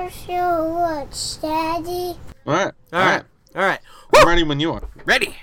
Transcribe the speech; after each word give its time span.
Doctor 0.00 0.64
Watch, 0.64 1.42
Daddy. 1.42 2.16
All 2.46 2.54
right. 2.54 2.72
All 2.90 3.00
right. 3.00 3.22
All 3.54 3.62
right. 3.62 3.78
I'm 4.14 4.26
ready 4.26 4.42
when 4.42 4.58
you 4.58 4.72
are. 4.72 4.82
Ready. 5.04 5.36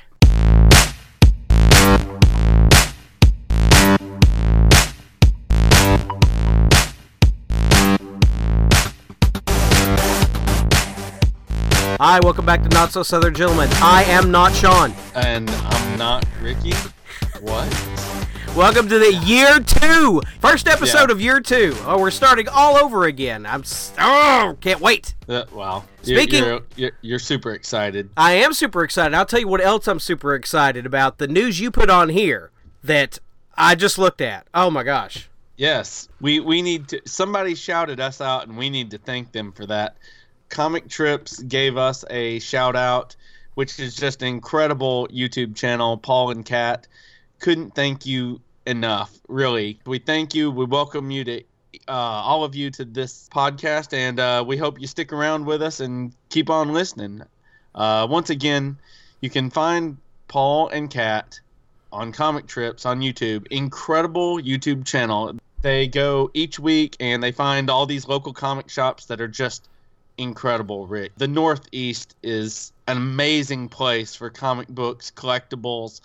Hi, 12.00 12.20
welcome 12.24 12.46
back 12.48 12.64
to 12.64 12.70
Not 12.70 12.92
So 12.92 13.04
Southern 13.04 13.36
Gentlemen. 13.36 13.70
I 13.74 14.06
am 14.06 14.32
not 14.32 14.56
Sean. 14.56 14.92
And 15.14 15.52
I'm 15.52 15.98
not 16.00 16.26
Ricky. 16.42 16.74
What? 17.42 18.17
Welcome 18.58 18.90
to 18.90 18.98
the 18.98 19.14
year 19.24 19.60
two, 19.60 20.20
first 20.40 20.68
episode 20.68 21.10
Yeah. 21.10 21.12
of 21.12 21.22
year 21.22 21.40
two. 21.40 21.76
Oh, 21.86 22.00
we're 22.00 22.10
starting 22.10 22.48
all 22.48 22.76
over 22.76 23.06
again. 23.06 23.46
I'm 23.46 23.64
oh, 24.00 24.58
can't 24.62 24.82
wait. 24.82 25.14
Uh, 25.30 25.44
wow. 25.54 25.84
Speaking- 26.02 26.44
you're, 26.44 26.62
you're, 26.76 26.92
you're 27.04 27.20
super 27.20 27.52
excited. 27.52 28.10
I 28.18 28.34
am 28.34 28.54
super 28.54 28.84
excited. 28.84 29.14
I'll 29.14 29.28
tell 29.28 29.40
you 29.40 29.48
what 29.48 29.62
else 29.62 29.88
I'm 29.88 30.00
super 30.00 30.34
excited 30.34 30.88
about. 30.88 31.20
The 31.20 31.28
news 31.28 31.60
you 31.60 31.70
put 31.70 31.92
on 31.92 32.10
here 32.10 32.50
that 32.84 33.20
I 33.56 33.76
just 33.76 34.00
looked 34.00 34.22
at. 34.22 34.48
Oh 34.56 34.72
my 34.72 34.82
gosh. 34.82 35.30
Yes, 35.56 36.10
we 36.20 36.40
we 36.40 36.64
need 36.64 36.88
to. 36.88 37.02
Somebody 37.06 37.54
shouted 37.54 38.00
us 38.00 38.22
out, 38.22 38.48
and 38.48 38.58
we 38.58 38.72
need 38.72 38.90
to 38.90 38.98
thank 38.98 39.34
them 39.34 39.52
for 39.52 39.68
that. 39.68 39.98
Comic 40.50 40.90
Trips 40.90 41.44
gave 41.44 41.78
us 41.78 42.04
a 42.10 42.40
shout 42.40 42.76
out, 42.76 43.16
which 43.54 43.80
is 43.80 43.96
just 43.96 44.24
an 44.24 44.30
incredible 44.30 45.08
YouTube 45.10 45.56
channel. 45.56 45.96
Paul 45.96 46.32
and 46.32 46.44
Kat 46.44 46.88
couldn't 47.40 47.76
thank 47.76 48.08
you 48.08 48.42
enough. 48.68 49.18
Really, 49.28 49.80
we 49.86 49.98
thank 49.98 50.36
you. 50.36 50.52
We 50.52 50.66
welcome 50.66 51.10
you 51.10 51.24
to 51.24 51.44
uh, 51.88 51.92
all 51.92 52.44
of 52.44 52.54
you 52.54 52.70
to 52.72 52.86
this 52.86 53.30
podcast, 53.34 53.94
and 53.94 54.20
uh, 54.20 54.44
we 54.46 54.58
hope 54.58 54.80
you 54.80 54.88
stick 54.88 55.14
around 55.14 55.46
with 55.46 55.62
us 55.62 55.80
and 55.80 56.14
keep 56.30 56.50
on 56.50 56.74
listening. 56.74 57.24
Uh, 57.74 58.06
once 58.10 58.30
again, 58.30 58.78
you 59.22 59.30
can 59.30 59.50
find 59.50 59.98
Paul 60.28 60.68
and 60.68 60.90
Kat 60.90 61.40
on 61.92 62.12
Comic 62.12 62.48
Trips 62.48 62.86
on 62.86 63.00
YouTube. 63.00 63.48
Incredible 63.48 64.40
YouTube 64.40 64.86
channel. 64.86 65.34
They 65.62 65.88
go 65.88 66.30
each 66.34 66.60
week 66.60 66.98
and 67.00 67.24
they 67.24 67.32
find 67.32 67.70
all 67.70 67.86
these 67.86 68.08
local 68.08 68.34
comic 68.34 68.70
shops 68.70 69.06
that 69.06 69.22
are 69.22 69.28
just 69.28 69.70
incredible, 70.18 70.88
Rick. 70.88 71.14
The 71.18 71.28
Northeast 71.28 72.16
is 72.22 72.74
an 72.88 72.98
amazing 72.98 73.70
place 73.70 74.16
for 74.16 74.30
comic 74.30 74.68
books, 74.68 75.12
collectibles, 75.16 76.02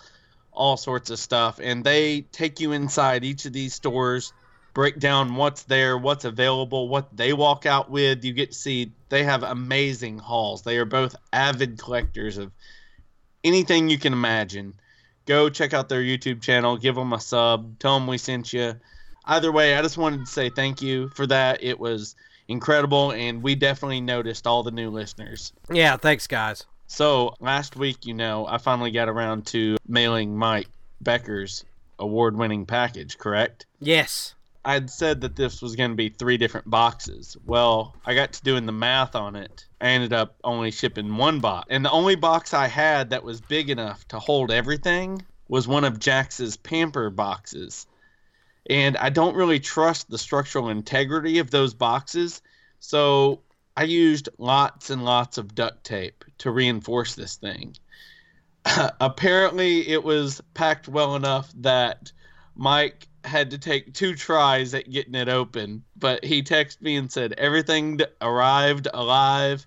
all 0.53 0.77
sorts 0.77 1.09
of 1.09 1.19
stuff. 1.19 1.59
And 1.61 1.83
they 1.83 2.21
take 2.31 2.59
you 2.59 2.71
inside 2.71 3.23
each 3.23 3.45
of 3.45 3.53
these 3.53 3.73
stores, 3.73 4.33
break 4.73 4.99
down 4.99 5.35
what's 5.35 5.63
there, 5.63 5.97
what's 5.97 6.25
available, 6.25 6.87
what 6.87 7.15
they 7.15 7.33
walk 7.33 7.65
out 7.65 7.89
with. 7.89 8.23
You 8.23 8.33
get 8.33 8.51
to 8.51 8.57
see 8.57 8.91
they 9.09 9.23
have 9.23 9.43
amazing 9.43 10.19
hauls. 10.19 10.61
They 10.61 10.77
are 10.77 10.85
both 10.85 11.15
avid 11.31 11.77
collectors 11.77 12.37
of 12.37 12.51
anything 13.43 13.89
you 13.89 13.97
can 13.97 14.13
imagine 14.13 14.73
go 15.25 15.49
check 15.49 15.73
out 15.73 15.89
their 15.89 16.01
YouTube 16.01 16.41
channel, 16.41 16.77
give 16.77 16.95
them 16.95 17.13
a 17.13 17.19
sub, 17.19 17.79
tell 17.79 17.97
them 17.97 18.07
we 18.07 18.17
sent 18.17 18.53
you. 18.53 18.75
Either 19.25 19.51
way, 19.51 19.75
I 19.75 19.81
just 19.81 19.97
wanted 19.97 20.21
to 20.21 20.25
say 20.25 20.49
thank 20.49 20.81
you 20.81 21.09
for 21.09 21.25
that. 21.27 21.63
It 21.63 21.79
was 21.79 22.15
incredible, 22.47 23.11
and 23.11 23.41
we 23.41 23.55
definitely 23.55 24.01
noticed 24.01 24.45
all 24.45 24.63
the 24.63 24.71
new 24.71 24.89
listeners. 24.89 25.53
Yeah, 25.71 25.97
thanks 25.97 26.27
guys. 26.27 26.65
So 26.87 27.35
last 27.39 27.75
week, 27.75 28.05
you 28.05 28.13
know, 28.13 28.45
I 28.47 28.57
finally 28.57 28.91
got 28.91 29.09
around 29.09 29.47
to 29.47 29.77
mailing 29.87 30.37
Mike 30.37 30.67
Becker's 31.01 31.65
award 31.99 32.37
winning 32.37 32.65
package, 32.65 33.17
correct? 33.17 33.65
Yes. 33.79 34.35
I'd 34.65 34.89
said 34.89 35.21
that 35.21 35.35
this 35.35 35.61
was 35.61 35.75
going 35.75 35.89
to 35.91 35.95
be 35.95 36.09
three 36.09 36.37
different 36.37 36.69
boxes. 36.69 37.35
Well, 37.45 37.95
I 38.05 38.13
got 38.13 38.33
to 38.33 38.43
doing 38.43 38.65
the 38.65 38.71
math 38.71 39.15
on 39.15 39.35
it. 39.35 39.65
I 39.81 39.87
ended 39.87 40.13
up 40.13 40.35
only 40.43 40.71
shipping 40.71 41.17
one 41.17 41.39
box. 41.39 41.67
And 41.69 41.83
the 41.83 41.91
only 41.91 42.15
box 42.15 42.53
I 42.53 42.67
had 42.67 43.09
that 43.09 43.23
was 43.23 43.41
big 43.41 43.69
enough 43.69 44.07
to 44.09 44.19
hold 44.19 44.51
everything 44.51 45.25
was 45.49 45.67
one 45.67 45.83
of 45.83 45.99
Jax's 45.99 46.55
Pamper 46.55 47.09
boxes. 47.09 47.87
And 48.69 48.95
I 48.95 49.09
don't 49.09 49.35
really 49.35 49.59
trust 49.59 50.09
the 50.09 50.17
structural 50.17 50.69
integrity 50.69 51.39
of 51.39 51.51
those 51.51 51.73
boxes. 51.73 52.41
So 52.79 53.41
I 53.75 53.83
used 53.83 54.29
lots 54.37 54.89
and 54.89 55.03
lots 55.03 55.37
of 55.37 55.55
duct 55.55 55.83
tape 55.83 56.23
to 56.39 56.51
reinforce 56.51 57.15
this 57.15 57.37
thing. 57.37 57.75
Apparently, 58.99 59.87
it 59.87 60.03
was 60.03 60.41
packed 60.53 60.87
well 60.87 61.15
enough 61.15 61.51
that 61.57 62.11
Mike 62.55 63.07
had 63.23 63.51
to 63.51 63.57
take 63.57 63.93
two 63.93 64.15
tries 64.15 64.73
at 64.73 64.89
getting 64.89 65.15
it 65.15 65.29
open, 65.29 65.83
but 65.95 66.23
he 66.23 66.43
texted 66.43 66.81
me 66.81 66.95
and 66.97 67.11
said 67.11 67.33
everything 67.33 67.99
arrived 68.21 68.87
alive 68.93 69.65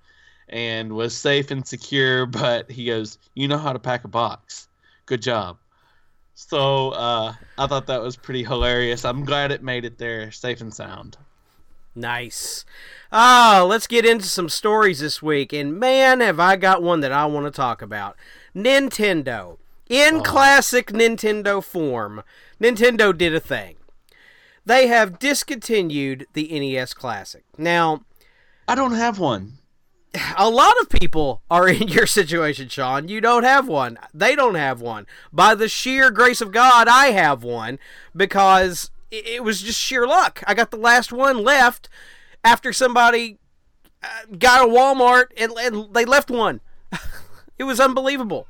and 0.48 0.92
was 0.92 1.16
safe 1.16 1.50
and 1.50 1.66
secure. 1.66 2.26
But 2.36 2.70
he 2.70 2.86
goes, 2.86 3.18
"You 3.34 3.48
know 3.48 3.58
how 3.58 3.72
to 3.72 3.78
pack 3.78 4.04
a 4.04 4.08
box. 4.08 4.68
Good 5.06 5.22
job." 5.22 5.58
So 6.34 6.90
uh, 6.90 7.34
I 7.58 7.66
thought 7.66 7.86
that 7.86 8.02
was 8.02 8.16
pretty 8.16 8.44
hilarious. 8.44 9.04
I'm 9.04 9.24
glad 9.24 9.52
it 9.52 9.62
made 9.62 9.84
it 9.84 9.98
there 9.98 10.30
safe 10.30 10.60
and 10.60 10.72
sound. 10.72 11.16
Nice. 11.96 12.64
Ah, 13.10 13.64
let's 13.66 13.86
get 13.86 14.04
into 14.04 14.26
some 14.26 14.50
stories 14.50 15.00
this 15.00 15.22
week. 15.22 15.52
And 15.52 15.80
man, 15.80 16.20
have 16.20 16.38
I 16.38 16.56
got 16.56 16.82
one 16.82 17.00
that 17.00 17.12
I 17.12 17.24
want 17.26 17.46
to 17.46 17.50
talk 17.50 17.80
about. 17.80 18.16
Nintendo. 18.54 19.56
In 19.88 20.22
classic 20.22 20.88
Nintendo 20.88 21.62
form, 21.62 22.22
Nintendo 22.60 23.16
did 23.16 23.34
a 23.34 23.40
thing. 23.40 23.76
They 24.64 24.88
have 24.88 25.20
discontinued 25.20 26.26
the 26.32 26.48
NES 26.50 26.92
Classic. 26.92 27.44
Now, 27.56 28.02
I 28.66 28.74
don't 28.74 28.94
have 28.94 29.20
one. 29.20 29.58
a 30.36 30.50
lot 30.50 30.74
of 30.80 30.88
people 30.88 31.42
are 31.50 31.68
in 31.70 31.88
your 31.88 32.06
situation, 32.06 32.68
Sean. 32.68 33.08
You 33.08 33.20
don't 33.20 33.44
have 33.44 33.68
one. 33.68 33.98
They 34.12 34.34
don't 34.34 34.56
have 34.56 34.80
one. 34.80 35.06
By 35.32 35.54
the 35.54 35.68
sheer 35.68 36.10
grace 36.10 36.40
of 36.40 36.52
God, 36.52 36.88
I 36.88 37.06
have 37.06 37.42
one 37.42 37.78
because 38.14 38.90
it 39.10 39.44
was 39.44 39.62
just 39.62 39.80
sheer 39.80 40.06
luck. 40.06 40.42
I 40.46 40.54
got 40.54 40.70
the 40.70 40.76
last 40.76 41.12
one 41.12 41.42
left 41.42 41.88
after 42.42 42.72
somebody 42.72 43.38
uh, 44.02 44.36
got 44.38 44.68
a 44.68 44.70
Walmart 44.70 45.26
and, 45.36 45.52
and 45.52 45.94
they 45.94 46.04
left 46.04 46.30
one. 46.30 46.60
it 47.58 47.64
was 47.64 47.80
unbelievable. 47.80 48.46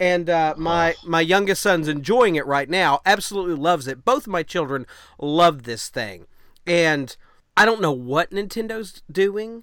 And 0.00 0.28
uh, 0.28 0.54
my 0.56 0.96
my 1.04 1.20
youngest 1.20 1.62
son's 1.62 1.86
enjoying 1.86 2.34
it 2.34 2.46
right 2.46 2.68
now. 2.68 3.00
Absolutely 3.06 3.54
loves 3.54 3.86
it. 3.86 4.04
Both 4.04 4.26
of 4.26 4.32
my 4.32 4.42
children 4.42 4.86
love 5.20 5.62
this 5.62 5.88
thing, 5.88 6.26
and 6.66 7.16
I 7.56 7.64
don't 7.64 7.80
know 7.80 7.92
what 7.92 8.32
Nintendo's 8.32 9.02
doing, 9.10 9.62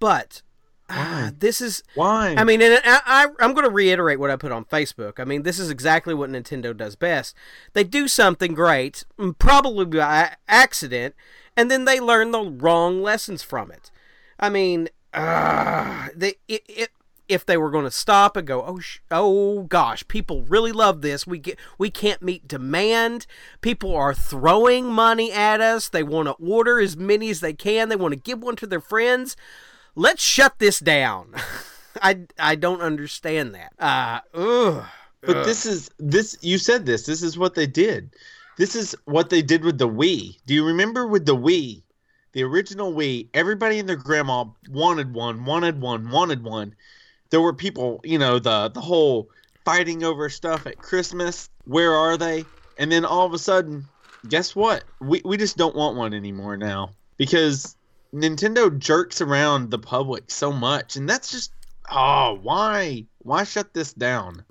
but 0.00 0.40
ah, 0.88 1.30
this 1.38 1.60
is 1.60 1.82
Why? 1.94 2.34
I 2.36 2.44
mean, 2.44 2.62
and 2.62 2.80
I, 2.84 3.00
I, 3.04 3.26
I'm 3.40 3.52
going 3.52 3.64
to 3.66 3.70
reiterate 3.70 4.18
what 4.18 4.30
I 4.30 4.36
put 4.36 4.52
on 4.52 4.64
Facebook. 4.64 5.20
I 5.20 5.24
mean, 5.24 5.42
this 5.42 5.58
is 5.58 5.70
exactly 5.70 6.14
what 6.14 6.30
Nintendo 6.30 6.76
does 6.76 6.96
best. 6.96 7.34
They 7.72 7.84
do 7.84 8.08
something 8.08 8.54
great, 8.54 9.04
probably 9.38 9.84
by 9.84 10.36
accident, 10.48 11.14
and 11.56 11.70
then 11.70 11.84
they 11.84 12.00
learn 12.00 12.30
the 12.30 12.42
wrong 12.42 13.02
lessons 13.02 13.42
from 13.42 13.70
it. 13.70 13.90
I 14.38 14.48
mean, 14.48 14.88
uh, 15.12 16.08
they 16.14 16.34
it, 16.46 16.62
it, 16.68 16.90
if 17.28 17.44
they 17.44 17.56
were 17.56 17.70
going 17.70 17.84
to 17.84 17.90
stop 17.90 18.36
and 18.36 18.46
go, 18.46 18.64
oh, 18.64 18.78
sh- 18.78 19.00
oh 19.10 19.64
gosh, 19.64 20.06
people 20.08 20.42
really 20.42 20.72
love 20.72 21.02
this. 21.02 21.26
We 21.26 21.38
get, 21.38 21.58
we 21.76 21.90
can't 21.90 22.22
meet 22.22 22.48
demand. 22.48 23.26
People 23.60 23.94
are 23.94 24.14
throwing 24.14 24.86
money 24.86 25.30
at 25.30 25.60
us. 25.60 25.88
They 25.88 26.02
want 26.02 26.28
to 26.28 26.32
order 26.32 26.80
as 26.80 26.96
many 26.96 27.28
as 27.28 27.40
they 27.40 27.52
can. 27.52 27.90
They 27.90 27.96
want 27.96 28.12
to 28.12 28.20
give 28.20 28.42
one 28.42 28.56
to 28.56 28.66
their 28.66 28.80
friends 28.80 29.36
let's 29.98 30.22
shut 30.22 30.58
this 30.58 30.78
down. 30.78 31.34
I 32.02 32.20
I 32.38 32.54
don't 32.54 32.80
understand 32.80 33.54
that. 33.54 33.72
Uh, 33.78 34.20
ugh. 34.34 34.84
But 35.20 35.44
this 35.44 35.66
is 35.66 35.90
this 35.98 36.38
you 36.40 36.58
said 36.58 36.86
this. 36.86 37.04
This 37.04 37.22
is 37.22 37.36
what 37.36 37.54
they 37.54 37.66
did. 37.66 38.10
This 38.56 38.74
is 38.74 38.94
what 39.04 39.30
they 39.30 39.42
did 39.42 39.64
with 39.64 39.78
the 39.78 39.88
Wii. 39.88 40.38
Do 40.46 40.54
you 40.54 40.64
remember 40.64 41.06
with 41.06 41.26
the 41.26 41.36
Wii? 41.36 41.82
The 42.32 42.44
original 42.44 42.92
Wii, 42.92 43.28
everybody 43.34 43.78
and 43.78 43.88
their 43.88 43.96
grandma 43.96 44.44
wanted 44.70 45.12
one, 45.12 45.44
wanted 45.44 45.80
one, 45.80 46.10
wanted 46.10 46.44
one. 46.44 46.74
There 47.30 47.40
were 47.40 47.52
people, 47.52 48.00
you 48.04 48.18
know, 48.18 48.38
the 48.38 48.68
the 48.68 48.80
whole 48.80 49.28
fighting 49.64 50.04
over 50.04 50.28
stuff 50.28 50.66
at 50.66 50.78
Christmas. 50.78 51.50
Where 51.64 51.92
are 51.94 52.16
they? 52.16 52.44
And 52.78 52.92
then 52.92 53.04
all 53.04 53.26
of 53.26 53.32
a 53.32 53.38
sudden, 53.38 53.86
guess 54.28 54.54
what? 54.54 54.84
We 55.00 55.20
we 55.24 55.36
just 55.36 55.56
don't 55.56 55.74
want 55.74 55.96
one 55.96 56.14
anymore 56.14 56.56
now 56.56 56.94
because 57.16 57.76
Nintendo 58.14 58.76
jerks 58.76 59.20
around 59.20 59.70
the 59.70 59.78
public 59.78 60.30
so 60.30 60.52
much, 60.52 60.96
and 60.96 61.08
that's 61.08 61.30
just 61.30 61.52
oh, 61.90 62.38
why 62.42 63.04
why 63.18 63.44
shut 63.44 63.74
this 63.74 63.92
down? 63.92 64.44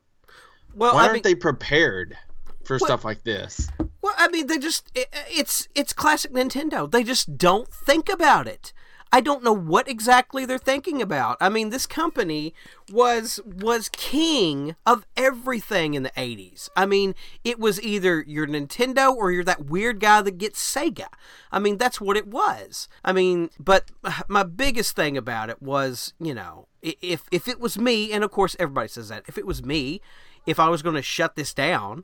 Well, 0.75 0.93
Why 0.93 0.99
I 0.99 1.03
aren't 1.03 1.13
mean, 1.15 1.23
they 1.23 1.35
prepared 1.35 2.15
for 2.63 2.75
What- 2.77 2.85
stuff 2.87 3.03
like 3.05 3.23
this? 3.23 3.67
well, 4.01 4.13
I 4.17 4.27
mean, 4.27 4.47
they 4.47 4.57
just 4.59 4.91
it, 4.93 5.07
it's 5.29 5.67
it's 5.73 5.93
classic 5.93 6.31
Nintendo. 6.33 6.89
They 6.89 7.03
just 7.03 7.37
don't 7.37 7.71
think 7.73 8.09
about 8.09 8.47
it. 8.47 8.73
I 9.11 9.21
don't 9.21 9.43
know 9.43 9.53
what 9.53 9.87
exactly 9.87 10.45
they're 10.45 10.57
thinking 10.57 11.01
about. 11.01 11.37
I 11.39 11.49
mean, 11.49 11.69
this 11.69 11.85
company 11.85 12.53
was 12.91 13.39
was 13.45 13.89
king 13.89 14.75
of 14.85 15.05
everything 15.15 15.93
in 15.93 16.03
the 16.03 16.11
80s. 16.11 16.69
I 16.75 16.85
mean, 16.85 17.15
it 17.43 17.59
was 17.59 17.81
either 17.81 18.23
you're 18.27 18.47
Nintendo 18.47 19.13
or 19.13 19.31
you're 19.31 19.43
that 19.45 19.65
weird 19.65 19.99
guy 19.99 20.21
that 20.21 20.37
gets 20.37 20.61
Sega. 20.61 21.07
I 21.51 21.59
mean, 21.59 21.77
that's 21.77 22.01
what 22.01 22.17
it 22.17 22.27
was. 22.27 22.87
I 23.03 23.13
mean, 23.13 23.49
but 23.59 23.91
my 24.27 24.43
biggest 24.43 24.95
thing 24.95 25.17
about 25.17 25.49
it 25.49 25.61
was, 25.61 26.13
you 26.19 26.33
know, 26.33 26.67
if 26.81 27.23
if 27.31 27.47
it 27.47 27.59
was 27.59 27.77
me, 27.77 28.11
and 28.11 28.23
of 28.23 28.31
course 28.31 28.55
everybody 28.59 28.87
says 28.87 29.09
that, 29.09 29.23
if 29.27 29.37
it 29.37 29.45
was 29.45 29.63
me, 29.63 30.01
if 30.45 30.59
I 30.59 30.69
was 30.69 30.81
going 30.81 30.95
to 30.95 31.01
shut 31.01 31.35
this 31.35 31.53
down, 31.53 32.03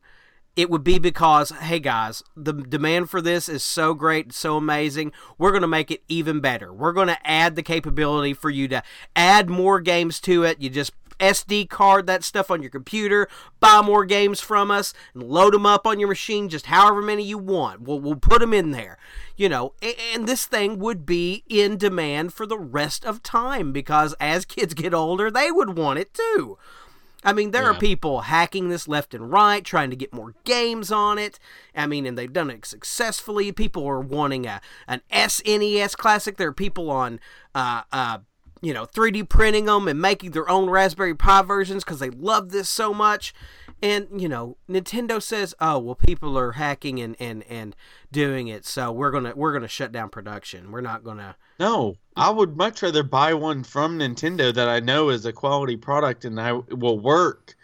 it 0.55 0.69
would 0.69 0.83
be 0.83 0.99
because, 0.99 1.49
hey 1.49 1.79
guys, 1.79 2.23
the 2.35 2.53
demand 2.53 3.09
for 3.09 3.21
this 3.21 3.49
is 3.49 3.63
so 3.63 3.93
great, 3.93 4.33
so 4.33 4.57
amazing. 4.57 5.11
We're 5.37 5.51
going 5.51 5.61
to 5.61 5.67
make 5.67 5.89
it 5.89 6.03
even 6.07 6.39
better. 6.41 6.71
We're 6.71 6.93
going 6.93 7.07
to 7.07 7.27
add 7.27 7.55
the 7.55 7.63
capability 7.63 8.33
for 8.33 8.49
you 8.49 8.67
to 8.67 8.83
add 9.15 9.49
more 9.49 9.79
games 9.79 10.19
to 10.21 10.43
it. 10.43 10.61
You 10.61 10.69
just 10.69 10.93
SD 11.19 11.69
card 11.69 12.05
that 12.07 12.23
stuff 12.23 12.51
on 12.51 12.61
your 12.61 12.69
computer, 12.69 13.27
buy 13.59 13.81
more 13.81 14.05
games 14.05 14.41
from 14.41 14.69
us, 14.69 14.93
and 15.13 15.23
load 15.23 15.53
them 15.53 15.65
up 15.65 15.87
on 15.87 15.99
your 15.99 16.09
machine, 16.09 16.49
just 16.49 16.67
however 16.67 17.01
many 17.01 17.23
you 17.23 17.37
want. 17.37 17.81
We'll, 17.81 17.99
we'll 17.99 18.15
put 18.15 18.41
them 18.41 18.53
in 18.53 18.71
there. 18.71 18.97
You 19.35 19.49
know, 19.49 19.73
and 20.13 20.27
this 20.27 20.45
thing 20.45 20.77
would 20.79 21.05
be 21.05 21.43
in 21.49 21.77
demand 21.77 22.33
for 22.33 22.45
the 22.45 22.57
rest 22.57 23.05
of 23.05 23.23
time 23.23 23.71
because 23.71 24.13
as 24.19 24.45
kids 24.45 24.73
get 24.73 24.93
older, 24.93 25.31
they 25.31 25.49
would 25.49 25.77
want 25.77 25.99
it 25.99 26.13
too. 26.13 26.57
I 27.23 27.33
mean, 27.33 27.51
there 27.51 27.63
yeah. 27.63 27.69
are 27.69 27.79
people 27.79 28.21
hacking 28.21 28.69
this 28.69 28.87
left 28.87 29.13
and 29.13 29.31
right, 29.31 29.63
trying 29.63 29.89
to 29.89 29.95
get 29.95 30.13
more 30.13 30.33
games 30.43 30.91
on 30.91 31.17
it. 31.17 31.39
I 31.75 31.87
mean, 31.87 32.05
and 32.05 32.17
they've 32.17 32.31
done 32.31 32.49
it 32.49 32.65
successfully. 32.65 33.51
People 33.51 33.85
are 33.87 33.99
wanting 33.99 34.45
a 34.45 34.61
an 34.87 35.01
SNES 35.11 35.95
classic. 35.95 36.37
There 36.37 36.49
are 36.49 36.53
people 36.53 36.89
on, 36.89 37.19
uh, 37.55 37.83
uh, 37.91 38.19
you 38.61 38.73
know, 38.73 38.85
3D 38.85 39.29
printing 39.29 39.65
them 39.65 39.87
and 39.87 40.01
making 40.01 40.31
their 40.31 40.49
own 40.49 40.69
Raspberry 40.69 41.15
Pi 41.15 41.41
versions 41.41 41.83
because 41.83 41.99
they 41.99 42.09
love 42.09 42.49
this 42.51 42.69
so 42.69 42.93
much. 42.93 43.33
And 43.81 44.21
you 44.21 44.29
know, 44.29 44.55
Nintendo 44.69 45.21
says, 45.21 45.53
"Oh, 45.59 45.77
well, 45.77 45.95
people 45.95 46.37
are 46.37 46.53
hacking 46.53 47.01
and 47.01 47.17
and 47.19 47.43
and 47.49 47.75
doing 48.13 48.47
it, 48.47 48.65
so 48.65 48.93
we're 48.93 49.11
gonna 49.11 49.33
we're 49.35 49.51
gonna 49.51 49.67
shut 49.67 49.91
down 49.91 50.07
production. 50.07 50.71
We're 50.71 50.79
not 50.79 51.03
gonna." 51.03 51.35
No, 51.59 51.97
I 52.15 52.29
would 52.29 52.55
much 52.57 52.81
rather 52.81 53.03
buy 53.03 53.33
one 53.33 53.63
from 53.63 53.99
Nintendo 53.99 54.53
that 54.53 54.69
I 54.69 54.79
know 54.79 55.09
is 55.09 55.25
a 55.25 55.33
quality 55.33 55.77
product 55.77 56.25
and 56.25 56.39
I 56.39 56.53
will 56.53 56.99
work. 56.99 57.55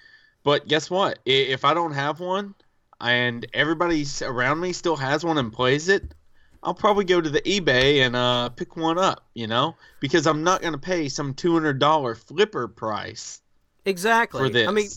But 0.43 0.67
guess 0.67 0.89
what? 0.89 1.19
If 1.25 1.65
I 1.65 1.73
don't 1.73 1.91
have 1.91 2.19
one 2.19 2.55
and 2.99 3.45
everybody 3.53 4.05
around 4.21 4.59
me 4.59 4.73
still 4.73 4.95
has 4.95 5.23
one 5.23 5.37
and 5.37 5.53
plays 5.53 5.89
it, 5.89 6.15
I'll 6.63 6.73
probably 6.73 7.05
go 7.05 7.21
to 7.21 7.29
the 7.29 7.41
eBay 7.41 8.05
and 8.05 8.15
uh, 8.15 8.49
pick 8.49 8.75
one 8.75 8.97
up. 8.97 9.25
You 9.33 9.47
know, 9.47 9.75
because 9.99 10.25
I'm 10.27 10.43
not 10.43 10.61
gonna 10.61 10.77
pay 10.77 11.07
some 11.09 11.33
two 11.33 11.53
hundred 11.53 11.79
dollar 11.79 12.15
flipper 12.15 12.67
price. 12.67 13.41
Exactly. 13.85 14.41
For 14.41 14.49
this. 14.49 14.67
I 14.67 14.71
mean 14.71 14.89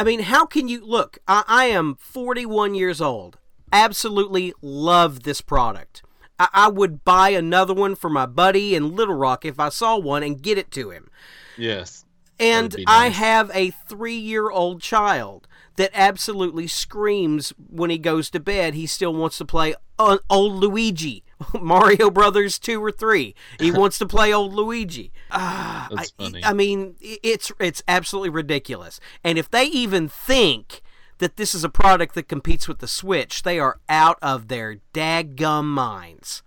I 0.00 0.02
mean, 0.02 0.20
how 0.20 0.46
can 0.46 0.66
you 0.66 0.82
look? 0.82 1.18
I, 1.28 1.44
I 1.46 1.64
am 1.66 1.96
41 1.96 2.74
years 2.74 3.02
old. 3.02 3.36
Absolutely 3.70 4.54
love 4.62 5.24
this 5.24 5.42
product. 5.42 6.02
I, 6.40 6.48
I 6.52 6.68
would 6.68 7.04
buy 7.04 7.28
another 7.30 7.74
one 7.74 7.94
for 7.94 8.08
my 8.08 8.26
buddy 8.26 8.74
in 8.74 8.96
Little 8.96 9.14
Rock 9.14 9.44
if 9.44 9.60
I 9.60 9.68
saw 9.68 9.98
one 9.98 10.22
and 10.22 10.40
get 10.40 10.58
it 10.58 10.70
to 10.72 10.90
him. 10.90 11.10
Yes. 11.56 12.06
And 12.40 12.74
nice. 12.74 12.84
I 12.88 13.08
have 13.08 13.50
a 13.54 13.70
three 13.70 14.16
year 14.16 14.50
old 14.50 14.80
child 14.80 15.46
that 15.76 15.90
absolutely 15.92 16.66
screams 16.66 17.52
when 17.68 17.90
he 17.90 17.98
goes 17.98 18.30
to 18.30 18.40
bed 18.40 18.74
he 18.74 18.86
still 18.86 19.14
wants 19.14 19.38
to 19.38 19.44
play 19.44 19.74
old 19.98 20.22
Luigi. 20.30 21.24
Mario 21.60 22.10
Brothers 22.10 22.58
2 22.58 22.82
or 22.82 22.92
3. 22.92 23.34
He 23.58 23.70
wants 23.72 23.98
to 23.98 24.06
play 24.06 24.32
old 24.32 24.52
Luigi. 24.52 25.12
Uh, 25.30 25.88
That's 25.90 26.12
I, 26.18 26.22
funny. 26.22 26.44
I 26.44 26.52
mean, 26.52 26.96
it's 27.00 27.52
it's 27.60 27.82
absolutely 27.88 28.30
ridiculous. 28.30 29.00
And 29.22 29.38
if 29.38 29.50
they 29.50 29.64
even 29.64 30.08
think 30.08 30.82
that 31.20 31.36
this 31.36 31.54
is 31.54 31.64
a 31.64 31.68
product 31.68 32.14
that 32.14 32.28
competes 32.28 32.66
with 32.66 32.80
the 32.80 32.88
Switch, 32.88 33.42
they 33.42 33.58
are 33.58 33.78
out 33.88 34.18
of 34.20 34.48
their 34.48 34.78
daggum 34.92 35.66
minds. 35.66 36.42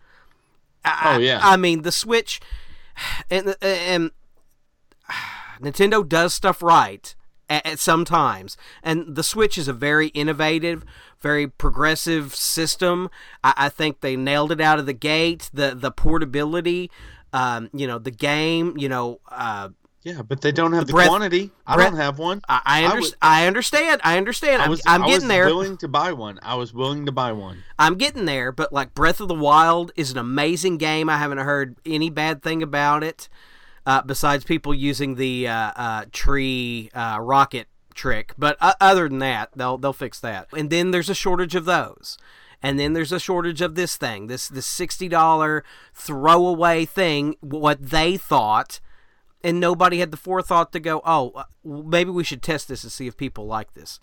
I, 0.83 1.15
oh 1.15 1.19
yeah. 1.19 1.39
I, 1.41 1.53
I 1.53 1.57
mean, 1.57 1.83
the 1.83 1.91
Switch 1.91 2.41
and 3.29 3.55
and 3.61 4.11
Nintendo 5.61 6.07
does 6.07 6.33
stuff 6.33 6.61
right 6.61 7.15
at, 7.49 7.65
at 7.65 7.79
sometimes, 7.79 8.57
and 8.81 9.15
the 9.15 9.23
Switch 9.23 9.57
is 9.57 9.67
a 9.67 9.73
very 9.73 10.07
innovative, 10.07 10.83
very 11.21 11.47
progressive 11.47 12.35
system. 12.35 13.09
I, 13.43 13.53
I 13.55 13.69
think 13.69 14.01
they 14.01 14.15
nailed 14.15 14.51
it 14.51 14.59
out 14.59 14.79
of 14.79 14.85
the 14.85 14.93
gate. 14.93 15.49
The 15.53 15.75
the 15.75 15.91
portability, 15.91 16.91
um, 17.31 17.69
you 17.73 17.87
know, 17.87 17.99
the 17.99 18.11
game, 18.11 18.75
you 18.77 18.89
know. 18.89 19.19
Uh, 19.29 19.69
yeah, 20.03 20.21
but 20.21 20.41
they 20.41 20.51
don't 20.51 20.73
have 20.73 20.87
the, 20.87 20.93
breath, 20.93 21.07
quantity. 21.07 21.51
I 21.65 21.75
breath, 21.75 21.91
don't 21.91 21.99
have 21.99 22.19
one. 22.19 22.41
I, 22.47 22.61
I, 22.65 22.85
under, 22.85 22.97
I, 22.97 22.99
was, 22.99 23.15
I 23.21 23.47
understand. 23.47 24.01
I 24.03 24.17
understand. 24.17 24.61
I 24.61 24.69
was, 24.69 24.81
I'm, 24.85 25.03
I'm 25.03 25.09
getting 25.09 25.27
there. 25.27 25.45
I 25.45 25.47
was 25.47 25.55
willing 25.55 25.77
to 25.77 25.87
buy 25.87 26.13
one. 26.13 26.39
I 26.41 26.55
was 26.55 26.73
willing 26.73 27.05
to 27.05 27.11
buy 27.11 27.31
one. 27.31 27.63
I'm 27.79 27.95
getting 27.95 28.25
there, 28.25 28.51
but 28.51 28.73
like 28.73 28.93
Breath 28.93 29.19
of 29.19 29.27
the 29.27 29.35
Wild 29.35 29.91
is 29.95 30.11
an 30.11 30.17
amazing 30.17 30.77
game. 30.77 31.09
I 31.09 31.17
haven't 31.17 31.39
heard 31.39 31.77
any 31.85 32.09
bad 32.09 32.43
thing 32.43 32.61
about 32.61 33.03
it, 33.03 33.29
uh, 33.85 34.01
besides 34.01 34.43
people 34.43 34.73
using 34.73 35.15
the 35.15 35.47
uh, 35.47 35.71
uh, 35.75 36.05
tree 36.11 36.89
uh, 36.93 37.19
rocket 37.21 37.67
trick. 37.93 38.33
But 38.37 38.57
uh, 38.59 38.73
other 38.81 39.07
than 39.07 39.19
that, 39.19 39.49
they'll 39.55 39.77
they'll 39.77 39.93
fix 39.93 40.19
that. 40.19 40.47
And 40.55 40.69
then 40.69 40.91
there's 40.91 41.09
a 41.09 41.15
shortage 41.15 41.55
of 41.55 41.65
those. 41.65 42.17
And 42.65 42.79
then 42.79 42.93
there's 42.93 43.11
a 43.11 43.19
shortage 43.19 43.59
of 43.59 43.75
this 43.75 43.97
thing, 43.97 44.27
this 44.27 44.47
this 44.47 44.65
sixty 44.65 45.09
dollar 45.09 45.65
throwaway 45.93 46.85
thing. 46.85 47.35
What 47.41 47.89
they 47.89 48.15
thought, 48.15 48.79
and 49.43 49.59
nobody 49.59 49.99
had 49.99 50.11
the 50.11 50.17
forethought 50.17 50.71
to 50.73 50.79
go, 50.79 51.01
oh, 51.05 51.31
uh, 51.35 51.43
maybe 51.63 52.09
we 52.09 52.23
should 52.23 52.41
test 52.41 52.67
this 52.67 52.83
and 52.83 52.91
see 52.91 53.07
if 53.07 53.17
people 53.17 53.45
like 53.45 53.73
this. 53.73 53.99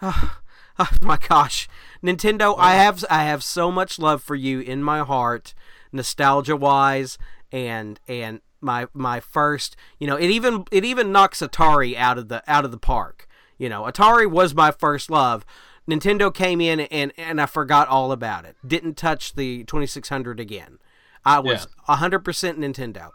Oh, 0.00 0.38
oh 0.78 0.90
my 1.02 1.16
gosh, 1.16 1.68
Nintendo! 2.02 2.54
I 2.58 2.74
have 2.74 3.04
I 3.10 3.24
have 3.24 3.42
so 3.42 3.70
much 3.70 3.98
love 3.98 4.22
for 4.22 4.34
you 4.34 4.60
in 4.60 4.82
my 4.82 5.00
heart, 5.00 5.54
nostalgia 5.92 6.56
wise, 6.56 7.18
and 7.50 8.00
and 8.06 8.40
my 8.60 8.86
my 8.94 9.20
first 9.20 9.76
you 9.98 10.06
know 10.06 10.16
it 10.16 10.30
even 10.30 10.64
it 10.72 10.84
even 10.84 11.12
knocks 11.12 11.40
atari 11.40 11.94
out 11.94 12.16
of 12.16 12.28
the 12.28 12.42
out 12.50 12.64
of 12.64 12.70
the 12.70 12.78
park 12.78 13.28
you 13.58 13.68
know, 13.68 13.82
Atari 13.82 14.30
was 14.30 14.54
my 14.54 14.70
first 14.70 15.10
love. 15.10 15.44
Nintendo 15.88 16.32
came 16.32 16.60
in 16.60 16.80
and 16.80 17.12
and 17.16 17.40
I 17.40 17.46
forgot 17.46 17.88
all 17.88 18.12
about 18.12 18.44
it. 18.44 18.56
Didn't 18.66 18.96
touch 18.96 19.34
the 19.34 19.64
2600 19.64 20.40
again. 20.40 20.78
I 21.24 21.40
was 21.40 21.66
yeah. 21.88 21.96
100% 21.96 22.22
Nintendo. 22.22 23.10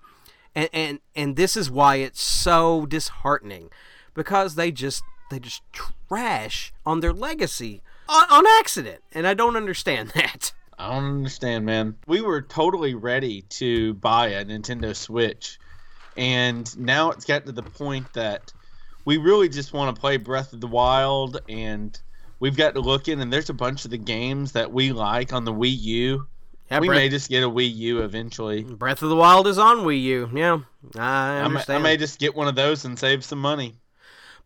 And 0.56 0.70
and 0.74 1.00
and 1.16 1.36
this 1.36 1.56
is 1.56 1.70
why 1.70 1.98
it's 1.98 2.22
so 2.22 2.86
disheartening 2.86 3.70
because 4.14 4.56
they 4.56 4.72
just 4.72 5.04
they 5.30 5.40
just 5.40 5.62
trash 5.72 6.74
on 6.86 7.00
their 7.00 7.14
legacy 7.14 7.82
on, 8.10 8.26
on 8.30 8.44
accident 8.60 9.02
and 9.14 9.26
I 9.26 9.34
don't 9.34 9.56
understand 9.56 10.10
that. 10.16 10.54
I 10.78 10.90
don't 10.90 11.06
understand, 11.06 11.66
man. 11.66 11.96
We 12.08 12.22
were 12.22 12.42
totally 12.42 12.96
ready 12.96 13.44
to 13.44 13.94
buy 13.96 14.30
a 14.30 14.46
Nintendo 14.46 14.96
Switch 14.96 15.60
and 16.18 16.78
now 16.78 17.12
it's 17.12 17.26
got 17.26 17.46
to 17.46 17.52
the 17.52 17.64
point 17.64 18.12
that 18.14 18.52
we 19.06 19.18
really 19.18 19.50
just 19.50 19.74
want 19.74 19.96
to 19.96 20.00
play 20.00 20.18
Breath 20.18 20.54
of 20.54 20.62
the 20.62 20.68
Wild, 20.68 21.42
and 21.50 22.00
we've 22.40 22.58
got 22.58 22.76
to 22.76 22.82
look 22.82 23.08
in, 23.08 23.20
and 23.20 23.32
there's 23.32 23.50
a 23.50 23.54
bunch 23.54 23.86
of 23.86 23.92
the 23.92 23.98
games 23.98 24.52
that 24.52 24.72
we 24.72 24.92
like 24.92 25.34
on 25.34 25.46
the 25.46 25.54
Wii 25.54 25.80
U. 25.80 26.28
Yeah, 26.72 26.80
we 26.80 26.88
Breath, 26.88 26.98
may 26.98 27.10
just 27.10 27.30
get 27.30 27.44
a 27.44 27.50
Wii 27.50 27.76
U 27.76 28.02
eventually. 28.02 28.64
Breath 28.64 29.04
of 29.04 29.10
the 29.10 29.16
Wild 29.18 29.46
is 29.46 29.58
on 29.58 29.80
Wii 29.80 30.02
U. 30.04 30.30
Yeah, 30.34 30.60
I 30.98 31.40
understand. 31.40 31.80
I 31.80 31.84
may, 31.84 31.90
I 31.90 31.94
may 31.94 31.98
just 31.98 32.18
get 32.18 32.34
one 32.34 32.48
of 32.48 32.56
those 32.56 32.86
and 32.86 32.98
save 32.98 33.26
some 33.26 33.40
money. 33.40 33.76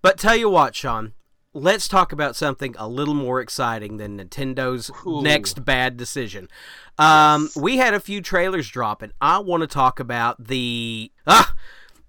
But 0.01 0.17
tell 0.17 0.35
you 0.35 0.49
what, 0.49 0.73
Sean, 0.73 1.13
let's 1.53 1.87
talk 1.87 2.11
about 2.11 2.35
something 2.35 2.73
a 2.79 2.87
little 2.87 3.13
more 3.13 3.41
exciting 3.41 3.97
than 3.97 4.17
Nintendo's 4.17 4.89
Ooh. 5.05 5.21
next 5.21 5.63
bad 5.63 5.97
decision. 5.97 6.49
Um, 6.97 7.43
yes. 7.43 7.57
We 7.57 7.77
had 7.77 7.93
a 7.93 7.99
few 7.99 8.21
trailers 8.21 8.69
drop, 8.69 9.03
and 9.03 9.13
I 9.21 9.37
want 9.37 9.61
to 9.61 9.67
talk 9.67 9.99
about 9.99 10.47
the 10.47 11.11
ah, 11.27 11.53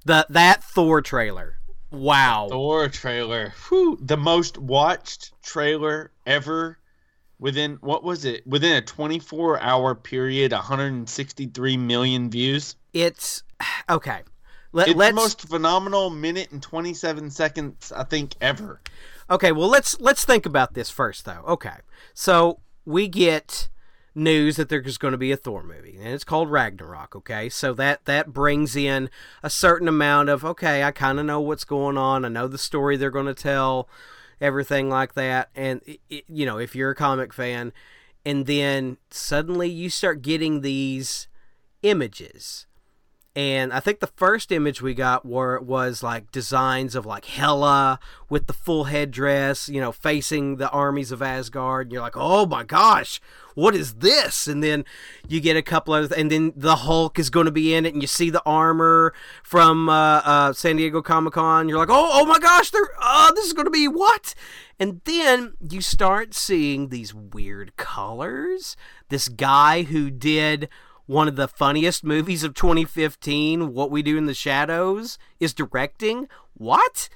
the 0.07 0.27
that 0.31 0.65
Thor 0.65 1.03
trailer. 1.03 1.59
Wow. 1.91 2.49
Thor 2.49 2.89
trailer. 2.89 3.53
Whew. 3.69 3.99
The 4.01 4.17
most 4.17 4.57
watched 4.57 5.33
trailer 5.43 6.11
ever 6.25 6.79
within 7.39 7.79
what 7.81 8.03
was 8.03 8.25
it? 8.25 8.47
Within 8.47 8.77
a 8.77 8.83
24 8.83 9.61
hour 9.61 9.95
period, 9.95 10.53
163 10.53 11.77
million 11.77 12.31
views. 12.31 12.77
It's 12.93 13.43
okay. 13.91 14.23
Let, 14.73 14.89
it's 14.89 14.99
the 14.99 15.13
most 15.13 15.49
phenomenal 15.49 16.11
minute 16.11 16.51
and 16.51 16.63
27 16.63 17.31
seconds 17.31 17.93
I 17.93 18.05
think 18.05 18.35
ever. 18.41 18.81
Okay, 19.31 19.53
well 19.53 19.69
let's 19.69 19.99
let's 20.01 20.25
think 20.25 20.47
about 20.47 20.75
this 20.75 20.91
first 20.91 21.25
though. 21.25 21.43
Okay. 21.47 21.77
So 22.15 22.61
we 22.85 23.09
get 23.09 23.69
news 24.17 24.57
that 24.57 24.69
there's 24.69 24.99
going 24.99 25.13
to 25.13 25.19
be 25.19 25.31
a 25.31 25.37
Thor 25.37 25.63
movie, 25.63 25.97
and 25.97 26.09
it's 26.09 26.25
called 26.25 26.51
Ragnarok. 26.51 27.15
Okay, 27.15 27.49
so 27.49 27.75
that 27.75 28.05
that 28.07 28.33
brings 28.33 28.75
in 28.75 29.11
a 29.43 29.51
certain 29.51 29.89
amount 29.89 30.31
of 30.31 30.45
okay, 30.45 30.83
I 30.83 30.91
kind 30.91 31.21
of 31.21 31.27
know 31.27 31.41
what's 31.41 31.65
going 31.65 31.99
on. 31.99 32.25
I 32.25 32.29
know 32.29 32.49
the 32.49 32.59
story 32.59 32.97
they're 32.97 33.11
going 33.11 33.27
to 33.27 33.35
tell, 33.35 33.89
everything 34.41 34.89
like 34.89 35.15
that. 35.15 35.51
And 35.55 35.81
it, 36.09 36.25
you 36.29 36.47
know, 36.47 36.59
if 36.59 36.75
you're 36.75 36.91
a 36.91 36.95
comic 36.95 37.33
fan, 37.33 37.73
and 38.25 38.47
then 38.47 38.99
suddenly 39.11 39.69
you 39.69 39.91
start 39.91 40.23
getting 40.23 40.61
these 40.61 41.29
images 41.83 42.67
and 43.37 43.71
I 43.71 43.81
think 43.81 44.01
the 44.01 44.07
first 44.07 44.51
image 44.51 44.81
we 44.81 44.95
got 44.95 45.27
were 45.27 45.61
was 45.61 46.03
like 46.03 46.33
designs 46.33 46.95
of 46.95 47.05
like 47.05 47.27
Hela 47.27 48.01
with 48.31 48.47
the 48.47 48.55
full 48.55 48.85
headdress, 48.85 49.69
you 49.69 49.79
know, 49.79 49.93
facing 49.93 50.57
the 50.57 50.71
armies 50.71 51.13
of 51.13 51.21
Asgard. 51.21 51.89
And 51.89 51.93
you're 51.93 52.01
like, 52.01 52.17
oh 52.17 52.47
my 52.47 52.65
gosh, 52.65 53.21
what 53.57 53.75
is 53.75 53.95
this? 53.95 54.47
And 54.47 54.63
then 54.63 54.85
you 55.27 55.41
get 55.41 55.57
a 55.57 55.63
couple 55.63 55.95
of, 55.95 56.13
and 56.13 56.31
then 56.31 56.53
the 56.55 56.77
Hulk 56.77 57.19
is 57.19 57.31
going 57.31 57.47
to 57.47 57.51
be 57.51 57.75
in 57.75 57.87
it, 57.87 57.95
and 57.95 58.03
you 58.03 58.07
see 58.07 58.29
the 58.29 58.43
armor 58.45 59.15
from 59.43 59.89
uh, 59.89 60.21
uh, 60.25 60.53
San 60.53 60.77
Diego 60.77 61.01
Comic 61.01 61.33
Con. 61.33 61.67
You're 61.67 61.79
like, 61.79 61.89
oh, 61.91 62.11
oh 62.13 62.27
my 62.27 62.39
gosh, 62.39 62.71
they're, 62.71 62.91
oh, 63.03 63.33
this 63.35 63.47
is 63.47 63.55
going 63.55 63.65
to 63.65 63.71
be 63.71 63.89
what? 63.89 64.35
And 64.79 65.01
then 65.07 65.55
you 65.71 65.81
start 65.81 66.35
seeing 66.35 66.89
these 66.91 67.15
weird 67.15 67.77
colors. 67.77 68.77
This 69.09 69.31
guy 69.31 69.85
who 69.85 70.11
did 70.11 70.69
one 71.07 71.27
of 71.27 71.37
the 71.37 71.49
funniest 71.49 72.05
movies 72.05 72.45
of 72.45 72.53
2015, 72.53 73.73
What 73.73 73.91
We 73.91 74.03
Do 74.03 74.19
in 74.19 74.27
the 74.27 74.35
Shadows, 74.35 75.19
is 75.41 75.55
directing. 75.55 76.29
What? 76.53 77.09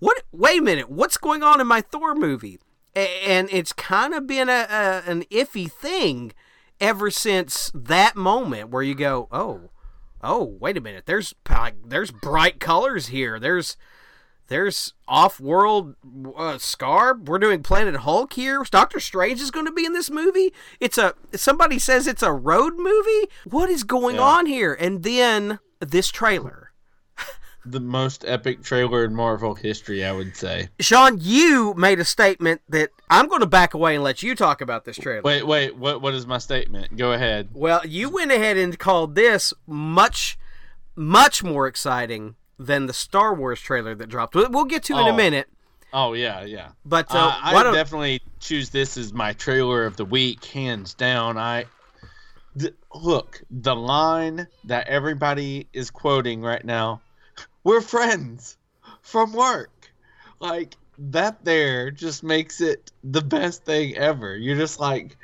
What? 0.00 0.22
Wait 0.32 0.60
a 0.60 0.62
minute. 0.62 0.90
What's 0.90 1.16
going 1.16 1.42
on 1.42 1.62
in 1.62 1.66
my 1.66 1.80
Thor 1.80 2.14
movie? 2.14 2.58
And 2.98 3.48
it's 3.50 3.72
kind 3.72 4.14
of 4.14 4.26
been 4.26 4.48
a, 4.48 4.66
a 4.70 5.02
an 5.10 5.22
iffy 5.30 5.70
thing 5.70 6.32
ever 6.80 7.10
since 7.10 7.70
that 7.74 8.16
moment 8.16 8.70
where 8.70 8.82
you 8.82 8.94
go, 8.94 9.28
oh, 9.30 9.70
oh, 10.22 10.56
wait 10.60 10.76
a 10.76 10.80
minute. 10.80 11.06
There's 11.06 11.34
there's 11.84 12.10
bright 12.10 12.60
colors 12.60 13.08
here. 13.08 13.38
There's 13.38 13.76
there's 14.48 14.94
off-world 15.06 15.94
uh, 16.04 16.56
Sakaar. 16.56 17.22
We're 17.26 17.38
doing 17.38 17.62
Planet 17.62 17.96
Hulk 17.96 18.32
here. 18.32 18.64
Doctor 18.70 18.98
Strange 18.98 19.40
is 19.40 19.50
going 19.50 19.66
to 19.66 19.72
be 19.72 19.84
in 19.84 19.92
this 19.92 20.10
movie. 20.10 20.52
It's 20.80 20.96
a 20.96 21.14
somebody 21.34 21.78
says 21.78 22.06
it's 22.06 22.22
a 22.22 22.32
road 22.32 22.74
movie. 22.78 23.28
What 23.44 23.68
is 23.68 23.84
going 23.84 24.16
yeah. 24.16 24.22
on 24.22 24.46
here? 24.46 24.72
And 24.72 25.02
then 25.02 25.58
this 25.80 26.08
trailer. 26.08 26.67
The 27.70 27.80
most 27.80 28.24
epic 28.26 28.62
trailer 28.62 29.04
in 29.04 29.14
Marvel 29.14 29.54
history, 29.54 30.04
I 30.04 30.12
would 30.12 30.36
say. 30.36 30.68
Sean, 30.80 31.18
you 31.20 31.74
made 31.74 32.00
a 32.00 32.04
statement 32.04 32.60
that 32.68 32.90
I'm 33.10 33.28
going 33.28 33.40
to 33.40 33.46
back 33.46 33.74
away 33.74 33.94
and 33.94 34.04
let 34.04 34.22
you 34.22 34.34
talk 34.34 34.60
about 34.60 34.84
this 34.84 34.96
trailer. 34.96 35.22
Wait, 35.22 35.46
wait. 35.46 35.76
What 35.76 36.02
what 36.02 36.14
is 36.14 36.26
my 36.26 36.38
statement? 36.38 36.96
Go 36.96 37.12
ahead. 37.12 37.48
Well, 37.52 37.86
you 37.86 38.08
went 38.08 38.32
ahead 38.32 38.56
and 38.56 38.78
called 38.78 39.14
this 39.14 39.52
much 39.66 40.38
much 40.96 41.44
more 41.44 41.66
exciting 41.66 42.34
than 42.58 42.86
the 42.86 42.92
Star 42.92 43.34
Wars 43.34 43.60
trailer 43.60 43.94
that 43.94 44.08
dropped. 44.08 44.34
We'll 44.34 44.64
get 44.64 44.82
to 44.84 44.94
oh. 44.94 45.00
in 45.00 45.08
a 45.08 45.16
minute. 45.16 45.48
Oh 45.92 46.12
yeah, 46.12 46.42
yeah. 46.42 46.70
But 46.84 47.14
uh, 47.14 47.18
uh, 47.18 47.40
I 47.40 47.72
definitely 47.72 48.20
choose 48.40 48.70
this 48.70 48.96
as 48.96 49.12
my 49.12 49.32
trailer 49.32 49.86
of 49.86 49.96
the 49.96 50.04
week, 50.04 50.44
hands 50.44 50.92
down. 50.92 51.38
I 51.38 51.64
th- 52.58 52.74
look 52.94 53.42
the 53.50 53.74
line 53.74 54.48
that 54.64 54.88
everybody 54.88 55.68
is 55.72 55.90
quoting 55.90 56.42
right 56.42 56.64
now. 56.64 57.00
We're 57.68 57.82
friends 57.82 58.56
from 59.02 59.34
work. 59.34 59.90
Like 60.40 60.74
that 60.96 61.44
there 61.44 61.90
just 61.90 62.22
makes 62.22 62.62
it 62.62 62.90
the 63.04 63.20
best 63.20 63.66
thing 63.66 63.94
ever. 63.94 64.34
You're 64.34 64.56
just 64.56 64.80
like, 64.80 65.18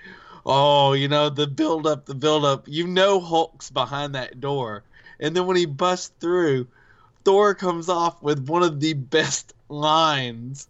oh, 0.44 0.92
you 0.92 1.08
know, 1.08 1.30
the 1.30 1.46
build 1.46 1.86
up, 1.86 2.04
the 2.04 2.14
build 2.14 2.44
up. 2.44 2.68
You 2.68 2.86
know 2.86 3.18
Hulk's 3.18 3.70
behind 3.70 4.14
that 4.14 4.42
door. 4.42 4.82
And 5.20 5.34
then 5.34 5.46
when 5.46 5.56
he 5.56 5.64
busts 5.64 6.12
through, 6.20 6.66
Thor 7.24 7.54
comes 7.54 7.88
off 7.88 8.22
with 8.22 8.46
one 8.46 8.62
of 8.62 8.78
the 8.78 8.92
best 8.92 9.54
lines 9.70 10.68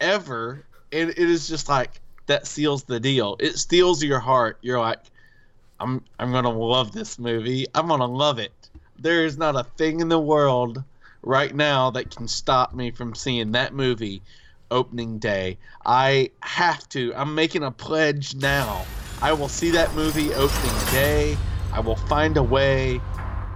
ever, 0.00 0.66
and 0.90 1.10
it 1.10 1.18
is 1.18 1.46
just 1.46 1.68
like 1.68 2.00
that 2.26 2.48
seals 2.48 2.82
the 2.82 2.98
deal. 2.98 3.36
It 3.38 3.58
steals 3.58 4.02
your 4.02 4.18
heart. 4.18 4.58
You're 4.60 4.80
like, 4.80 4.98
I'm 5.78 6.02
I'm 6.18 6.32
gonna 6.32 6.50
love 6.50 6.90
this 6.90 7.16
movie. 7.16 7.68
I'm 7.76 7.86
gonna 7.86 8.06
love 8.06 8.40
it. 8.40 8.70
There 8.98 9.24
is 9.24 9.38
not 9.38 9.54
a 9.54 9.62
thing 9.62 10.00
in 10.00 10.08
the 10.08 10.18
world 10.18 10.82
right 11.22 11.54
now 11.54 11.90
that 11.90 12.14
can 12.14 12.28
stop 12.28 12.74
me 12.74 12.90
from 12.90 13.14
seeing 13.14 13.52
that 13.52 13.74
movie 13.74 14.22
opening 14.70 15.18
day. 15.18 15.58
I 15.84 16.30
have 16.40 16.88
to. 16.90 17.12
I'm 17.14 17.34
making 17.34 17.62
a 17.62 17.70
pledge 17.70 18.34
now. 18.34 18.84
I 19.20 19.32
will 19.32 19.48
see 19.48 19.70
that 19.70 19.94
movie 19.94 20.32
opening 20.34 20.84
day. 20.90 21.36
I 21.72 21.80
will 21.80 21.96
find 21.96 22.36
a 22.36 22.42
way 22.42 23.00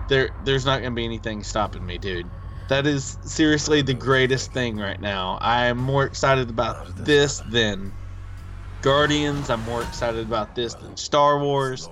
there 0.09 0.31
there's 0.45 0.65
not 0.65 0.83
gonna 0.83 0.95
be 0.95 1.05
anything 1.05 1.43
stopping 1.43 1.85
me, 1.85 1.99
dude. 1.99 2.29
That 2.69 2.87
is 2.87 3.19
seriously 3.23 3.83
the 3.83 3.95
greatest 3.95 4.53
thing 4.53 4.77
right 4.77 5.01
now. 5.01 5.39
I 5.41 5.67
am 5.67 5.79
more 5.79 6.05
excited 6.05 6.51
about 6.51 7.05
this 7.05 7.41
than 7.51 7.93
Guardians. 8.83 9.51
I'm 9.51 9.63
more 9.63 9.83
excited 9.83 10.27
about 10.27 10.55
this 10.55 10.75
than 10.75 10.97
Star 10.97 11.39
Wars. 11.39 11.89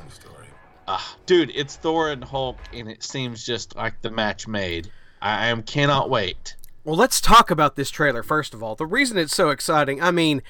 Uh, 0.86 1.00
dude, 1.26 1.50
it's 1.54 1.76
Thor 1.76 2.10
and 2.10 2.22
Hulk, 2.22 2.58
and 2.72 2.88
it 2.90 3.02
seems 3.02 3.44
just 3.44 3.76
like 3.76 4.02
the 4.02 4.10
match 4.10 4.46
made. 4.46 4.90
I, 5.24 5.44
I 5.44 5.46
am 5.46 5.62
cannot 5.62 6.08
wait. 6.08 6.54
Well, 6.84 6.96
let's 6.96 7.20
talk 7.20 7.50
about 7.50 7.74
this 7.74 7.90
trailer 7.90 8.22
first 8.22 8.54
of 8.54 8.62
all. 8.62 8.76
The 8.76 8.86
reason 8.86 9.18
it's 9.18 9.34
so 9.34 9.48
exciting, 9.50 10.00
I 10.00 10.10
mean, 10.12 10.42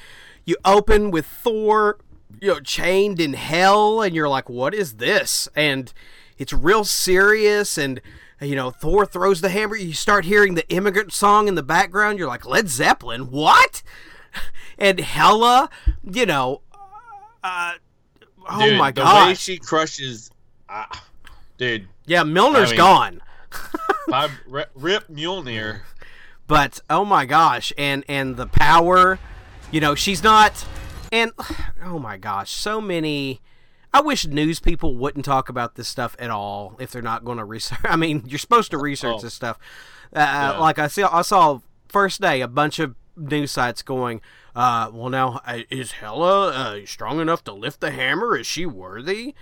you 0.45 0.57
open 0.65 1.11
with 1.11 1.25
Thor, 1.25 1.99
you 2.41 2.49
know, 2.49 2.61
chained 2.61 3.21
in 3.21 3.33
hell, 3.35 4.03
and 4.03 4.15
you're 4.15 4.29
like, 4.29 4.51
"What 4.51 4.75
is 4.75 4.95
this?" 4.97 5.49
And 5.57 5.93
it's 6.39 6.53
real 6.53 6.85
serious 6.85 7.79
and 7.79 8.01
you 8.41 8.57
know 8.57 8.71
thor 8.71 9.07
throws 9.07 9.41
the 9.41 9.49
hammer. 9.49 9.77
You 9.77 9.93
start 9.93 10.25
hearing 10.25 10.55
the 10.55 10.69
immigrant 10.69 11.13
song 11.13 11.49
in 11.49 11.55
the 11.55 11.63
background. 11.63 12.19
You're 12.19 12.29
like 12.29 12.45
led 12.47 12.69
zeppelin? 12.69 13.31
What? 13.31 13.83
And 14.77 14.99
hela 14.99 15.71
you 16.03 16.27
know 16.27 16.61
uh, 17.45 17.75
oh 18.51 18.69
dude, 18.69 18.77
my 18.77 18.91
god 18.91 19.27
the 19.27 19.29
way 19.29 19.35
she 19.35 19.57
crushes 19.57 20.33
uh, 20.69 20.87
dude. 21.59 21.87
Yeah 22.07 22.25
Mjolnir's 22.25 22.71
I 22.71 22.73
mean, 22.73 22.77
gone 22.77 23.21
by 24.09 24.29
rip 24.47 25.09
Mjolnir 25.09 25.81
but 26.47 26.81
oh 26.91 27.05
my 27.05 27.25
gosh 27.25 27.73
and 27.79 28.05
and 28.09 28.37
the 28.37 28.47
power 28.47 29.19
you 29.71 29.81
know 29.81 29.95
she's 29.95 30.23
not 30.23 30.67
and 31.11 31.33
oh 31.83 31.99
my 31.99 32.17
gosh 32.17 32.51
so 32.51 32.81
many 32.81 33.41
I 33.95 34.01
wish 34.01 34.27
news 34.27 34.59
people 34.59 34.97
wouldn't 34.97 35.25
talk 35.25 35.49
about 35.49 35.77
this 35.77 35.89
stuff 35.89 36.17
at 36.19 36.29
all 36.29 36.75
if 36.81 36.91
they're 36.91 37.01
not 37.01 37.25
going 37.25 37.39
to 37.39 37.45
research. 37.45 37.79
I 37.85 37.95
mean, 37.95 38.25
you're 38.27 38.41
supposed 38.41 38.73
to 38.73 38.79
research 38.79 39.19
oh. 39.19 39.23
this 39.23 39.35
stuff. 39.35 39.57
Uh, 40.13 40.19
yeah. 40.19 40.59
Like 40.59 40.81
I 40.81 40.89
see, 40.89 41.05
I 41.05 41.23
saw 41.23 41.61
first 41.89 42.21
day 42.21 42.41
a 42.41 42.49
bunch 42.49 42.81
of 42.81 42.97
news 43.17 43.53
sites 43.53 43.83
going, 43.83 44.21
uh, 44.57 44.91
"Well, 44.93 45.11
now 45.11 45.41
uh, 45.47 45.61
is 45.71 45.93
Hela 45.93 46.51
uh, 46.51 46.87
strong 46.87 47.21
enough 47.21 47.45
to 47.45 47.53
lift 47.53 47.81
the 47.81 47.93
hammer? 47.93 48.37
Is 48.37 48.49
she 48.49 48.67
worthy?" 48.67 49.37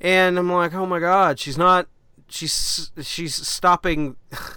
And 0.00 0.36
I'm 0.36 0.50
like, 0.50 0.74
"Oh 0.74 0.86
my 0.86 0.98
God, 0.98 1.38
she's 1.38 1.56
not. 1.56 1.86
She's 2.30 2.90
she's 3.02 3.34
stopping." 3.34 4.16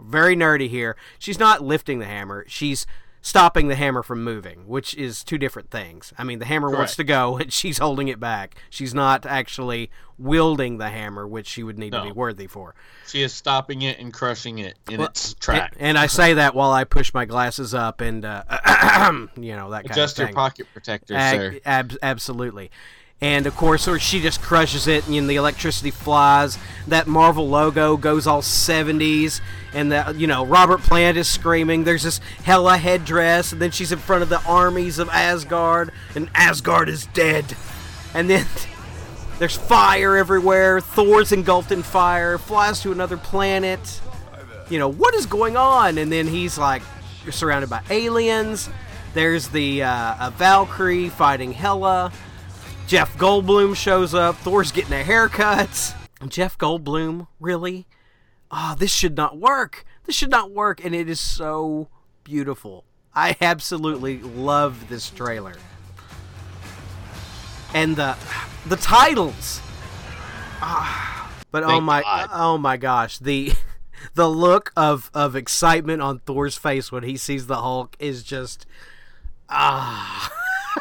very 0.00 0.36
nerdy 0.36 0.68
here. 0.68 0.96
She's 1.18 1.38
not 1.38 1.62
lifting 1.62 1.98
the 1.98 2.06
hammer. 2.06 2.44
She's 2.48 2.86
stopping 3.26 3.66
the 3.66 3.74
hammer 3.74 4.04
from 4.04 4.22
moving, 4.22 4.68
which 4.68 4.94
is 4.94 5.24
two 5.24 5.36
different 5.36 5.68
things. 5.70 6.12
I 6.16 6.22
mean, 6.22 6.38
the 6.38 6.44
hammer 6.44 6.68
Correct. 6.68 6.78
wants 6.78 6.96
to 6.96 7.04
go 7.04 7.36
and 7.40 7.52
she's 7.52 7.78
holding 7.78 8.08
it 8.08 8.20
back. 8.20 8.56
She's 8.70 8.94
not 8.94 9.26
actually 9.26 9.90
wielding 10.18 10.78
the 10.78 10.88
hammer, 10.88 11.26
which 11.26 11.46
she 11.46 11.62
would 11.62 11.78
need 11.78 11.92
no. 11.92 12.04
to 12.04 12.04
be 12.06 12.12
worthy 12.12 12.46
for. 12.46 12.74
She 13.06 13.22
is 13.22 13.32
stopping 13.32 13.82
it 13.82 13.98
and 13.98 14.12
crushing 14.12 14.58
it 14.58 14.78
in 14.88 14.98
well, 14.98 15.08
its 15.08 15.34
track. 15.34 15.74
And, 15.76 15.88
and, 15.88 15.98
I 15.98 16.06
say 16.06 16.34
that 16.34 16.54
while 16.54 16.72
I 16.72 16.84
push 16.84 17.12
my 17.12 17.24
glasses 17.24 17.74
up 17.74 18.00
and, 18.00 18.24
uh, 18.24 18.44
you 19.36 19.56
know, 19.56 19.70
that 19.70 19.82
kind 19.82 19.90
Adjust 19.90 20.18
of 20.18 20.26
thing. 20.26 20.28
your 20.28 20.34
pocket 20.34 20.66
protector, 20.72 21.14
Ag- 21.14 21.40
sir. 21.40 21.60
Ab- 21.64 21.98
absolutely 22.02 22.70
and 23.20 23.46
of 23.46 23.56
course 23.56 23.88
or 23.88 23.98
she 23.98 24.20
just 24.20 24.42
crushes 24.42 24.86
it 24.86 25.08
and 25.08 25.30
the 25.30 25.36
electricity 25.36 25.90
flies. 25.90 26.58
That 26.86 27.06
marvel 27.06 27.48
logo 27.48 27.96
goes 27.96 28.26
all 28.26 28.42
70s 28.42 29.40
and 29.72 29.90
the 29.90 30.14
you 30.16 30.26
know 30.26 30.44
robert 30.44 30.80
plant 30.80 31.16
is 31.16 31.28
screaming. 31.28 31.84
There's 31.84 32.02
this 32.02 32.20
Hela 32.44 32.76
headdress 32.76 33.52
and 33.52 33.60
then 33.60 33.70
she's 33.70 33.92
in 33.92 33.98
front 33.98 34.22
of 34.22 34.28
the 34.28 34.42
armies 34.42 34.98
of 34.98 35.08
asgard 35.08 35.92
and 36.14 36.28
asgard 36.34 36.88
is 36.88 37.06
dead. 37.06 37.56
And 38.12 38.28
then 38.28 38.46
there's 39.38 39.56
fire 39.56 40.16
everywhere. 40.16 40.80
Thor's 40.80 41.32
engulfed 41.32 41.72
in 41.72 41.82
fire. 41.82 42.36
Flies 42.36 42.82
to 42.82 42.92
another 42.92 43.16
planet. 43.16 44.00
You 44.68 44.78
know 44.78 44.88
what 44.88 45.14
is 45.14 45.26
going 45.26 45.56
on? 45.56 45.96
And 45.96 46.12
then 46.12 46.26
he's 46.26 46.58
like 46.58 46.82
surrounded 47.30 47.70
by 47.70 47.82
aliens. 47.88 48.68
There's 49.14 49.48
the 49.48 49.82
uh, 49.82 50.30
valkyrie 50.36 51.08
fighting 51.08 51.52
hela 51.52 52.12
Jeff 52.86 53.18
Goldblum 53.18 53.74
shows 53.74 54.14
up. 54.14 54.36
Thor's 54.36 54.70
getting 54.70 54.92
a 54.92 55.02
haircut. 55.02 55.94
Jeff 56.28 56.56
Goldblum, 56.56 57.26
really? 57.40 57.88
Ah, 58.48 58.72
oh, 58.72 58.76
this 58.76 58.92
should 58.92 59.16
not 59.16 59.36
work. 59.38 59.84
This 60.04 60.14
should 60.14 60.30
not 60.30 60.52
work, 60.52 60.84
and 60.84 60.94
it 60.94 61.10
is 61.10 61.18
so 61.18 61.88
beautiful. 62.22 62.84
I 63.12 63.36
absolutely 63.40 64.18
love 64.18 64.88
this 64.88 65.10
trailer. 65.10 65.54
And 67.74 67.96
the 67.96 68.16
the 68.66 68.76
titles. 68.76 69.60
Ah, 70.60 71.28
but 71.50 71.64
oh 71.64 71.68
Thank 71.68 71.78
oh 71.78 71.80
my 71.80 72.02
God. 72.02 72.28
oh 72.32 72.58
my 72.58 72.76
gosh, 72.76 73.18
the 73.18 73.52
the 74.14 74.28
look 74.30 74.72
of 74.76 75.10
of 75.12 75.34
excitement 75.34 76.02
on 76.02 76.20
Thor's 76.20 76.56
face 76.56 76.92
when 76.92 77.02
he 77.02 77.16
sees 77.16 77.48
the 77.48 77.56
Hulk 77.56 77.96
is 77.98 78.22
just 78.22 78.64
ah 79.48 80.32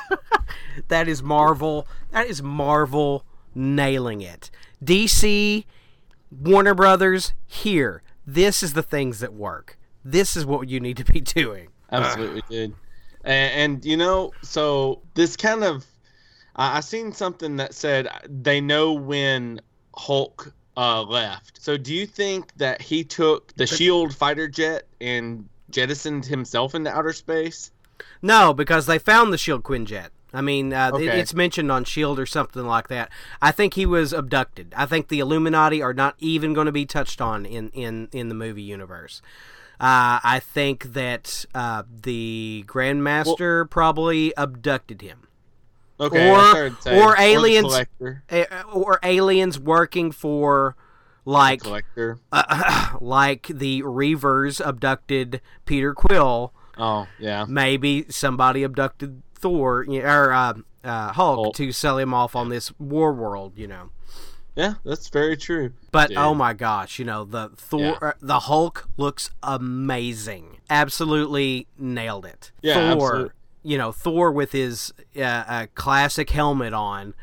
that 0.87 1.07
is 1.07 1.23
Marvel. 1.23 1.87
That 2.11 2.27
is 2.27 2.41
Marvel 2.41 3.25
nailing 3.53 4.21
it. 4.21 4.51
DC 4.83 5.65
Warner 6.31 6.73
Brothers, 6.73 7.33
here. 7.45 8.01
This 8.25 8.63
is 8.63 8.73
the 8.73 8.83
things 8.83 9.19
that 9.19 9.33
work. 9.33 9.77
This 10.03 10.35
is 10.35 10.45
what 10.45 10.67
you 10.67 10.79
need 10.79 10.97
to 10.97 11.05
be 11.05 11.21
doing. 11.21 11.69
Absolutely, 11.91 12.41
dude. 12.49 12.75
And, 13.23 13.73
and 13.73 13.85
you 13.85 13.97
know, 13.97 14.31
so 14.41 15.01
this 15.13 15.35
kind 15.35 15.63
of, 15.63 15.85
I 16.55 16.77
I 16.77 16.79
seen 16.79 17.11
something 17.11 17.55
that 17.57 17.73
said 17.73 18.07
they 18.27 18.61
know 18.61 18.93
when 18.93 19.61
Hulk 19.95 20.53
uh, 20.77 21.03
left. 21.03 21.61
So 21.61 21.77
do 21.77 21.93
you 21.93 22.05
think 22.05 22.51
that 22.57 22.81
he 22.81 23.03
took 23.03 23.53
the 23.55 23.65
Shield 23.65 24.13
fighter 24.13 24.47
jet 24.47 24.87
and 24.99 25.47
jettisoned 25.69 26.25
himself 26.25 26.75
into 26.75 26.91
outer 26.91 27.13
space? 27.13 27.71
No, 28.21 28.53
because 28.53 28.85
they 28.85 28.99
found 28.99 29.31
the 29.31 29.37
Shield 29.37 29.63
Quinjet. 29.63 30.09
I 30.35 30.41
mean, 30.41 30.73
uh, 30.73 30.89
it- 30.89 30.93
Okay. 31.09 31.19
it's 31.19 31.33
mentioned 31.33 31.71
on 31.71 31.83
Shield 31.85 32.19
or 32.19 32.25
something 32.25 32.65
like 32.65 32.87
that. 32.89 33.09
I 33.41 33.51
think 33.51 33.73
he 33.75 33.85
was 33.85 34.11
abducted. 34.13 34.73
I 34.75 34.85
think 34.85 35.07
the 35.07 35.19
Illuminati 35.19 35.81
are 35.81 35.93
not 35.93 36.15
even 36.19 36.53
going 36.53 36.65
to 36.65 36.71
be 36.71 36.85
touched 36.85 37.21
on 37.21 37.45
in 37.45 37.69
in 37.69 38.09
in 38.11 38.29
the 38.29 38.35
movie 38.35 38.61
universe. 38.63 39.21
Uh, 39.79 40.19
I 40.23 40.39
think 40.43 40.93
that 40.93 41.45
uh, 41.53 41.83
the 42.01 42.63
Grandmaster 42.67 43.69
probably 43.69 44.33
abducted 44.37 45.01
him, 45.01 45.27
Okay, 45.99 46.29
Or- 46.31 46.37
that's 46.37 46.53
what 46.53 46.63
I'd 46.65 46.83
say. 46.83 47.01
or 47.01 47.19
aliens-. 47.19 47.85
Eh, 48.29 48.45
or 48.71 48.99
aliens 49.03 49.59
working 49.59 50.11
for 50.13 50.75
like 51.25 51.61
collector. 51.63 52.19
uh, 52.31 52.89
like 53.01 53.47
the 53.47 53.81
Reavers 53.83 54.65
abducted 54.65 55.41
Peter 55.65 55.93
Quill. 55.93 56.53
Oh 56.77 57.07
yeah. 57.19 57.45
maybe 57.47 58.05
somebody 58.09 58.63
abducted 58.63 59.21
Thor 59.45 59.85
you 59.87 60.01
know, 60.01 60.07
or 60.09 60.31
uh, 60.33 60.53
uh, 60.83 61.13
Hulk, 61.13 61.35
Hulk. 61.37 61.55
to 61.57 61.71
sell 61.71 61.97
him 61.99 62.13
off 62.13 62.35
on 62.35 62.49
this 62.49 62.71
war 62.79 63.13
world, 63.13 63.53
you 63.57 63.67
know. 63.67 63.89
Yeah, 64.55 64.75
that's 64.85 65.09
very 65.09 65.35
true. 65.37 65.73
But 65.91 66.09
Dude. 66.09 66.17
oh 66.17 66.33
my 66.33 66.53
gosh, 66.53 66.97
you 66.97 67.05
know 67.05 67.25
the 67.25 67.49
Thor, 67.57 67.79
Yeah. 67.81 67.97
uh, 68.01 68.11
the 68.21 68.39
Hulk 68.41 68.87
looks 68.97 69.29
amazing. 69.43 70.59
Absolutely 70.69 71.67
nailed 71.77 72.25
it. 72.25 72.51
Yeah, 72.61 72.93
Thor, 72.93 73.07
absolute- 73.15 73.31
you 73.63 73.77
know 73.77 73.91
Thor 73.91 74.31
with 74.31 74.51
his 74.53 74.93
uh, 75.17 75.21
uh, 75.21 75.67
classic 75.75 76.29
helmet 76.29 76.73
on. 76.73 77.13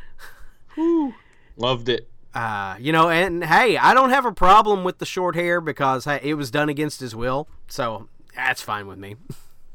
Loved 1.57 1.89
it. 1.89 2.09
Uh, 2.35 2.77
you 2.81 2.93
know, 2.93 3.11
and 3.11 3.45
hey, 3.45 3.77
I 3.77 3.93
don't 3.95 4.11
have 4.11 4.25
a 4.27 4.33
problem 4.33 4.85
with 4.85 4.99
the 4.99 5.07
short 5.07 5.35
hair 5.35 5.61
because 5.61 6.05
hey, 6.05 6.21
it 6.23 6.35
was 6.35 6.51
done 6.51 6.69
against 6.69 7.01
his 7.01 7.15
will, 7.17 7.49
so 7.69 8.09
that's 8.35 8.63
fine 8.63 8.87
with 8.87 8.99
me. 8.99 9.17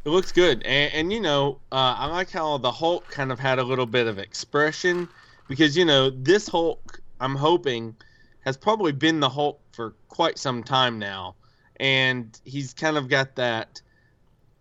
It 0.07 0.11
looks 0.11 0.31
good, 0.31 0.63
and, 0.63 0.93
and 0.93 1.11
you 1.11 1.19
know, 1.19 1.59
uh, 1.69 1.95
I 1.97 2.05
like 2.05 2.31
how 2.31 2.57
the 2.59 2.71
Hulk 2.71 3.05
kind 3.09 3.29
of 3.29 3.39
had 3.39 3.59
a 3.59 3.63
little 3.63 3.85
bit 3.85 4.07
of 4.07 4.19
expression 4.19 5.09
because 5.49 5.75
you 5.75 5.83
know 5.83 6.09
this 6.09 6.47
Hulk, 6.47 7.01
I'm 7.19 7.35
hoping, 7.35 7.93
has 8.45 8.55
probably 8.55 8.93
been 8.93 9.19
the 9.19 9.27
Hulk 9.27 9.59
for 9.73 9.95
quite 10.07 10.37
some 10.37 10.63
time 10.63 10.97
now, 10.97 11.35
and 11.81 12.39
he's 12.45 12.73
kind 12.73 12.95
of 12.95 13.09
got 13.09 13.35
that 13.35 13.81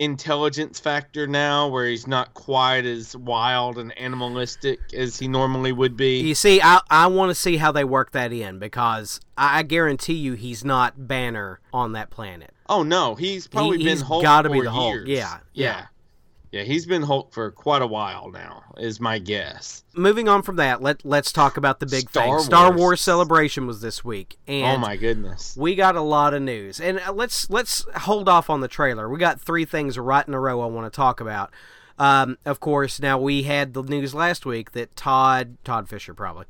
intelligence 0.01 0.81
factor 0.81 1.29
now 1.29 1.69
where 1.69 1.87
he's 1.87 2.09
not 2.09 2.35
quite 2.35 2.85
as 2.85 3.17
wild 3.17 3.79
and 3.79 3.97
animalistic 3.97 4.81
as 4.95 5.17
he 5.17 5.29
normally 5.29 5.71
would 5.71 5.97
be. 5.97 6.23
You 6.23 6.35
see, 6.35 6.61
I 6.61 6.81
I 6.91 7.07
want 7.07 7.31
to 7.31 7.37
see 7.37 7.59
how 7.59 7.71
they 7.71 7.85
work 7.85 8.11
that 8.11 8.33
in 8.33 8.59
because 8.59 9.21
I, 9.39 9.61
I 9.61 9.63
guarantee 9.63 10.15
you 10.15 10.33
he's 10.33 10.65
not 10.65 11.07
Banner 11.07 11.61
on 11.73 11.93
that 11.93 12.11
planet. 12.11 12.53
Oh 12.69 12.83
no, 12.83 13.15
he's 13.15 13.47
probably 13.47 13.79
He- 13.79 13.85
been 13.85 13.93
he's 13.95 14.03
Hulk 14.03 14.23
gotta 14.23 14.49
for 14.49 14.55
be 14.55 14.61
the 14.63 14.71
Hulk. 14.71 14.95
years. 14.95 15.09
Yeah, 15.09 15.39
yeah. 15.53 15.65
yeah, 15.65 15.87
yeah. 16.53 16.63
He's 16.65 16.87
been 16.87 17.03
Hulk 17.03 17.33
for 17.33 17.51
quite 17.51 17.83
a 17.83 17.87
while 17.87 18.31
now, 18.31 18.63
is 18.77 19.01
my 19.01 19.19
guess. 19.19 19.85
Moving 19.95 20.29
on 20.29 20.43
from 20.43 20.57
that, 20.57 20.83
let 20.83 21.05
let's 21.05 21.33
talk 21.33 21.57
about 21.57 21.81
the 21.81 21.87
big 21.87 22.09
Star 22.11 22.39
thing. 22.39 22.45
Star 22.45 22.69
Wars. 22.71 22.79
Wars 22.81 23.01
Celebration 23.01 23.67
was 23.67 23.81
this 23.81 24.05
week, 24.05 24.37
and 24.49 24.77
oh 24.77 24.79
my 24.79 24.97
goodness. 24.97 25.57
we 25.57 25.75
got 25.75 25.97
a 25.97 26.01
lot 26.01 26.35
of 26.35 26.43
news. 26.43 26.81
And 26.81 26.99
uh, 27.01 27.13
let's 27.13 27.49
let's 27.51 27.85
hold 27.95 28.29
off 28.29 28.51
on 28.51 28.61
the 28.61 28.69
trailer. 28.69 29.09
We 29.09 29.19
got 29.19 29.41
three 29.41 29.65
things 29.65 29.99
right 29.99 30.27
in 30.27 30.35
a 30.35 30.41
row 30.41 30.61
I 30.61 30.67
want 30.67 30.93
to 30.93 30.95
talk 30.97 31.21
about. 31.21 31.53
Um, 31.99 32.37
of 32.45 32.61
course, 32.61 33.01
now 33.01 33.19
we 33.19 33.45
had 33.45 33.73
the 33.73 33.83
news 33.83 34.15
last 34.15 34.45
week 34.45 34.73
that 34.73 34.97
Todd 34.97 35.57
Todd 35.65 35.89
Fisher 35.89 36.13
probably 36.13 36.45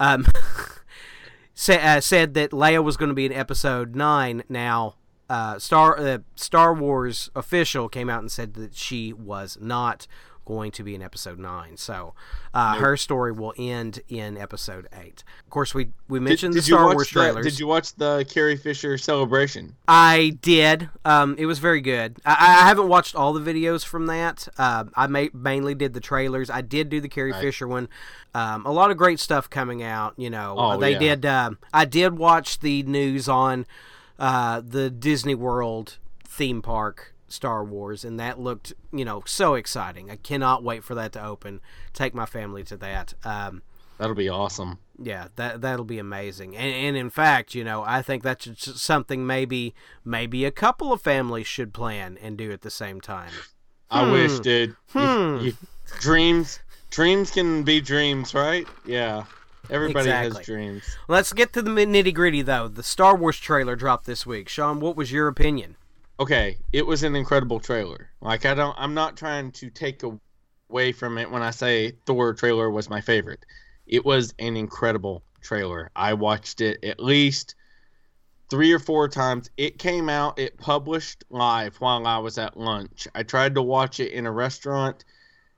um, 0.00 0.26
uh, 1.68 2.00
said 2.00 2.34
that 2.34 2.50
Leia 2.50 2.82
was 2.82 2.96
going 2.96 3.08
to 3.10 3.14
be 3.14 3.26
in 3.26 3.32
Episode 3.32 3.94
Nine. 3.94 4.42
Now, 4.48 4.96
uh, 5.30 5.58
Star 5.58 5.98
uh, 5.98 6.18
Star 6.34 6.74
Wars 6.74 7.30
official 7.34 7.88
came 7.88 8.10
out 8.10 8.20
and 8.20 8.30
said 8.30 8.54
that 8.54 8.74
she 8.74 9.12
was 9.14 9.56
not 9.60 10.06
going 10.46 10.72
to 10.72 10.82
be 10.82 10.96
in 10.96 11.02
Episode 11.02 11.38
Nine. 11.38 11.76
So 11.76 12.12
uh, 12.52 12.74
her 12.76 12.96
story 12.96 13.30
will 13.30 13.54
end 13.56 14.00
in 14.08 14.36
Episode 14.36 14.88
Eight. 15.00 15.22
Of 15.44 15.50
course, 15.50 15.72
we 15.74 15.90
we 16.08 16.18
mentioned 16.18 16.54
the 16.54 16.62
Star 16.62 16.86
Wars 16.92 17.08
the- 17.08 17.12
trailers. 17.20 17.44
did 17.46 17.60
you 17.60 17.68
watch 17.68 17.94
the 17.94 18.26
Carrie 18.28 18.56
Fisher 18.56 18.98
celebration? 18.98 19.76
I 19.86 20.36
did. 20.42 20.88
Um, 21.04 21.36
it 21.38 21.46
was 21.46 21.60
very 21.60 21.80
good. 21.80 22.16
I, 22.26 22.32
I 22.64 22.66
haven't 22.68 22.88
watched 22.88 23.14
all 23.14 23.32
the 23.32 23.40
videos 23.54 23.84
from 23.84 24.06
that. 24.06 24.48
Uh, 24.58 24.84
I 24.96 25.06
ma- 25.06 25.26
mainly 25.32 25.76
did 25.76 25.92
the 25.94 26.00
trailers. 26.00 26.50
I 26.50 26.62
did 26.62 26.88
do 26.88 27.00
the 27.00 27.08
Carrie 27.08 27.30
Right. 27.32 27.40
Fisher 27.40 27.68
one. 27.68 27.88
Um, 28.34 28.66
a 28.66 28.72
lot 28.72 28.90
of 28.90 28.96
great 28.96 29.20
stuff 29.20 29.48
coming 29.48 29.82
out. 29.84 30.14
You 30.16 30.30
know, 30.30 30.56
Oh, 30.58 30.76
they 30.78 30.92
yeah. 30.92 30.98
did. 30.98 31.26
Um 31.26 31.58
I 31.72 31.84
did 31.84 32.18
watch 32.18 32.58
the 32.58 32.82
news 32.82 33.28
on 33.28 33.66
uh, 34.20 34.60
the 34.64 34.88
Disney 34.90 35.34
World 35.34 35.98
theme 36.24 36.62
park. 36.62 37.14
Star 37.32 37.62
Wars, 37.64 38.04
and 38.04 38.18
that 38.18 38.40
looked, 38.40 38.72
you 38.92 39.04
know, 39.04 39.22
so 39.24 39.54
exciting. 39.54 40.10
I 40.10 40.16
cannot 40.16 40.64
wait 40.64 40.82
for 40.82 40.96
that 40.96 41.12
to 41.12 41.24
open. 41.24 41.60
Take 41.92 42.12
my 42.12 42.26
family 42.26 42.64
to 42.64 42.76
that. 42.78 43.14
Um, 43.24 43.62
That'll 43.98 44.16
be 44.16 44.28
awesome. 44.28 44.78
yeah, 45.00 45.28
that 45.36 45.60
that'll 45.60 45.84
be 45.84 46.00
amazing. 46.00 46.56
And, 46.56 46.74
and 46.74 46.96
in 46.96 47.08
fact, 47.08 47.54
you 47.54 47.62
know, 47.62 47.84
I 47.86 48.02
think 48.02 48.24
that's 48.24 48.48
something 48.82 49.24
maybe 49.28 49.76
maybe 50.04 50.44
a 50.44 50.50
couple 50.50 50.92
of 50.92 51.00
families 51.02 51.46
should 51.46 51.72
plan 51.72 52.18
and 52.20 52.36
do 52.36 52.50
at 52.50 52.62
the 52.62 52.70
same 52.70 53.00
time. 53.00 53.30
I 53.92 54.06
Hmm. 54.06 54.10
wish, 54.10 54.40
dude. 54.40 54.70
You- 54.92 55.00
Hmm. 55.00 55.44
you- 55.44 55.56
dreams, 56.00 56.58
dreams 56.90 57.30
can 57.30 57.62
be 57.62 57.80
dreams, 57.80 58.34
right? 58.34 58.66
Yeah. 58.84 59.26
Everybody 59.70 60.10
Exactly. 60.10 60.36
has 60.38 60.46
dreams. 60.46 60.96
Let's 61.08 61.32
get 61.32 61.52
to 61.54 61.62
the 61.62 61.70
nitty 61.70 62.14
gritty 62.14 62.42
though. 62.42 62.68
The 62.68 62.82
Star 62.82 63.16
Wars 63.16 63.38
trailer 63.38 63.76
dropped 63.76 64.06
this 64.06 64.26
week. 64.26 64.48
Sean, 64.48 64.80
what 64.80 64.96
was 64.96 65.12
your 65.12 65.28
opinion? 65.28 65.76
Okay, 66.18 66.58
it 66.72 66.86
was 66.86 67.02
an 67.02 67.16
incredible 67.16 67.60
trailer. 67.60 68.10
Like 68.20 68.44
I 68.44 68.54
don't, 68.54 68.76
I'm 68.78 68.94
not 68.94 69.16
trying 69.16 69.52
to 69.52 69.70
take 69.70 70.02
away 70.02 70.92
from 70.92 71.16
it 71.18 71.30
when 71.30 71.42
I 71.42 71.50
say 71.50 71.92
Thor 72.06 72.34
trailer 72.34 72.70
was 72.70 72.90
my 72.90 73.00
favorite. 73.00 73.46
It 73.86 74.04
was 74.04 74.34
an 74.38 74.56
incredible 74.56 75.22
trailer. 75.40 75.90
I 75.96 76.12
watched 76.14 76.60
it 76.60 76.84
at 76.84 77.00
least 77.00 77.54
three 78.50 78.72
or 78.72 78.78
four 78.78 79.08
times. 79.08 79.48
It 79.56 79.78
came 79.78 80.08
out, 80.08 80.38
it 80.38 80.58
published 80.58 81.24
live 81.30 81.76
while 81.76 82.06
I 82.06 82.18
was 82.18 82.36
at 82.36 82.56
lunch. 82.56 83.08
I 83.14 83.22
tried 83.22 83.54
to 83.54 83.62
watch 83.62 84.00
it 84.00 84.12
in 84.12 84.26
a 84.26 84.32
restaurant. 84.32 85.04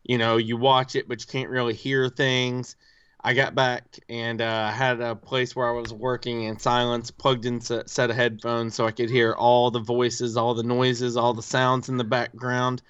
You 0.05 0.19
know, 0.19 0.37
you 0.37 0.57
watch 0.57 0.95
it, 0.95 1.09
but 1.09 1.21
you 1.21 1.27
can't 1.27 1.51
really 1.51 1.75
hear 1.75 2.09
things. 2.09 2.77
I 3.25 3.35
got 3.35 3.55
back 3.55 4.01
and 4.09 4.41
uh, 4.41 4.71
had 4.71 5.01
a 5.01 5.15
place 5.15 5.55
where 5.55 5.69
I 5.69 5.81
was 5.81 5.93
working 5.93 6.43
in 6.43 6.59
silence, 6.59 7.11
plugged 7.13 7.47
in 7.47 7.61
a 7.71 7.87
set 7.87 8.11
of 8.11 8.17
headphones 8.17 8.75
so 8.75 8.85
I 8.85 8.91
could 8.91 9.11
hear 9.11 9.33
all 9.33 9.71
the 9.71 9.79
voices, 9.79 10.37
all 10.37 10.55
the 10.55 10.65
noises, 10.65 11.17
all 11.17 11.33
the 11.33 11.43
sounds 11.43 11.89
in 11.89 11.97
the 11.97 12.05
background. 12.05 12.83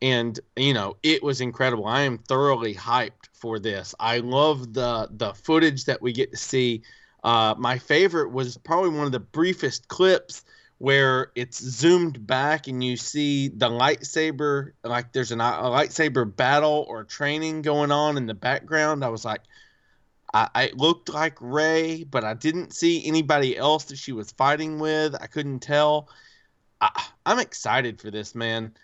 And 0.00 0.38
you 0.54 0.72
know, 0.72 0.96
it 1.02 1.22
was 1.22 1.40
incredible. 1.40 1.86
I 1.86 2.02
am 2.02 2.18
thoroughly 2.18 2.74
hyped 2.74 3.28
for 3.32 3.58
this. 3.58 3.94
I 3.98 4.18
love 4.18 4.72
the 4.72 5.08
the 5.10 5.34
footage 5.34 5.86
that 5.86 6.00
we 6.00 6.12
get 6.12 6.30
to 6.30 6.36
see. 6.36 6.82
Uh, 7.24 7.54
my 7.58 7.78
favorite 7.78 8.30
was 8.30 8.56
probably 8.58 8.90
one 8.90 9.06
of 9.06 9.12
the 9.12 9.18
briefest 9.18 9.88
clips 9.88 10.44
where 10.78 11.32
it's 11.34 11.62
zoomed 11.62 12.26
back 12.26 12.68
and 12.68 12.84
you 12.84 12.96
see 12.96 13.48
the 13.48 13.68
lightsaber, 13.68 14.72
like 14.84 15.12
there's 15.12 15.32
an, 15.32 15.40
a 15.40 15.44
lightsaber 15.44 16.34
battle 16.34 16.84
or 16.88 17.04
training 17.04 17.62
going 17.62 17.90
on 17.90 18.16
in 18.16 18.26
the 18.26 18.34
background. 18.34 19.02
I 19.02 19.08
was 19.08 19.24
like, 19.24 19.40
I, 20.34 20.48
I 20.54 20.72
looked 20.74 21.08
like 21.08 21.38
Rey, 21.40 22.04
but 22.04 22.24
I 22.24 22.34
didn't 22.34 22.74
see 22.74 23.06
anybody 23.06 23.56
else 23.56 23.84
that 23.84 23.96
she 23.96 24.12
was 24.12 24.32
fighting 24.32 24.78
with. 24.78 25.14
I 25.14 25.26
couldn't 25.26 25.60
tell. 25.60 26.10
I, 26.80 26.90
I'm 27.24 27.38
excited 27.38 28.00
for 28.00 28.10
this, 28.10 28.34
man, 28.34 28.74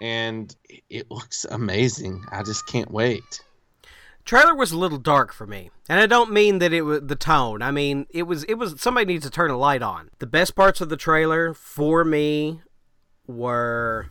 and 0.00 0.54
it 0.88 1.10
looks 1.10 1.44
amazing. 1.50 2.24
I 2.30 2.44
just 2.44 2.66
can't 2.66 2.92
wait. 2.92 3.42
Trailer 4.24 4.54
was 4.54 4.72
a 4.72 4.78
little 4.78 4.98
dark 4.98 5.32
for 5.32 5.46
me, 5.46 5.70
and 5.88 5.98
I 6.00 6.06
don't 6.06 6.30
mean 6.30 6.58
that 6.58 6.72
it 6.72 6.82
was 6.82 7.00
the 7.02 7.16
tone. 7.16 7.62
I 7.62 7.70
mean 7.70 8.06
it 8.10 8.24
was 8.24 8.44
it 8.44 8.54
was 8.54 8.80
somebody 8.80 9.06
needs 9.06 9.24
to 9.24 9.30
turn 9.30 9.50
a 9.50 9.56
light 9.56 9.82
on. 9.82 10.10
The 10.18 10.26
best 10.26 10.54
parts 10.54 10.80
of 10.80 10.88
the 10.88 10.96
trailer 10.96 11.54
for 11.54 12.04
me 12.04 12.60
were 13.26 14.10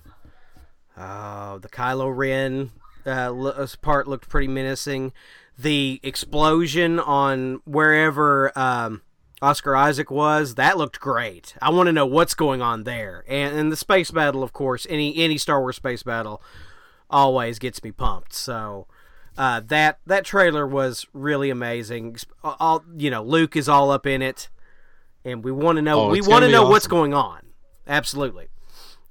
uh, 0.98 1.58
the 1.60 1.70
Kylo 1.70 2.16
Ren 2.16 2.72
uh, 3.06 3.68
part 3.82 4.08
looked 4.08 4.30
pretty 4.30 4.48
menacing. 4.48 5.14
The 5.58 6.00
explosion 6.04 7.00
on 7.00 7.62
wherever 7.66 8.58
um, 8.58 9.02
Oscar 9.42 9.76
Isaac 9.76 10.12
was 10.12 10.56
that 10.56 10.78
looked 10.78 11.00
great. 11.00 11.56
I 11.62 11.70
want 11.70 11.88
to 11.88 11.94
know 11.94 12.06
what's 12.06 12.34
going 12.34 12.62
on 12.62 12.84
there, 12.84 13.24
and, 13.28 13.56
and 13.56 13.72
the 13.72 13.78
space 13.78 14.12
battle, 14.12 14.44
of 14.44 14.54
course. 14.54 14.86
Any 14.90 15.16
any 15.18 15.38
Star 15.38 15.62
Wars 15.62 15.78
space 15.78 16.04
battle 16.04 16.42
always 17.10 17.60
gets 17.60 17.84
me 17.84 17.92
pumped. 17.92 18.34
So 18.34 18.88
uh, 19.40 19.62
that 19.68 20.00
that 20.06 20.24
trailer 20.26 20.68
was 20.68 21.08
really 21.14 21.50
amazing. 21.50 22.18
All 22.44 22.84
you 22.96 23.10
know, 23.10 23.24
Luke 23.24 23.56
is 23.56 23.68
all 23.68 23.90
up 23.90 24.06
in 24.06 24.22
it. 24.22 24.50
and 25.26 25.44
we 25.44 25.52
want 25.52 25.78
to 25.78 25.82
know. 25.82 26.02
Oh, 26.02 26.10
we 26.10 26.22
want 26.22 26.46
to 26.46 26.52
know 26.52 26.70
what's 26.70 26.88
going 26.88 27.14
on. 27.14 27.40
Absolutely, 27.88 28.50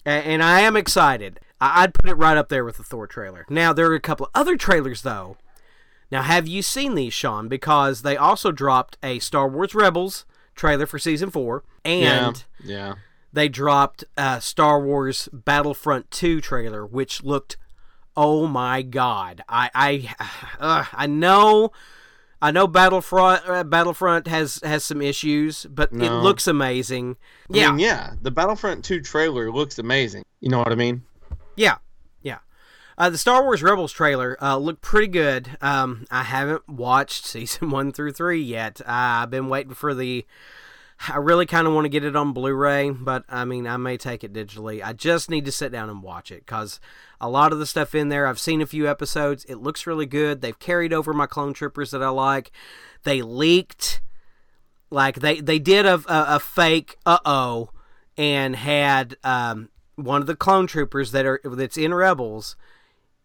A- 0.07 0.11
and 0.11 0.43
I 0.43 0.61
am 0.61 0.77
excited. 0.77 1.41
I- 1.61 1.83
I'd 1.83 1.95
put 1.95 2.09
it 2.09 2.15
right 2.15 2.37
up 2.37 2.49
there 2.49 2.65
with 2.65 2.77
the 2.77 2.85
Thor 2.85 3.07
trailer. 3.07 3.45
Now 3.49 3.73
there 3.73 3.91
are 3.91 3.95
a 3.95 4.01
couple 4.01 4.27
of 4.27 4.33
other 4.35 4.57
trailers 4.57 5.03
though. 5.03 5.37
Now, 6.11 6.23
have 6.23 6.47
you 6.49 6.63
seen 6.63 6.95
these, 6.95 7.13
Sean? 7.13 7.49
Because 7.49 8.01
they 8.03 8.17
also 8.17 8.51
dropped 8.51 8.97
a 9.03 9.19
Star 9.19 9.47
Wars 9.49 9.75
Rebels 9.75 10.25
trailer 10.55 10.87
for 10.87 10.99
season 10.99 11.31
four, 11.31 11.65
and 11.85 12.45
yeah, 12.65 12.77
yeah. 12.77 12.95
they 13.31 13.49
dropped 13.51 14.05
a 14.17 14.41
Star 14.41 14.81
Wars 14.81 15.29
Battlefront 15.35 16.11
2 16.11 16.41
trailer, 16.41 16.87
which 16.87 17.23
looked, 17.23 17.59
oh 18.19 18.49
my 18.49 18.83
god! 18.83 19.43
I 19.49 19.71
I 19.75 20.15
uh, 20.61 20.85
I 20.93 21.07
know, 21.07 21.71
I 22.43 22.51
know 22.51 22.67
Battlefront 22.67 23.49
uh, 23.49 23.63
Battlefront 23.65 24.27
has 24.27 24.61
has 24.65 24.85
some 24.85 25.01
issues, 25.01 25.65
but 25.71 25.93
it 25.93 26.11
looks 26.11 26.47
amazing. 26.49 27.17
I 27.55 27.57
Yeah, 27.57 27.71
mean, 27.71 27.79
yeah. 27.79 28.15
The 28.21 28.31
Battlefront 28.33 28.85
2 28.85 29.01
trailer 29.03 29.51
looks 29.53 29.79
amazing. 29.79 30.25
You 30.41 30.51
know 30.51 30.59
what 30.59 30.73
I 30.73 30.75
mean? 30.75 31.03
yeah, 31.57 31.79
yeah. 32.23 32.39
Uh, 32.99 33.09
the 33.11 33.19
Star 33.19 33.45
Wars 33.45 33.63
Rebels 33.63 33.93
trailer 33.93 34.37
uh, 34.43 34.57
looked 34.57 34.83
pretty 34.83 35.07
good. 35.07 35.57
Um, 35.61 36.05
I 36.11 36.25
haven't 36.25 36.69
watched 36.69 37.25
season 37.35 37.71
one 37.71 37.93
through 37.93 38.13
three 38.13 38.43
yet. 38.43 38.81
Uh, 38.81 39.23
I've 39.23 39.31
been 39.31 39.49
waiting 39.49 39.75
for 39.75 39.95
the. 39.95 40.27
I 41.07 41.19
really 41.19 41.47
kind 41.47 41.67
of 41.67 41.75
want 41.75 41.85
to 41.85 41.91
get 41.91 42.05
it 42.05 42.17
on 42.17 42.33
Blu-ray, 42.33 42.91
but 42.91 43.25
I 43.29 43.45
mean, 43.45 43.67
I 43.69 43.77
may 43.77 43.97
take 43.97 44.25
it 44.25 44.33
digitally. 44.33 44.83
I 44.83 44.93
just 44.93 45.31
need 45.31 45.45
to 45.45 45.53
sit 45.53 45.71
down 45.71 45.89
and 45.89 46.03
watch 46.03 46.33
it 46.33 46.45
because 46.45 46.81
a 47.21 47.29
lot 47.29 47.53
of 47.53 47.61
the 47.61 47.67
stuff 47.67 47.95
in 47.95 48.09
there, 48.09 48.27
I've 48.27 48.41
seen 48.41 48.61
a 48.61 48.67
few 48.67 48.89
episodes. 48.89 49.45
It 49.45 49.57
looks 49.57 49.87
really 49.87 50.07
good. 50.07 50.41
They've 50.41 50.59
carried 50.59 50.93
over 50.93 51.13
my 51.13 51.27
Clone 51.27 51.55
Troopers 51.55 51.93
that 51.93 52.03
I 52.03 52.09
like. 52.09 52.51
They 53.05 53.23
leaked, 53.23 54.01
like 54.91 55.21
they 55.21 55.41
they 55.41 55.61
did 55.61 55.87
a 55.87 55.95
a, 56.07 56.37
a 56.37 56.41
fake 56.41 56.97
uh 57.07 57.19
oh, 57.25 57.71
and 58.17 58.57
had 58.57 59.17
um, 59.23 59.69
one 59.95 60.21
of 60.21 60.27
the 60.27 60.37
Clone 60.37 60.67
Troopers 60.67 61.13
that 61.13 61.27
are 61.27 61.41
that's 61.45 61.77
in 61.77 61.95
Rebels 61.95 62.57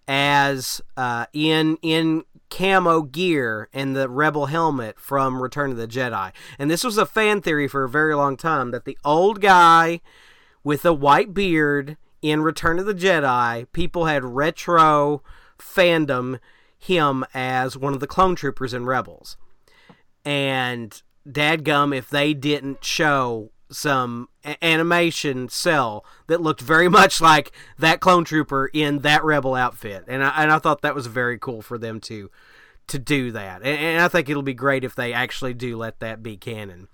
as 0.07 0.81
uh, 0.97 1.25
in 1.33 1.77
in 1.81 2.23
camo 2.49 3.01
gear 3.01 3.67
and 3.73 3.95
the 3.95 4.07
rebel 4.07 4.45
helmet 4.45 4.99
from 4.99 5.41
Return 5.41 5.71
of 5.71 5.77
the 5.77 5.87
Jedi. 5.87 6.31
And 6.59 6.69
this 6.69 6.83
was 6.83 6.97
a 6.97 7.05
fan 7.05 7.41
theory 7.41 7.67
for 7.67 7.83
a 7.83 7.89
very 7.89 8.15
long 8.15 8.37
time 8.37 8.71
that 8.71 8.85
the 8.85 8.97
old 9.03 9.41
guy 9.41 10.01
with 10.63 10.83
the 10.83 10.93
white 10.93 11.33
beard 11.33 11.97
in 12.21 12.41
Return 12.41 12.79
of 12.79 12.85
the 12.85 12.93
Jedi, 12.93 13.65
people 13.73 14.05
had 14.05 14.23
retro 14.23 15.23
fandom 15.57 16.39
him 16.77 17.25
as 17.33 17.77
one 17.77 17.93
of 17.93 17.99
the 17.99 18.07
clone 18.07 18.35
troopers 18.35 18.73
in 18.73 18.85
Rebels. 18.85 19.35
And 20.23 21.01
dadgum 21.27 21.95
if 21.95 22.09
they 22.09 22.33
didn't 22.33 22.83
show 22.83 23.51
some 23.73 24.29
a- 24.45 24.63
animation 24.63 25.49
cell 25.49 26.05
that 26.27 26.41
looked 26.41 26.61
very 26.61 26.87
much 26.99 27.19
like 27.21 27.51
that 27.77 27.99
clone 27.99 28.23
trooper 28.23 28.69
in 28.73 28.99
that 28.99 29.23
rebel 29.23 29.55
outfit 29.55 30.05
and 30.07 30.23
I, 30.23 30.43
and 30.43 30.51
I 30.51 30.59
thought 30.59 30.81
that 30.81 30.95
was 30.95 31.07
very 31.07 31.37
cool 31.37 31.61
for 31.61 31.77
them 31.77 31.99
to 32.01 32.29
to 32.87 32.99
do 32.99 33.31
that 33.31 33.61
and, 33.63 33.77
and 33.79 34.01
I 34.01 34.07
think 34.07 34.29
it'll 34.29 34.41
be 34.43 34.53
great 34.53 34.83
if 34.83 34.95
they 34.95 35.13
actually 35.13 35.53
do 35.53 35.77
let 35.77 35.99
that 35.99 36.21
be 36.23 36.37
canon 36.37 36.87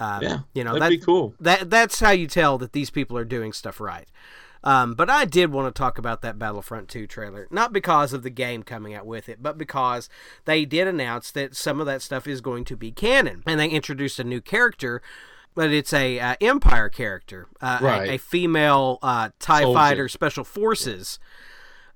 um, 0.00 0.22
Yeah. 0.22 0.38
you 0.54 0.64
know 0.64 0.72
that'd 0.72 0.82
that, 0.82 0.90
be 0.90 0.98
cool. 0.98 1.34
that 1.40 1.70
that's 1.70 2.00
how 2.00 2.10
you 2.10 2.26
tell 2.26 2.58
that 2.58 2.72
these 2.72 2.90
people 2.90 3.16
are 3.16 3.24
doing 3.24 3.52
stuff 3.52 3.80
right. 3.80 4.08
Um, 4.64 4.94
but 4.94 5.10
I 5.10 5.24
did 5.24 5.50
want 5.50 5.74
to 5.74 5.76
talk 5.76 5.98
about 5.98 6.22
that 6.22 6.38
Battlefront 6.38 6.88
2 6.88 7.08
trailer, 7.08 7.48
not 7.50 7.72
because 7.72 8.12
of 8.12 8.22
the 8.22 8.30
game 8.30 8.62
coming 8.62 8.94
out 8.94 9.06
with 9.06 9.28
it, 9.28 9.42
but 9.42 9.58
because 9.58 10.08
they 10.44 10.64
did 10.64 10.86
announce 10.86 11.32
that 11.32 11.56
some 11.56 11.80
of 11.80 11.86
that 11.86 12.00
stuff 12.00 12.28
is 12.28 12.40
going 12.40 12.64
to 12.66 12.76
be 12.76 12.92
canon, 12.92 13.42
and 13.44 13.58
they 13.58 13.68
introduced 13.68 14.20
a 14.20 14.24
new 14.24 14.40
character. 14.40 15.02
But 15.54 15.70
it's 15.70 15.92
a 15.92 16.18
uh, 16.18 16.34
Empire 16.40 16.88
character, 16.88 17.46
uh, 17.60 17.78
a- 17.80 17.84
Right. 17.84 18.10
a, 18.12 18.18
female 18.18 18.98
uh, 19.02 19.30
Tie 19.38 19.62
Soldier. 19.62 19.78
Fighter 19.78 20.08
Special 20.08 20.44
Forces 20.44 21.18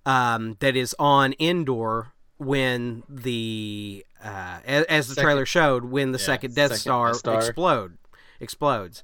um, 0.04 0.56
that 0.60 0.76
is 0.76 0.94
on 0.98 1.34
Endor 1.40 2.12
when 2.38 3.02
the 3.08 4.04
uh, 4.22 4.58
as, 4.66 4.84
as 4.84 5.08
the 5.08 5.14
Second- 5.14 5.24
trailer 5.24 5.46
showed 5.46 5.84
when 5.86 6.12
the 6.12 6.18
Yeah, 6.18 6.24
second 6.26 6.54
Death 6.54 6.70
second 6.72 6.80
Star, 6.80 7.08
Death 7.08 7.16
Star. 7.18 7.38
explode 7.38 7.98
explodes, 8.40 9.02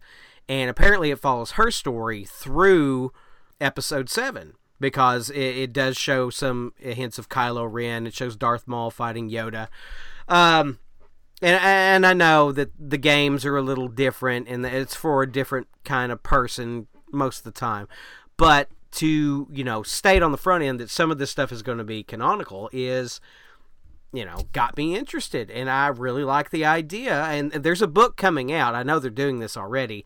and 0.49 0.69
apparently 0.69 1.11
it 1.11 1.19
follows 1.19 1.53
her 1.53 1.71
story 1.71 2.25
through 2.25 3.13
Episode 3.61 4.11
Seven 4.11 4.55
because 4.81 5.31
it, 5.31 5.39
it 5.41 5.73
does 5.73 5.97
show 5.97 6.29
some 6.29 6.75
hints 6.79 7.19
of 7.19 7.29
Kylo 7.31 7.67
Ren. 7.71 8.07
It 8.07 8.13
shows 8.15 8.37
Darth 8.37 8.67
Maul 8.69 8.91
fighting 8.91 9.31
Yoda. 9.31 9.69
Um, 10.29 10.79
and 11.43 11.61
and 11.63 12.07
I 12.07 12.13
know 12.13 12.53
that 12.53 12.71
the 12.79 12.99
games 12.99 13.45
are 13.45 13.57
a 13.57 13.63
little 13.63 13.89
different 13.89 14.49
and 14.49 14.65
it's 14.65 14.95
for 14.95 15.23
a 15.23 15.31
different 15.31 15.69
kind 15.85 16.13
of 16.13 16.23
person 16.23 16.87
most 17.13 17.39
of 17.39 17.45
the 17.45 17.53
time. 17.53 17.89
But 18.37 18.69
to, 18.93 19.49
you 19.51 19.65
know, 19.65 19.83
state 19.83 20.23
on 20.23 20.33
the 20.33 20.39
front 20.39 20.65
end 20.65 20.79
that 20.81 20.91
some 20.91 21.11
of 21.11 21.19
this 21.19 21.31
stuff 21.31 21.51
is 21.51 21.63
going 21.63 21.79
to 21.79 21.85
be 21.85 22.03
canonical 22.03 22.71
is 22.73 23.21
you 24.15 24.27
know, 24.27 24.47
got 24.53 24.77
me 24.77 24.95
interested 24.95 25.51
and 25.51 25.71
I 25.71 25.87
really 25.87 26.23
like 26.23 26.51
the 26.51 26.67
idea 26.67 27.25
and 27.25 27.51
there's 27.51 27.81
a 27.81 27.87
book 27.87 28.17
coming 28.17 28.53
out. 28.53 28.75
I 28.75 28.83
know 28.83 28.99
they're 28.99 29.11
doing 29.11 29.39
this 29.39 29.57
already. 29.57 30.05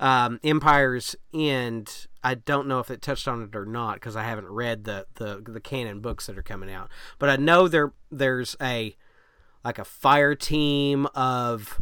Um, 0.00 0.40
Empire's 0.42 1.14
End. 1.32 2.08
I 2.24 2.34
don't 2.34 2.66
know 2.66 2.80
if 2.80 2.90
it 2.90 3.00
touched 3.00 3.28
on 3.28 3.42
it 3.42 3.54
or 3.54 3.64
not 3.64 3.94
because 3.94 4.16
I 4.16 4.24
haven't 4.24 4.48
read 4.48 4.84
the, 4.84 5.06
the 5.14 5.40
the 5.46 5.60
canon 5.60 6.00
books 6.00 6.26
that 6.26 6.36
are 6.36 6.42
coming 6.42 6.70
out. 6.70 6.90
But 7.20 7.28
I 7.28 7.36
know 7.36 7.68
there 7.68 7.92
there's 8.10 8.56
a 8.60 8.96
like 9.64 9.78
a 9.78 9.84
fire 9.84 10.34
team 10.34 11.06
of 11.14 11.80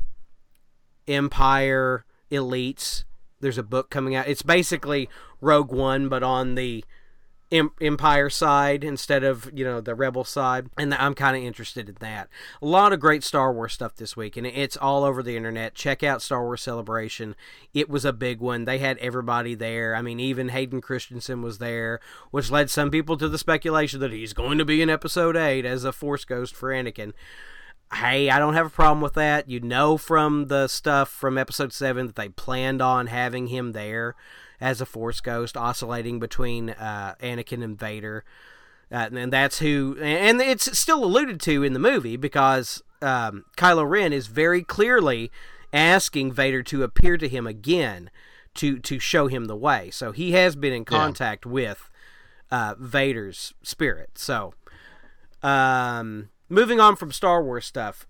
Empire 1.08 2.04
elites. 2.30 3.04
There's 3.40 3.58
a 3.58 3.62
book 3.62 3.90
coming 3.90 4.14
out. 4.14 4.28
It's 4.28 4.42
basically 4.42 5.08
Rogue 5.40 5.72
One, 5.72 6.08
but 6.08 6.22
on 6.22 6.54
the 6.54 6.84
Empire 7.52 8.30
side 8.30 8.82
instead 8.82 9.22
of 9.22 9.50
you 9.52 9.62
know 9.62 9.82
the 9.82 9.94
Rebel 9.94 10.24
side, 10.24 10.70
and 10.78 10.94
I'm 10.94 11.14
kind 11.14 11.36
of 11.36 11.42
interested 11.42 11.86
in 11.86 11.96
that. 12.00 12.30
A 12.62 12.66
lot 12.66 12.94
of 12.94 13.00
great 13.00 13.22
Star 13.22 13.52
Wars 13.52 13.74
stuff 13.74 13.94
this 13.94 14.16
week, 14.16 14.38
and 14.38 14.46
it's 14.46 14.76
all 14.78 15.04
over 15.04 15.22
the 15.22 15.36
internet. 15.36 15.74
Check 15.74 16.02
out 16.02 16.22
Star 16.22 16.42
Wars 16.44 16.62
Celebration. 16.62 17.36
It 17.74 17.90
was 17.90 18.06
a 18.06 18.12
big 18.14 18.40
one. 18.40 18.64
They 18.64 18.78
had 18.78 18.96
everybody 18.98 19.54
there. 19.54 19.94
I 19.94 20.00
mean, 20.00 20.18
even 20.18 20.48
Hayden 20.48 20.80
Christensen 20.80 21.42
was 21.42 21.58
there, 21.58 22.00
which 22.30 22.50
led 22.50 22.70
some 22.70 22.90
people 22.90 23.18
to 23.18 23.28
the 23.28 23.36
speculation 23.36 24.00
that 24.00 24.12
he's 24.12 24.32
going 24.32 24.56
to 24.56 24.64
be 24.64 24.80
in 24.80 24.88
Episode 24.88 25.36
Eight 25.36 25.66
as 25.66 25.84
a 25.84 25.92
Force 25.92 26.24
ghost 26.24 26.56
for 26.56 26.70
Anakin 26.70 27.12
hey, 27.94 28.30
I 28.30 28.38
don't 28.38 28.54
have 28.54 28.66
a 28.66 28.70
problem 28.70 29.00
with 29.00 29.14
that. 29.14 29.48
You 29.48 29.60
know 29.60 29.96
from 29.96 30.46
the 30.46 30.68
stuff 30.68 31.08
from 31.08 31.38
episode 31.38 31.72
7 31.72 32.06
that 32.06 32.16
they 32.16 32.28
planned 32.28 32.80
on 32.82 33.06
having 33.08 33.48
him 33.48 33.72
there 33.72 34.14
as 34.60 34.80
a 34.80 34.86
Force 34.86 35.20
ghost, 35.20 35.56
oscillating 35.56 36.18
between 36.18 36.70
uh, 36.70 37.14
Anakin 37.20 37.62
and 37.64 37.78
Vader. 37.78 38.24
Uh, 38.90 39.08
and 39.12 39.32
that's 39.32 39.58
who, 39.58 39.96
and 40.00 40.40
it's 40.40 40.78
still 40.78 41.04
alluded 41.04 41.40
to 41.40 41.62
in 41.62 41.72
the 41.72 41.78
movie 41.78 42.16
because 42.16 42.82
um, 43.00 43.44
Kylo 43.56 43.88
Ren 43.88 44.12
is 44.12 44.26
very 44.26 44.62
clearly 44.62 45.30
asking 45.72 46.32
Vader 46.32 46.62
to 46.62 46.82
appear 46.82 47.16
to 47.16 47.28
him 47.28 47.46
again 47.46 48.10
to 48.54 48.78
to 48.80 48.98
show 48.98 49.28
him 49.28 49.46
the 49.46 49.56
way. 49.56 49.90
So 49.90 50.12
he 50.12 50.32
has 50.32 50.56
been 50.56 50.72
in 50.72 50.84
contact 50.84 51.46
with 51.46 51.88
uh, 52.50 52.74
Vader's 52.78 53.54
spirit. 53.62 54.10
So, 54.18 54.54
um, 55.42 56.28
moving 56.52 56.78
on 56.78 56.96
from 56.96 57.10
Star 57.10 57.42
Wars 57.42 57.66
stuff, 57.66 58.06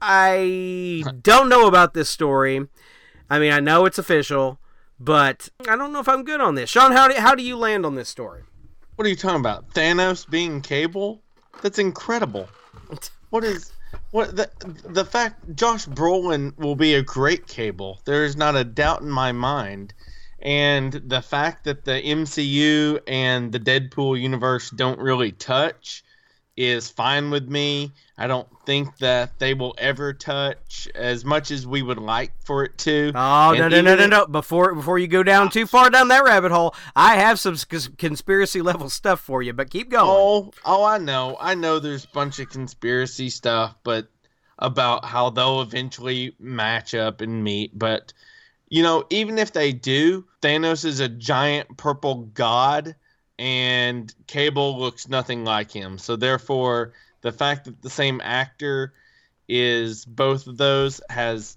I 0.00 1.04
don't 1.22 1.48
know 1.48 1.66
about 1.66 1.92
this 1.92 2.08
story. 2.08 2.66
I 3.28 3.38
mean, 3.38 3.52
I 3.52 3.60
know 3.60 3.84
it's 3.84 3.98
official, 3.98 4.58
but 4.98 5.48
I 5.68 5.76
don't 5.76 5.92
know 5.92 6.00
if 6.00 6.08
I'm 6.08 6.24
good 6.24 6.40
on 6.40 6.54
this. 6.54 6.70
Sean, 6.70 6.92
how 6.92 7.08
do, 7.08 7.14
how 7.14 7.34
do 7.34 7.42
you 7.42 7.56
land 7.56 7.84
on 7.84 7.94
this 7.94 8.08
story? 8.08 8.42
What 8.94 9.06
are 9.06 9.10
you 9.10 9.16
talking 9.16 9.40
about? 9.40 9.70
Thanos 9.74 10.28
being 10.28 10.60
Cable? 10.60 11.22
That's 11.62 11.78
incredible. 11.78 12.48
What 13.30 13.44
is 13.44 13.72
what 14.10 14.36
the 14.36 14.50
the 14.84 15.04
fact 15.04 15.54
Josh 15.54 15.86
Brolin 15.86 16.56
will 16.58 16.76
be 16.76 16.94
a 16.94 17.02
great 17.02 17.46
Cable? 17.46 18.00
There 18.04 18.24
is 18.24 18.36
not 18.36 18.56
a 18.56 18.64
doubt 18.64 19.02
in 19.02 19.10
my 19.10 19.32
mind. 19.32 19.94
And 20.40 20.92
the 20.92 21.20
fact 21.20 21.64
that 21.64 21.84
the 21.84 22.00
MCU 22.00 23.00
and 23.08 23.50
the 23.50 23.58
Deadpool 23.58 24.20
universe 24.20 24.70
don't 24.70 25.00
really 25.00 25.32
touch 25.32 26.04
is 26.58 26.90
fine 26.90 27.30
with 27.30 27.48
me. 27.48 27.92
I 28.18 28.26
don't 28.26 28.48
think 28.66 28.98
that 28.98 29.38
they 29.38 29.54
will 29.54 29.76
ever 29.78 30.12
touch 30.12 30.88
as 30.96 31.24
much 31.24 31.52
as 31.52 31.68
we 31.68 31.82
would 31.82 31.98
like 31.98 32.32
for 32.44 32.64
it 32.64 32.76
to. 32.78 33.12
Oh 33.14 33.54
no 33.56 33.62
And 33.64 33.70
no 33.70 33.80
no 33.80 33.92
even 33.92 34.10
no 34.10 34.18
no! 34.18 34.26
Before 34.26 34.74
before 34.74 34.98
you 34.98 35.06
go 35.06 35.22
down 35.22 35.50
too 35.50 35.66
far 35.66 35.88
down 35.88 36.08
that 36.08 36.24
rabbit 36.24 36.50
hole, 36.50 36.74
I 36.96 37.14
have 37.14 37.38
some 37.38 37.56
cons- 37.56 37.90
conspiracy 37.96 38.60
level 38.60 38.90
stuff 38.90 39.20
for 39.20 39.40
you. 39.40 39.52
But 39.52 39.70
keep 39.70 39.88
going. 39.88 40.10
Oh, 40.10 40.50
oh, 40.64 40.84
I 40.84 40.98
know. 40.98 41.36
I 41.38 41.54
know 41.54 41.78
there's 41.78 42.04
a 42.04 42.08
bunch 42.08 42.40
of 42.40 42.50
conspiracy 42.50 43.30
stuff, 43.30 43.76
but 43.84 44.08
about 44.58 45.04
how 45.04 45.30
they'll 45.30 45.62
eventually 45.62 46.34
match 46.40 46.92
up 46.92 47.20
and 47.20 47.44
meet. 47.44 47.78
But, 47.78 48.12
you 48.68 48.82
know, 48.82 49.04
even 49.10 49.38
if 49.38 49.52
they 49.52 49.72
do, 49.72 50.24
Thanos 50.42 50.84
is 50.84 50.98
a 50.98 51.08
giant 51.08 51.76
purple 51.76 52.28
god, 52.34 52.96
and 53.38 54.12
Cable 54.26 54.78
looks 54.78 55.08
nothing 55.08 55.44
like 55.44 55.70
him. 55.70 55.98
So, 55.98 56.16
therefore, 56.16 56.92
the 57.20 57.32
fact 57.32 57.64
that 57.66 57.82
the 57.82 57.90
same 57.90 58.20
actor 58.22 58.92
is 59.48 60.04
both 60.04 60.46
of 60.46 60.56
those 60.56 61.00
has 61.10 61.56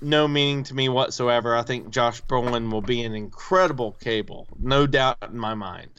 no 0.00 0.26
meaning 0.26 0.64
to 0.64 0.74
me 0.74 0.88
whatsoever. 0.88 1.54
I 1.54 1.62
think 1.62 1.90
Josh 1.90 2.22
Brolin 2.22 2.70
will 2.70 2.82
be 2.82 3.02
an 3.02 3.14
incredible 3.14 3.92
Cable, 4.00 4.46
no 4.58 4.86
doubt 4.86 5.18
in 5.22 5.38
my 5.38 5.54
mind. 5.54 5.90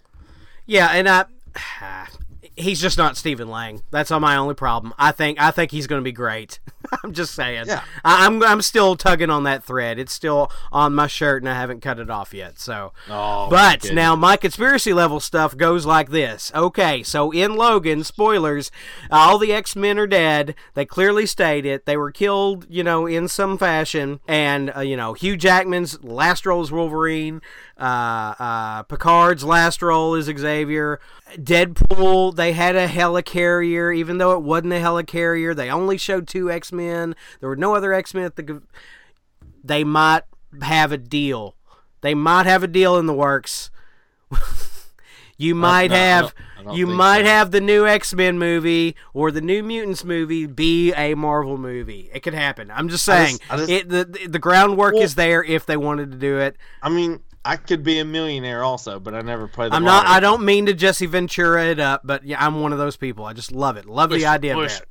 Yeah, 0.65 0.89
and 0.89 1.08
I 1.10 1.26
he's 2.56 2.82
just 2.82 2.98
not 2.98 3.17
Stephen 3.17 3.50
Lang. 3.50 3.82
That's 3.91 4.12
my 4.12 4.36
only 4.36 4.56
problem. 4.56 4.94
I 4.98 5.12
think 5.12 5.39
I 5.41 5.52
think 5.52 5.72
he's 5.72 5.88
going 5.88 6.00
to 6.00 6.04
be 6.04 6.12
great. 6.12 6.60
I'm 7.04 7.14
just 7.14 7.34
saying. 7.34 7.66
Yeah. 7.68 7.84
I, 8.04 8.26
I'm 8.26 8.44
I'm 8.44 8.62
still 8.62 8.96
tugging 8.96 9.30
on 9.30 9.44
that 9.44 9.64
thread. 9.64 10.00
It's 10.00 10.14
still 10.14 10.52
on 10.72 10.94
my 10.94 11.08
shirt, 11.08 11.42
and 11.42 11.50
I 11.50 11.54
haven't 11.56 11.82
cut 11.82 12.00
it 12.00 12.10
off 12.10 12.34
yet. 12.34 12.60
So, 12.60 12.94
Oh, 13.10 13.50
but 13.50 13.86
my 13.86 13.92
now 13.92 14.16
my 14.16 14.38
conspiracy 14.38 14.94
level 14.94 15.20
stuff 15.20 15.56
goes 15.58 15.86
like 15.86 16.10
this. 16.10 16.52
Okay, 16.54 17.04
so 17.04 17.32
in 17.32 17.56
Logan, 17.56 18.04
spoilers, 18.04 18.72
all 19.10 19.38
the 19.38 19.54
X 19.54 19.76
Men 19.76 19.98
are 20.00 20.08
dead. 20.08 20.56
They 20.74 20.86
clearly 20.86 21.26
state 21.26 21.66
it. 21.66 21.86
They 21.86 21.98
were 21.98 22.12
killed, 22.12 22.66
you 22.70 22.84
know, 22.84 23.06
in 23.06 23.28
some 23.28 23.58
fashion. 23.58 24.20
And 24.28 24.72
uh, 24.76 24.82
you 24.82 24.98
know, 24.98 25.14
Hugh 25.14 25.38
Jackman's 25.38 26.04
last 26.04 26.46
role 26.46 26.62
is 26.62 26.72
Wolverine. 26.72 27.42
Uh, 27.78 28.36
uh, 28.38 28.84
Picard's 28.84 29.44
last 29.44 29.82
role 29.82 30.14
is 30.14 30.26
Xavier. 30.26 31.00
Deadpool, 31.36 32.36
they 32.36 32.52
had 32.54 32.76
a 32.76 32.88
helicarrier, 32.88 33.96
even 33.96 34.18
though 34.18 34.34
it 34.34 34.42
wasn't 34.44 34.74
a 34.74 34.78
helicarrier. 34.78 35.56
They 35.56 35.70
only 35.70 35.98
showed 35.98 36.28
two 36.28 36.52
X 36.52 36.72
Men. 36.72 36.81
There 36.88 37.50
were 37.50 37.56
no 37.56 37.76
other 37.76 37.94
X 37.94 38.13
Men 38.13 38.24
at 38.24 38.36
the. 38.36 38.62
They 39.63 39.84
might 39.84 40.24
have 40.62 40.91
a 40.91 40.98
deal. 40.98 41.56
They 42.02 42.13
might 42.15 42.46
have 42.46 42.63
a 42.63 42.67
deal 42.67 42.98
in 42.98 43.06
the 43.06 43.13
works. 43.13 43.70
you 45.38 45.56
might 45.56 45.91
no, 45.91 45.96
I 45.96 46.00
have. 46.00 46.34
I 46.67 46.74
You 46.74 46.88
might 46.88 47.22
so. 47.26 47.32
have 47.32 47.52
the 47.52 47.62
new 47.62 47.88
X 47.88 48.13
Men 48.13 48.38
movie 48.39 48.96
or 49.13 49.32
the 49.32 49.41
new 49.41 49.63
Mutants 49.63 50.04
movie 50.04 50.46
be 50.46 50.94
a 50.94 51.15
Marvel 51.15 51.58
movie. 51.58 52.10
It 52.13 52.22
could 52.22 52.34
happen. 52.34 52.70
I'm 52.72 52.89
just 52.89 53.08
I 53.10 53.26
saying. 53.26 53.38
just- 53.39 53.52
I 53.54 53.58
just- 53.58 53.70
it 53.70 53.89
the 53.89 54.28
the 54.30 54.39
groundwork 54.39 54.94
Well- 54.94 55.04
is 55.04 55.15
there 55.15 55.44
if 55.44 55.65
they 55.65 55.78
wanted 55.78 56.12
to 56.12 56.17
do 56.17 56.38
it. 56.39 56.58
I 56.82 56.89
mean, 56.89 57.20
I 57.44 57.56
could 57.56 57.84
be 57.84 57.98
a 58.00 58.06
millionaire 58.06 58.63
also, 58.63 59.00
but 59.00 59.15
I 59.15 59.22
never 59.22 59.48
play 59.48 59.67
the. 59.70 59.76
I'm 59.76 59.84
not. 59.84 60.04
lottery. 60.06 60.15
I 60.17 60.20
don't 60.20 60.44
mean 60.46 60.67
to 60.67 60.74
Jesse 60.74 61.08
Ventura 61.08 61.65
it 61.65 61.80
up, 61.80 62.02
but 62.04 62.24
yeah, 62.24 62.44
I'm 62.44 62.62
one 62.62 62.72
of 62.72 62.78
those 62.78 62.98
people. 62.98 63.26
I 63.26 63.34
just 63.34 63.52
love 63.52 63.78
it. 63.78 63.86
Love 63.86 64.12
Push 64.12 64.22
the 64.22 64.28
idea 64.28 64.56
of 64.56 64.70
that. 64.70 64.86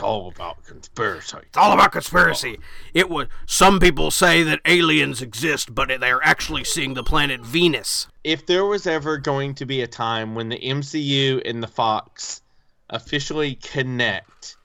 All 0.00 0.28
about 0.28 0.64
conspiracy. 0.64 1.38
It's 1.42 1.56
all 1.56 1.72
about 1.72 1.92
conspiracy. 1.92 2.58
It 2.94 3.08
was. 3.08 3.28
Some 3.46 3.80
people 3.80 4.10
say 4.10 4.42
that 4.42 4.60
aliens 4.64 5.22
exist, 5.22 5.74
but 5.74 5.88
they're 6.00 6.24
actually 6.24 6.64
seeing 6.64 6.94
the 6.94 7.04
planet 7.04 7.40
Venus. 7.40 8.08
If 8.24 8.46
there 8.46 8.66
was 8.66 8.86
ever 8.86 9.18
going 9.18 9.54
to 9.56 9.66
be 9.66 9.82
a 9.82 9.86
time 9.86 10.34
when 10.34 10.48
the 10.48 10.58
MCU 10.58 11.48
and 11.48 11.62
the 11.62 11.68
Fox 11.68 12.42
officially 12.88 13.54
connect, 13.56 14.56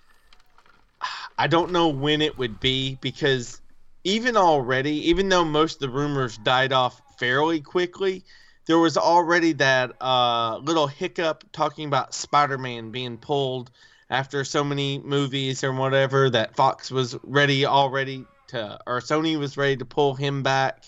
I 1.38 1.48
don't 1.48 1.72
know 1.72 1.90
when 1.90 2.22
it 2.22 2.38
would 2.38 2.60
be 2.60 2.98
because 3.02 3.62
even 4.04 4.38
already, 4.38 5.10
even 5.10 5.30
though 5.30 5.44
most 5.44 5.76
of 5.76 5.80
the 5.82 5.90
rumors 5.90 6.38
died 6.38 6.72
off 6.72 7.02
fairly 7.18 7.60
quickly, 7.60 8.24
there 8.68 8.80
was 8.80 8.98
already 8.98 9.54
that 9.54 9.92
uh, 10.02 10.58
little 10.58 10.88
hiccup 10.88 11.44
talking 11.52 11.88
about 11.88 12.14
Spider-Man 12.14 12.92
being 12.92 13.18
pulled 13.18 13.72
after 14.10 14.44
so 14.44 14.64
many 14.64 15.00
movies 15.00 15.64
or 15.64 15.74
whatever 15.74 16.30
that 16.30 16.56
Fox 16.56 16.92
was 16.92 17.18
ready 17.24 17.66
already 17.66 18.26
to, 18.48 18.80
or 18.86 19.00
Sony 19.00 19.38
was 19.38 19.58
ready 19.58 19.78
to 19.78 19.86
pull 19.86 20.14
him 20.14 20.44
back 20.44 20.84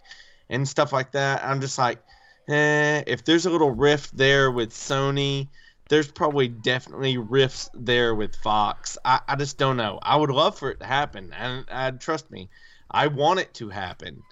and 0.50 0.68
stuff 0.68 0.94
like 0.94 1.12
that. 1.12 1.44
I'm 1.44 1.62
just 1.62 1.78
like, 1.78 2.00
eh, 2.48 3.04
if 3.08 3.26
there's 3.26 3.46
a 3.46 3.50
little 3.50 3.72
rift 3.72 4.16
there 4.16 4.52
with 4.52 4.72
Sony, 4.72 5.48
there's 5.90 6.12
probably 6.12 6.48
definitely 6.48 7.18
rifts 7.18 7.70
there 7.74 8.14
with 8.14 8.36
Fox. 8.36 8.98
I, 9.04 9.22
I 9.28 9.36
just 9.36 9.58
don't 9.58 9.78
know. 9.78 10.00
I 10.02 10.16
would 10.16 10.30
love 10.30 10.58
for 10.58 10.70
it 10.72 10.80
to 10.82 10.86
happen, 10.86 11.34
and 11.34 12.00
trust 12.00 12.30
me, 12.30 12.50
I 12.92 13.08
want 13.08 13.40
it 13.40 13.54
to 13.56 13.70
happen, 13.70 14.24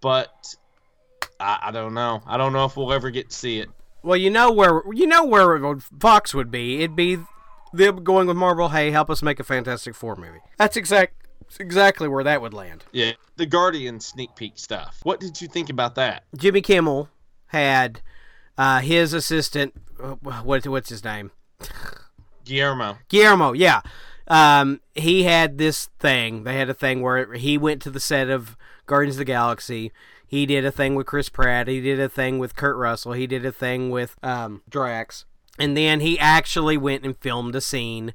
but 0.00 0.54
I, 1.38 1.58
I 1.62 1.70
don't 1.70 1.94
know. 1.94 2.22
I 2.26 2.36
don't 2.36 2.52
know 2.52 2.64
if 2.64 2.76
we'll 2.76 2.92
ever 2.92 3.10
get 3.10 3.30
to 3.30 3.36
see 3.36 3.60
it. 3.60 3.70
Well, 4.02 4.16
you 4.16 4.30
know 4.30 4.50
where 4.50 4.82
you 4.92 5.06
know 5.06 5.24
where 5.24 5.78
Fox 6.00 6.34
would 6.34 6.50
be. 6.50 6.78
It'd 6.78 6.96
be 6.96 7.18
them 7.72 8.02
going 8.04 8.26
with 8.26 8.36
Marvel. 8.36 8.68
Hey, 8.70 8.90
help 8.90 9.10
us 9.10 9.22
make 9.22 9.40
a 9.40 9.44
Fantastic 9.44 9.94
Four 9.94 10.16
movie. 10.16 10.40
That's 10.58 10.76
exact 10.76 11.14
exactly 11.60 12.08
where 12.08 12.24
that 12.24 12.40
would 12.40 12.54
land. 12.54 12.84
Yeah, 12.92 13.12
the 13.36 13.46
Guardian 13.46 14.00
sneak 14.00 14.34
peek 14.36 14.58
stuff. 14.58 15.00
What 15.02 15.20
did 15.20 15.40
you 15.40 15.48
think 15.48 15.68
about 15.70 15.94
that? 15.96 16.24
Jimmy 16.36 16.60
Kimmel 16.62 17.08
had 17.46 18.00
uh, 18.56 18.80
his 18.80 19.12
assistant. 19.12 19.74
uh, 20.02 20.14
What 20.22 20.66
what's 20.66 20.88
his 20.88 21.04
name? 21.04 21.30
Guillermo. 22.44 22.98
Guillermo, 23.08 23.52
yeah. 23.52 23.82
Um, 24.28 24.80
he 24.94 25.24
had 25.24 25.58
this 25.58 25.86
thing. 25.98 26.44
They 26.44 26.56
had 26.56 26.70
a 26.70 26.74
thing 26.74 27.02
where 27.02 27.32
he 27.34 27.58
went 27.58 27.82
to 27.82 27.90
the 27.90 28.00
set 28.00 28.28
of 28.30 28.56
Guardians 28.86 29.16
of 29.16 29.18
the 29.20 29.24
Galaxy. 29.24 29.92
He 30.26 30.46
did 30.46 30.64
a 30.64 30.72
thing 30.72 30.94
with 30.94 31.06
Chris 31.06 31.28
Pratt. 31.28 31.68
He 31.68 31.80
did 31.80 32.00
a 32.00 32.08
thing 32.08 32.38
with 32.38 32.56
Kurt 32.56 32.76
Russell. 32.76 33.12
He 33.12 33.26
did 33.26 33.44
a 33.44 33.52
thing 33.52 33.90
with 33.90 34.16
um, 34.22 34.62
Drax. 34.68 35.24
And 35.58 35.76
then 35.76 36.00
he 36.00 36.18
actually 36.18 36.76
went 36.76 37.04
and 37.04 37.16
filmed 37.16 37.54
a 37.54 37.60
scene 37.60 38.14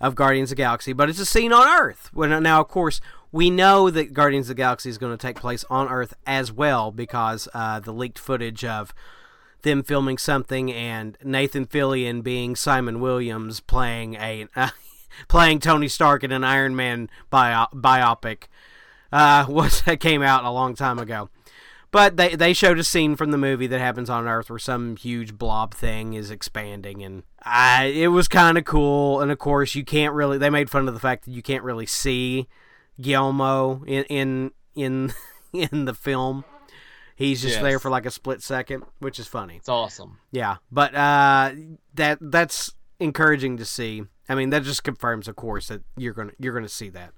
of 0.00 0.14
Guardians 0.14 0.50
of 0.50 0.56
the 0.56 0.62
Galaxy, 0.62 0.92
but 0.92 1.10
it's 1.10 1.18
a 1.18 1.26
scene 1.26 1.52
on 1.52 1.68
Earth. 1.68 2.10
Now, 2.14 2.60
of 2.60 2.68
course, 2.68 3.00
we 3.32 3.50
know 3.50 3.90
that 3.90 4.14
Guardians 4.14 4.46
of 4.46 4.56
the 4.56 4.62
Galaxy 4.62 4.88
is 4.88 4.98
going 4.98 5.16
to 5.16 5.20
take 5.20 5.36
place 5.36 5.64
on 5.68 5.88
Earth 5.88 6.14
as 6.26 6.50
well 6.50 6.90
because 6.90 7.48
uh, 7.52 7.80
the 7.80 7.92
leaked 7.92 8.18
footage 8.18 8.64
of 8.64 8.94
them 9.62 9.82
filming 9.82 10.18
something 10.18 10.72
and 10.72 11.16
Nathan 11.22 11.66
Fillion 11.66 12.22
being 12.22 12.56
Simon 12.56 13.00
Williams 13.00 13.60
playing 13.60 14.14
a 14.16 14.48
playing 15.28 15.60
Tony 15.60 15.88
Stark 15.88 16.24
in 16.24 16.32
an 16.32 16.44
Iron 16.44 16.74
Man 16.74 17.10
bio, 17.28 17.66
biopic 17.74 18.44
uh, 19.12 19.44
was 19.48 19.82
came 20.00 20.22
out 20.22 20.44
a 20.44 20.50
long 20.50 20.74
time 20.74 20.98
ago. 20.98 21.28
But 21.92 22.16
they 22.16 22.36
they 22.36 22.52
showed 22.52 22.78
a 22.78 22.84
scene 22.84 23.16
from 23.16 23.32
the 23.32 23.38
movie 23.38 23.66
that 23.66 23.80
happens 23.80 24.08
on 24.08 24.28
Earth 24.28 24.48
where 24.48 24.58
some 24.60 24.96
huge 24.96 25.36
blob 25.36 25.74
thing 25.74 26.12
is 26.14 26.30
expanding, 26.30 27.02
and 27.02 27.24
I, 27.42 27.86
it 27.86 28.08
was 28.08 28.28
kind 28.28 28.56
of 28.56 28.64
cool. 28.64 29.20
And 29.20 29.32
of 29.32 29.38
course, 29.38 29.74
you 29.74 29.84
can't 29.84 30.14
really. 30.14 30.38
They 30.38 30.50
made 30.50 30.70
fun 30.70 30.86
of 30.86 30.94
the 30.94 31.00
fact 31.00 31.24
that 31.24 31.32
you 31.32 31.42
can't 31.42 31.64
really 31.64 31.86
see 31.86 32.46
Guillermo 33.00 33.82
in 33.86 34.04
in 34.04 34.50
in, 34.74 35.12
in 35.52 35.84
the 35.84 35.94
film. 35.94 36.44
He's 37.16 37.42
just 37.42 37.54
Yes. 37.56 37.62
there 37.62 37.78
for 37.78 37.90
like 37.90 38.06
a 38.06 38.10
split 38.10 38.42
second, 38.42 38.84
which 39.00 39.18
is 39.18 39.26
funny. 39.26 39.56
It's 39.56 39.68
awesome. 39.68 40.18
Yeah, 40.32 40.56
but 40.72 40.94
uh, 40.94 41.52
that 41.94 42.18
that's 42.20 42.72
encouraging 42.98 43.56
to 43.58 43.64
see. 43.64 44.04
I 44.28 44.34
mean, 44.36 44.50
that 44.50 44.62
just 44.62 44.84
confirms, 44.84 45.28
of 45.28 45.36
course, 45.36 45.68
that 45.68 45.82
you're 45.96 46.14
gonna 46.14 46.32
you're 46.38 46.54
gonna 46.54 46.68
see 46.68 46.88
that. 46.90 47.12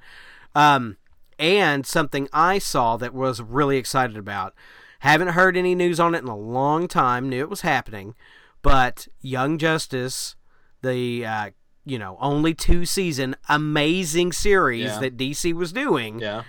Um, 0.55 0.97
and 1.43 1.85
something 1.85 2.29
I 2.33 2.59
saw 2.59 2.97
that 2.99 3.13
was 3.13 3.43
really 3.43 3.77
excited 3.77 4.17
about. 4.17 4.55
Haven't 5.01 5.29
heard 5.29 5.57
any 5.57 5.75
news 5.75 5.99
on 5.99 6.15
it 6.15 6.23
in 6.23 6.29
a 6.29 6.37
long 6.37 6.87
time. 6.87 7.29
Knew 7.29 7.41
it 7.41 7.51
was 7.51 7.63
happening, 7.63 8.15
but 8.63 9.09
Young 9.21 9.59
Justice, 9.59 10.37
the 10.83 11.27
uh, 11.27 11.51
you 11.85 11.99
know 11.99 12.17
only 12.21 12.55
two 12.55 12.87
season 12.87 13.35
amazing 13.49 14.31
series 14.31 14.85
Yeah. 14.85 15.01
that 15.01 15.17
DC 15.17 15.53
was 15.53 15.73
doing. 15.73 16.21
Yeah. 16.21 16.45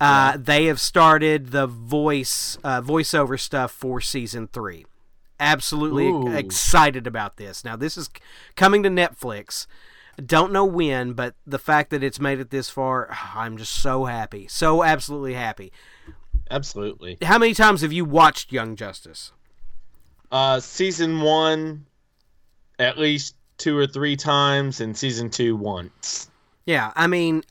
Uh, 0.00 0.36
they 0.38 0.64
have 0.66 0.80
started 0.80 1.48
the 1.52 1.66
voice 1.66 2.56
uh, 2.64 2.80
voiceover 2.80 3.38
stuff 3.38 3.70
for 3.70 4.00
season 4.00 4.48
three. 4.48 4.86
Absolutely 5.38 6.06
Ooh. 6.06 6.28
excited 6.34 7.06
about 7.06 7.36
this. 7.36 7.62
Now 7.64 7.76
this 7.76 7.98
is 7.98 8.08
coming 8.56 8.82
to 8.84 8.88
Netflix. 8.88 9.66
Don't 10.24 10.52
know 10.52 10.64
when, 10.64 11.12
but 11.12 11.34
the 11.46 11.58
fact 11.58 11.90
that 11.90 12.02
it's 12.02 12.18
made 12.20 12.40
it 12.40 12.50
this 12.50 12.70
far, 12.70 13.08
I'm 13.34 13.56
just 13.56 13.72
so 13.72 14.04
happy, 14.06 14.46
so 14.48 14.82
absolutely 14.82 15.34
happy. 15.34 15.72
Absolutely. 16.50 17.18
How 17.22 17.38
many 17.38 17.54
times 17.54 17.80
have 17.80 17.92
you 17.92 18.04
watched 18.04 18.52
Young 18.52 18.76
Justice? 18.76 19.32
Uh, 20.30 20.60
season 20.60 21.20
one, 21.20 21.86
at 22.78 22.98
least 22.98 23.34
two 23.58 23.76
or 23.76 23.86
three 23.86 24.16
times, 24.16 24.80
and 24.80 24.96
season 24.96 25.30
two 25.30 25.56
once. 25.56 26.30
Yeah, 26.66 26.92
I 26.96 27.06
mean, 27.06 27.42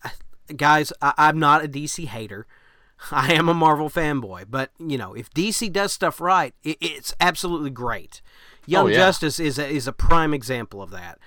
guys, 0.56 0.92
I- 1.02 1.14
I'm 1.18 1.40
not 1.40 1.64
a 1.64 1.68
DC 1.68 2.06
hater. 2.06 2.46
I 3.12 3.34
am 3.34 3.50
a 3.50 3.54
Marvel 3.54 3.90
fanboy, 3.90 4.46
but 4.50 4.72
you 4.80 4.98
know, 4.98 5.14
if 5.14 5.30
DC 5.32 5.72
does 5.72 5.92
stuff 5.94 6.22
right, 6.22 6.54
it, 6.64 6.78
it's 6.80 7.14
absolutely 7.20 7.70
great. 7.72 8.22
Young 8.66 8.86
Oh, 8.86 8.90
yeah. 8.90 8.98
Justice 8.98 9.40
is 9.40 9.60
a, 9.60 9.68
is 9.68 9.88
a 9.88 9.94
prime 9.94 10.34
example 10.34 10.82
of 10.82 10.92
that. 10.92 11.20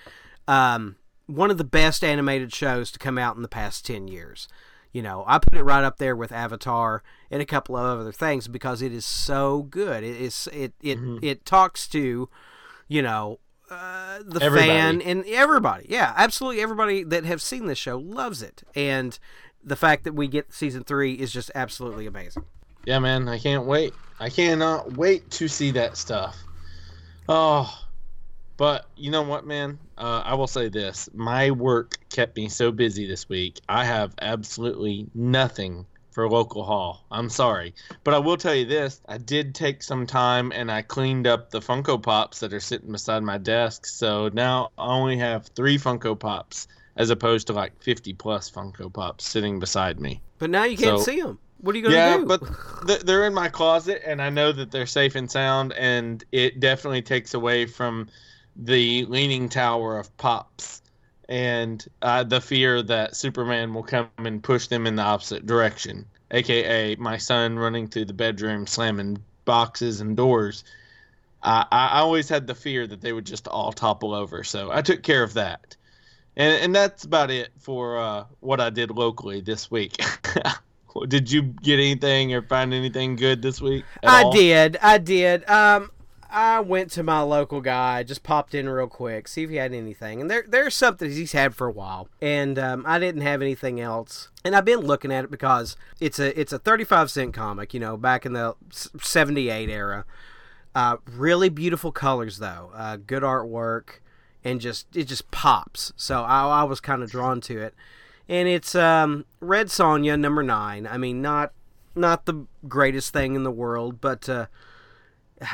Um, 0.48 0.96
one 1.28 1.50
of 1.52 1.58
the 1.58 1.64
best 1.64 2.02
animated 2.02 2.52
shows 2.52 2.90
to 2.90 2.98
come 2.98 3.16
out 3.18 3.36
in 3.36 3.42
the 3.42 3.48
past 3.48 3.86
ten 3.86 4.08
years. 4.08 4.48
You 4.90 5.02
know, 5.02 5.22
I 5.28 5.38
put 5.38 5.54
it 5.56 5.62
right 5.62 5.84
up 5.84 5.98
there 5.98 6.16
with 6.16 6.32
Avatar 6.32 7.02
and 7.30 7.40
a 7.40 7.46
couple 7.46 7.76
of 7.76 8.00
other 8.00 8.10
things 8.10 8.48
because 8.48 8.80
it 8.82 8.90
is 8.92 9.04
so 9.04 9.62
good. 9.64 10.02
It 10.02 10.20
is 10.20 10.48
it 10.52 10.72
it 10.82 10.98
Mm-hmm. 10.98 11.18
it 11.22 11.44
talks 11.44 11.86
to, 11.88 12.28
you 12.88 13.02
know, 13.02 13.38
uh, 13.70 14.20
the 14.24 14.42
Everybody. 14.42 14.68
fan 14.70 15.02
and 15.02 15.24
everybody. 15.26 15.86
Yeah, 15.90 16.14
absolutely 16.16 16.62
everybody 16.62 17.04
that 17.04 17.24
have 17.26 17.42
seen 17.42 17.66
this 17.66 17.76
show 17.78 17.98
loves 17.98 18.40
it, 18.42 18.62
and 18.74 19.18
the 19.62 19.76
fact 19.76 20.04
that 20.04 20.14
we 20.14 20.26
get 20.26 20.54
season 20.54 20.84
three 20.84 21.12
is 21.12 21.30
just 21.32 21.50
absolutely 21.54 22.06
amazing. 22.06 22.44
Yeah, 22.86 22.98
man, 22.98 23.28
I 23.28 23.38
can't 23.38 23.66
wait. 23.66 23.92
I 24.18 24.30
cannot 24.30 24.96
wait 24.96 25.30
to 25.32 25.48
see 25.48 25.70
that 25.72 25.98
stuff. 25.98 26.34
Oh, 27.28 27.70
but 28.58 28.84
you 28.96 29.10
know 29.10 29.22
what, 29.22 29.46
man? 29.46 29.78
Uh, 29.96 30.22
I 30.24 30.34
will 30.34 30.46
say 30.46 30.68
this: 30.68 31.08
my 31.14 31.50
work 31.50 31.96
kept 32.10 32.36
me 32.36 32.48
so 32.50 32.70
busy 32.70 33.06
this 33.06 33.28
week. 33.28 33.60
I 33.68 33.84
have 33.86 34.14
absolutely 34.20 35.06
nothing 35.14 35.86
for 36.10 36.28
local 36.28 36.64
haul. 36.64 37.04
I'm 37.10 37.30
sorry, 37.30 37.74
but 38.04 38.12
I 38.14 38.18
will 38.18 38.36
tell 38.36 38.54
you 38.54 38.66
this: 38.66 39.00
I 39.08 39.18
did 39.18 39.54
take 39.54 39.82
some 39.82 40.06
time 40.06 40.52
and 40.54 40.70
I 40.70 40.82
cleaned 40.82 41.26
up 41.26 41.50
the 41.50 41.60
Funko 41.60 42.02
Pops 42.02 42.40
that 42.40 42.52
are 42.52 42.60
sitting 42.60 42.92
beside 42.92 43.22
my 43.22 43.38
desk. 43.38 43.86
So 43.86 44.28
now 44.34 44.70
I 44.76 44.88
only 44.88 45.16
have 45.18 45.46
three 45.46 45.78
Funko 45.78 46.18
Pops 46.18 46.68
as 46.96 47.10
opposed 47.10 47.46
to 47.46 47.52
like 47.52 47.80
50 47.82 48.12
plus 48.14 48.50
Funko 48.50 48.92
Pops 48.92 49.24
sitting 49.24 49.60
beside 49.60 50.00
me. 50.00 50.20
But 50.38 50.50
now 50.50 50.64
you 50.64 50.76
can't 50.76 50.98
So- 50.98 51.04
see 51.04 51.20
them. 51.20 51.38
What 51.60 51.74
are 51.74 51.78
you 51.78 51.84
gonna 51.84 51.96
Yeah, 51.96 52.16
do? 52.18 52.24
but 52.26 52.40
th- 52.86 53.00
they're 53.00 53.26
in 53.26 53.34
my 53.34 53.48
closet, 53.48 54.02
and 54.06 54.22
I 54.22 54.30
know 54.30 54.52
that 54.52 54.70
they're 54.70 54.86
safe 54.86 55.16
and 55.16 55.28
sound, 55.30 55.72
and 55.72 56.22
it 56.30 56.60
definitely 56.60 57.02
takes 57.02 57.34
away 57.34 57.66
from 57.66 58.08
the 58.58 59.04
leaning 59.06 59.48
tower 59.48 59.98
of 59.98 60.14
pops 60.16 60.82
and 61.28 61.86
uh, 62.02 62.24
the 62.24 62.40
fear 62.40 62.82
that 62.82 63.14
Superman 63.14 63.74
will 63.74 63.82
come 63.82 64.08
and 64.18 64.42
push 64.42 64.66
them 64.66 64.86
in 64.86 64.96
the 64.96 65.02
opposite 65.02 65.46
direction, 65.46 66.06
aka 66.30 66.96
my 66.96 67.18
son 67.18 67.58
running 67.58 67.86
through 67.88 68.06
the 68.06 68.14
bedroom 68.14 68.66
slamming 68.66 69.18
boxes 69.44 70.00
and 70.00 70.16
doors. 70.16 70.64
I, 71.42 71.66
I 71.70 72.00
always 72.00 72.28
had 72.28 72.46
the 72.46 72.54
fear 72.54 72.86
that 72.86 73.00
they 73.00 73.12
would 73.12 73.26
just 73.26 73.46
all 73.46 73.72
topple 73.72 74.14
over, 74.14 74.42
so 74.42 74.70
I 74.72 74.82
took 74.82 75.02
care 75.02 75.22
of 75.22 75.34
that. 75.34 75.76
And, 76.36 76.62
and 76.62 76.74
that's 76.74 77.04
about 77.04 77.30
it 77.30 77.50
for 77.58 77.98
uh, 77.98 78.24
what 78.40 78.60
I 78.60 78.70
did 78.70 78.90
locally 78.90 79.40
this 79.40 79.70
week. 79.70 80.00
did 81.08 81.30
you 81.30 81.42
get 81.42 81.74
anything 81.74 82.32
or 82.32 82.42
find 82.42 82.72
anything 82.72 83.16
good 83.16 83.42
this 83.42 83.60
week? 83.60 83.84
I 84.04 84.22
all? 84.22 84.32
did. 84.32 84.78
I 84.80 84.98
did. 84.98 85.48
Um, 85.48 85.90
I 86.30 86.60
went 86.60 86.90
to 86.92 87.02
my 87.02 87.20
local 87.20 87.60
guy, 87.60 88.02
just 88.02 88.22
popped 88.22 88.54
in 88.54 88.68
real 88.68 88.86
quick, 88.86 89.28
see 89.28 89.44
if 89.44 89.50
he 89.50 89.56
had 89.56 89.72
anything. 89.72 90.20
And 90.20 90.30
there, 90.30 90.44
there's 90.46 90.74
something 90.74 91.10
he's 91.10 91.32
had 91.32 91.54
for 91.54 91.66
a 91.66 91.72
while, 91.72 92.08
and 92.20 92.58
um, 92.58 92.84
I 92.86 92.98
didn't 92.98 93.22
have 93.22 93.40
anything 93.40 93.80
else. 93.80 94.28
And 94.44 94.54
I've 94.54 94.64
been 94.64 94.80
looking 94.80 95.10
at 95.10 95.24
it 95.24 95.30
because 95.30 95.76
it's 96.00 96.18
a 96.18 96.38
it's 96.38 96.52
a 96.52 96.58
35 96.58 97.10
cent 97.10 97.34
comic, 97.34 97.72
you 97.72 97.80
know, 97.80 97.96
back 97.96 98.26
in 98.26 98.34
the 98.34 98.54
78 98.70 99.70
era. 99.70 100.04
Uh, 100.74 100.98
really 101.10 101.48
beautiful 101.48 101.90
colors 101.90 102.38
though, 102.38 102.70
uh, 102.74 102.96
good 102.96 103.22
artwork, 103.22 104.00
and 104.44 104.60
just 104.60 104.94
it 104.94 105.04
just 105.04 105.30
pops. 105.30 105.92
So 105.96 106.22
I, 106.22 106.46
I 106.46 106.62
was 106.64 106.80
kind 106.80 107.02
of 107.02 107.10
drawn 107.10 107.40
to 107.42 107.60
it. 107.60 107.74
And 108.28 108.46
it's 108.46 108.74
um, 108.74 109.24
Red 109.40 109.68
Sonja 109.68 110.20
number 110.20 110.42
nine. 110.42 110.86
I 110.86 110.98
mean, 110.98 111.22
not 111.22 111.52
not 111.94 112.26
the 112.26 112.46
greatest 112.68 113.12
thing 113.12 113.34
in 113.34 113.44
the 113.44 113.50
world, 113.50 114.00
but 114.00 114.28
uh, 114.28 114.46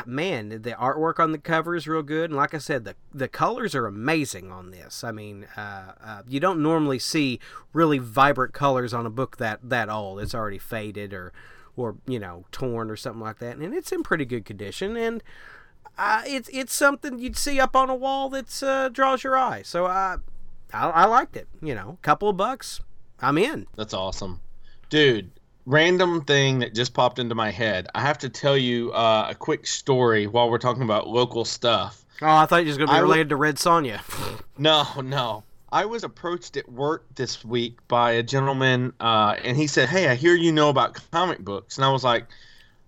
man, 0.07 0.49
the 0.49 0.73
artwork 0.73 1.18
on 1.18 1.33
the 1.33 1.38
cover 1.38 1.75
is 1.75 1.87
real 1.87 2.03
good, 2.03 2.31
and 2.31 2.37
like 2.37 2.55
I 2.55 2.59
said, 2.59 2.85
the 2.85 2.94
the 3.12 3.29
colors 3.29 3.75
are 3.75 3.87
amazing 3.87 4.51
on 4.51 4.70
this. 4.70 5.05
I 5.05 5.12
mean, 5.12 5.47
uh, 5.57 5.92
uh, 6.03 6.23
you 6.29 6.40
don't 6.40 6.62
normally 6.62 6.99
see 6.99 7.40
really 7.73 7.99
vibrant 7.99 8.55
colors 8.55 8.94
on 8.94 9.07
a 9.07 9.11
book 9.11 9.37
that 9.38 9.61
that 9.62 9.88
old. 9.88 10.20
It's 10.20 10.35
already 10.35 10.59
faded 10.59 11.12
or 11.12 11.33
or 11.77 11.97
you 12.07 12.18
know 12.18 12.44
torn 12.53 12.90
or 12.90 12.97
something 12.97 13.23
like 13.23 13.38
that, 13.38 13.57
and 13.57 13.75
it's 13.75 13.92
in 13.92 14.03
pretty 14.03 14.25
good 14.25 14.44
condition. 14.44 14.97
And 14.97 15.23
uh, 15.99 16.23
it's 16.27 16.49
it's 16.53 16.73
something 16.73 17.18
you'd 17.18 17.37
see 17.37 17.61
up 17.61 17.77
on 17.77 17.90
a 17.90 17.94
wall 17.94 18.29
that 18.31 18.62
uh, 18.62 18.88
draws 18.88 19.23
your 19.23 19.37
eye. 19.37 19.62
So 19.62 19.87
I, 19.87 20.16
I 20.73 20.88
I 20.88 21.05
liked 21.05 21.37
it. 21.37 21.49
You 21.61 21.75
know, 21.75 21.99
couple 22.03 22.29
of 22.29 22.37
bucks, 22.37 22.81
I'm 23.20 23.38
in. 23.38 23.66
That's 23.77 23.94
awesome. 23.94 24.40
Dude, 24.88 25.31
random 25.66 26.22
thing 26.24 26.59
that 26.61 26.74
just 26.74 26.94
popped 26.94 27.18
into 27.18 27.35
my 27.35 27.50
head. 27.50 27.88
I 27.94 28.00
have 28.00 28.18
to 28.18 28.29
tell 28.29 28.57
you 28.57 28.92
uh, 28.92 29.29
a 29.31 29.35
quick 29.35 29.66
story 29.66 30.27
while 30.27 30.50
we're 30.50 30.59
talking 30.59 30.83
about 30.83 31.09
local 31.09 31.44
stuff. 31.44 32.05
Oh, 32.22 32.27
I 32.29 32.46
thought 32.46 32.62
you 32.62 32.68
was 32.68 32.77
gonna 32.79 32.88
be 32.88 32.92
I 32.92 32.96
w- 32.96 33.12
related 33.12 33.31
to 33.31 33.37
Red 33.37 33.57
Sonja. 33.57 34.00
No, 34.57 34.87
no. 35.03 35.42
I 35.72 35.87
was 35.87 36.05
approached 36.05 36.57
at 36.57 36.70
work 36.70 37.05
this 37.16 37.44
week 37.44 37.79
by 37.88 38.12
a 38.12 38.22
gentleman, 38.22 38.92
uh, 39.00 39.35
and 39.42 39.57
he 39.57 39.66
said, 39.66 39.88
Hey, 39.88 40.09
I 40.09 40.14
hear 40.14 40.37
you 40.37 40.53
know 40.53 40.68
about 40.68 40.96
comic 41.11 41.40
books. 41.40 41.77
And 41.77 41.85
I 41.85 41.90
was 41.90 42.05
like, 42.05 42.27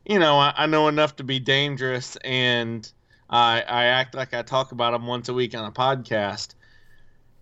You 0.08 0.20
know, 0.20 0.36
I, 0.38 0.54
I 0.56 0.66
know 0.66 0.86
enough 0.86 1.16
to 1.16 1.24
be 1.24 1.40
dangerous, 1.40 2.14
and 2.22 2.88
I, 3.28 3.62
I 3.62 3.84
act 3.86 4.14
like 4.14 4.32
I 4.32 4.42
talk 4.42 4.70
about 4.70 4.92
them 4.92 5.08
once 5.08 5.28
a 5.28 5.34
week 5.34 5.56
on 5.56 5.64
a 5.64 5.72
podcast. 5.72 6.54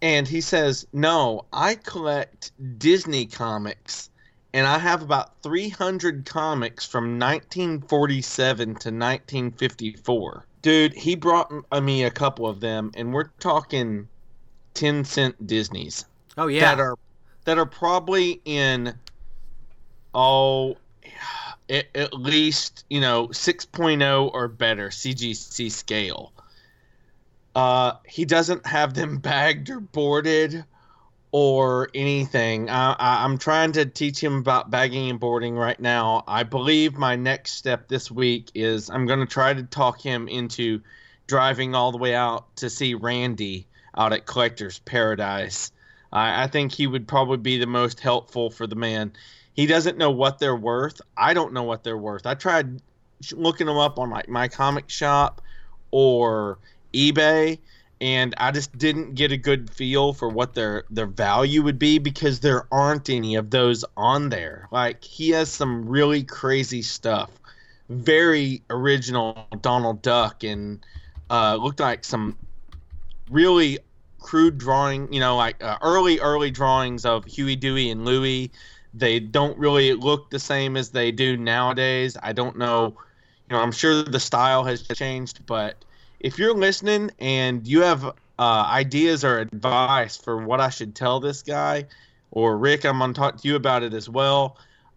And 0.01 0.27
he 0.27 0.41
says, 0.41 0.87
No, 0.95 1.45
I 1.53 1.75
collect 1.75 2.53
Disney 2.79 3.27
comics, 3.27 4.09
and 4.55 4.69
I 4.69 4.79
have 4.79 5.03
about 5.03 5.43
300 5.43 6.25
comics 6.25 6.87
from 6.87 7.19
1947 7.19 8.67
to 8.67 8.73
1954. 8.73 10.47
Dude, 10.63 10.95
he 10.95 11.17
brought 11.17 11.53
me 11.83 12.05
a 12.05 12.11
couple 12.11 12.47
of 12.47 12.61
them, 12.61 12.93
and 12.95 13.13
we're 13.13 13.31
talking 13.41 14.09
10 14.75 15.05
cent 15.05 15.47
Disneys 15.47 16.07
oh 16.39 16.47
yeah, 16.47 16.75
that 16.75 16.81
are 16.81 16.97
that 17.45 17.59
are 17.59 17.67
probably 17.67 18.41
in 18.45 18.95
oh 20.15 20.77
at, 21.69 21.87
at 21.95 22.15
least 22.15 22.85
you 22.89 23.01
know 23.01 23.29
6.0 23.29 24.31
or 24.33 24.49
better 24.49 24.89
CGC 24.89 25.71
scale. 25.71 26.33
Uh, 27.57 27.93
he 28.07 28.25
doesn't 28.25 28.67
have 28.67 28.95
them 28.95 29.19
bagged 29.19 29.71
or 29.71 29.81
boarded 29.81 30.65
or 31.37 31.89
anything. 31.97 32.71
I, 32.71 32.93
I, 32.93 33.25
I'm 33.25 33.39
trying 33.39 33.73
to 33.73 33.85
teach 33.87 34.23
him 34.23 34.39
about 34.39 34.71
bagging 34.71 35.11
and 35.11 35.19
boarding 35.19 35.57
right 35.57 35.81
now. 35.81 36.23
I 36.29 36.45
believe 36.45 36.97
my 36.97 37.17
next 37.17 37.55
step 37.55 37.89
this 37.89 38.09
week 38.09 38.53
is 38.55 38.89
I'm 38.89 39.05
going 39.05 39.19
to 39.19 39.27
try 39.27 39.53
to 39.53 39.65
talk 39.65 40.01
him 40.01 40.29
into 40.29 40.81
driving 41.27 41.75
all 41.75 41.91
the 41.91 41.99
way 41.99 42.15
out 42.15 42.55
to 42.59 42.71
see 42.71 42.95
Randy 42.95 43.67
out 43.99 44.13
at 44.13 44.27
Collector's 44.27 44.79
Paradise. 44.79 45.73
I, 46.13 46.45
I 46.45 46.47
think 46.47 46.71
he 46.71 46.87
would 46.87 47.09
probably 47.09 47.39
be 47.39 47.59
the 47.59 47.67
most 47.67 47.99
helpful 47.99 48.49
for 48.49 48.69
the 48.69 48.77
man. 48.77 49.13
He 49.55 49.67
doesn't 49.67 49.99
know 49.99 50.13
what 50.13 50.39
they're 50.39 50.55
worth. 50.55 51.01
I 51.17 51.35
don't 51.35 51.53
know 51.53 51.65
what 51.65 51.83
they're 51.83 51.99
worth. 51.99 52.27
I 52.27 52.35
tried 52.35 52.81
looking 53.33 53.67
them 53.67 53.79
up 53.79 53.99
on 53.99 54.09
like 54.09 54.29
my 54.29 54.47
comic 54.47 54.89
shop 54.89 55.43
or 55.91 56.61
eBay, 56.93 57.59
and 58.05 58.35
I 58.37 58.51
just 58.51 58.77
didn't 58.77 59.15
get 59.15 59.33
a 59.33 59.37
good 59.39 59.71
feel 59.71 60.13
for 60.13 60.29
what 60.29 60.53
their 60.53 60.85
their 60.91 61.07
value 61.07 61.63
would 61.63 61.79
be 61.79 61.99
because 61.99 62.41
there 62.41 62.67
aren't 62.71 63.09
any 63.09 63.35
of 63.35 63.49
those 63.49 63.83
on 63.97 64.29
there. 64.29 64.69
Like 64.71 65.03
he 65.03 65.31
has 65.31 65.51
some 65.51 65.89
really 65.89 66.23
crazy 66.23 66.83
stuff, 66.83 67.31
very 67.89 68.61
original 68.69 69.49
Donald 69.63 70.03
Duck, 70.03 70.45
and 70.45 70.85
uh, 71.31 71.57
looked 71.57 71.81
like 71.81 72.05
some 72.05 72.37
really 73.31 73.79
crude 74.19 74.59
drawing, 74.59 75.11
you 75.11 75.21
know, 75.21 75.35
like 75.35 75.65
uh, 75.65 75.79
early, 75.81 76.21
early 76.21 76.51
drawings 76.51 77.07
of 77.07 77.25
Huey, 77.25 77.57
Dewey, 77.57 77.89
and 77.89 78.05
Louie. 78.05 78.51
They 78.93 79.19
don't 79.19 79.57
really 79.59 79.95
look 79.95 80.29
the 80.29 80.39
same 80.39 80.77
as 80.77 80.91
they 80.91 81.11
do 81.11 81.39
nowadays. 81.39 82.19
I 82.23 82.35
don't 82.35 82.59
know, 82.59 82.95
you 83.49 83.57
know, 83.57 83.63
I'm 83.63 83.73
sure 83.73 84.03
the 84.03 84.21
style 84.21 84.63
has 84.65 84.83
changed, 84.83 85.47
but 85.47 85.83
if 86.25 86.39
you're 86.39 86.55
listening 86.55 87.11
and 87.19 87.69
you 87.69 87.83
have 87.83 88.03
uh, 88.39 88.67
ideas 88.67 89.25
or 89.27 89.41
advice 89.41 90.17
for 90.17 90.39
what 90.39 90.59
I 90.59 90.71
should 90.71 90.95
tell 90.95 91.21
this 91.21 91.43
guy, 91.43 91.85
or 92.31 92.57
Rick, 92.57 92.87
I'm 92.87 92.99
going 92.99 93.13
to 93.13 93.21
talk 93.21 93.43
to 93.43 93.47
you 93.47 93.57
about 93.57 93.83
it 93.83 93.93
as 93.93 94.09
well. 94.09 94.57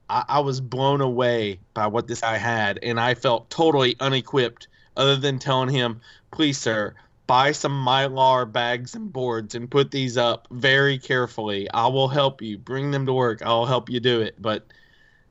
I, 0.09 0.23
I 0.29 0.39
was 0.39 0.61
blown 0.61 1.01
away 1.01 1.59
by 1.73 1.87
what 1.87 2.07
this 2.07 2.21
guy 2.21 2.37
had, 2.37 2.79
and 2.81 2.97
I 2.97 3.13
felt 3.13 3.49
totally 3.49 3.97
unequipped 3.99 4.69
other 4.95 5.17
than 5.17 5.37
telling 5.37 5.67
him, 5.67 5.99
please, 6.31 6.57
sir, 6.57 6.95
buy 7.27 7.51
some 7.51 7.73
mylar 7.73 8.49
bags 8.49 8.95
and 8.95 9.11
boards 9.11 9.53
and 9.53 9.69
put 9.69 9.91
these 9.91 10.17
up 10.17 10.47
very 10.49 10.97
carefully. 10.97 11.69
I 11.71 11.87
will 11.87 12.07
help 12.07 12.41
you. 12.41 12.57
Bring 12.57 12.91
them 12.91 13.05
to 13.05 13.11
work. 13.11 13.41
I'll 13.45 13.65
help 13.65 13.89
you 13.89 13.99
do 13.99 14.21
it. 14.21 14.41
But 14.41 14.65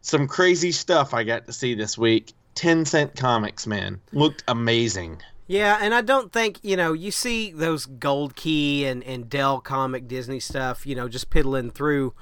some 0.03 0.29
crazy 0.29 0.73
stuff 0.73 1.15
I 1.15 1.25
got 1.25 1.47
to 1.47 1.55
see 1.55 1.75
this 1.75 1.97
week. 1.97 2.35
10 2.55 2.85
cent 2.85 3.17
comics, 3.17 3.67
man. 3.67 3.99
Looked 4.13 4.45
amazing. 4.47 5.23
Yeah, 5.47 5.79
and 5.81 5.95
I 5.95 6.01
don't 6.01 6.33
think, 6.33 6.59
you 6.63 6.77
know, 6.77 6.93
you 6.93 7.11
see 7.11 7.53
those 7.53 7.87
Gold 7.87 8.35
Key 8.35 8.85
and, 8.85 9.05
and 9.05 9.31
Dell 9.31 9.61
comic 9.61 10.09
Disney 10.09 10.41
stuff, 10.41 10.87
you 10.87 10.95
know, 10.97 11.09
just 11.09 11.31
piddling 11.31 11.71
through 11.71 12.15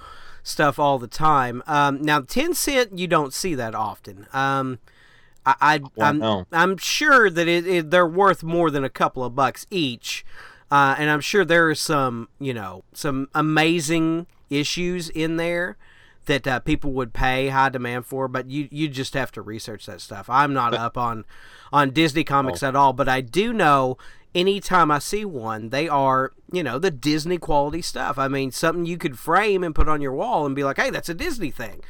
stuff 0.42 0.78
all 0.78 0.98
the 0.98 1.08
time. 1.08 1.62
Um, 1.66 2.02
now, 2.02 2.20
10 2.20 2.54
cent, 2.54 2.98
you 2.98 3.06
don't 3.06 3.32
see 3.32 3.54
that 3.54 3.74
often. 3.74 4.26
Um, 4.32 4.78
I, 5.46 5.54
I, 5.60 5.78
Well, 5.96 6.06
I'm. 6.06 6.46
I'm 6.52 6.76
sure 6.76 7.30
that 7.30 7.48
it, 7.48 7.66
it, 7.66 7.90
they're 7.90 8.06
worth 8.06 8.42
more 8.42 8.70
than 8.70 8.84
a 8.84 8.90
couple 8.90 9.24
of 9.24 9.34
bucks 9.34 9.66
each. 9.70 10.24
Uh, 10.70 10.94
and 10.98 11.10
I'm 11.10 11.20
sure 11.20 11.44
there 11.44 11.68
are 11.68 11.74
some, 11.74 12.28
you 12.38 12.54
know, 12.54 12.84
some 12.92 13.28
amazing 13.34 14.26
issues 14.50 15.08
in 15.10 15.36
there 15.36 15.76
that 16.26 16.46
uh, 16.46 16.60
people 16.60 16.92
would 16.92 17.12
pay 17.12 17.48
high 17.48 17.68
demand 17.68 18.06
for, 18.06 18.28
but 18.28 18.48
you 18.50 18.68
you 18.70 18.88
just 18.88 19.14
have 19.14 19.30
to 19.32 19.42
research 19.42 19.86
that 19.86 20.00
stuff. 20.00 20.28
I'm 20.30 20.52
not 20.52 20.74
up 20.74 20.96
on 20.98 21.24
on 21.72 21.90
Disney 21.90 22.24
comics 22.24 22.62
Oh. 22.62 22.68
at 22.68 22.76
all, 22.76 22.92
but 22.92 23.08
I 23.08 23.20
do 23.20 23.52
know 23.52 23.96
anytime 24.34 24.90
I 24.90 24.98
see 24.98 25.24
one, 25.24 25.70
they 25.70 25.88
are 25.88 26.32
you 26.52 26.62
know 26.62 26.78
the 26.78 26.90
Disney 26.90 27.38
quality 27.38 27.82
stuff. 27.82 28.18
I 28.18 28.28
mean, 28.28 28.50
something 28.52 28.86
you 28.86 28.98
could 28.98 29.18
frame 29.18 29.62
and 29.64 29.74
put 29.74 29.88
on 29.88 30.00
your 30.00 30.12
wall 30.12 30.46
and 30.46 30.54
be 30.56 30.64
like, 30.64 30.78
hey, 30.78 30.90
that's 30.90 31.08
a 31.08 31.14
Disney 31.14 31.50
thing. 31.50 31.80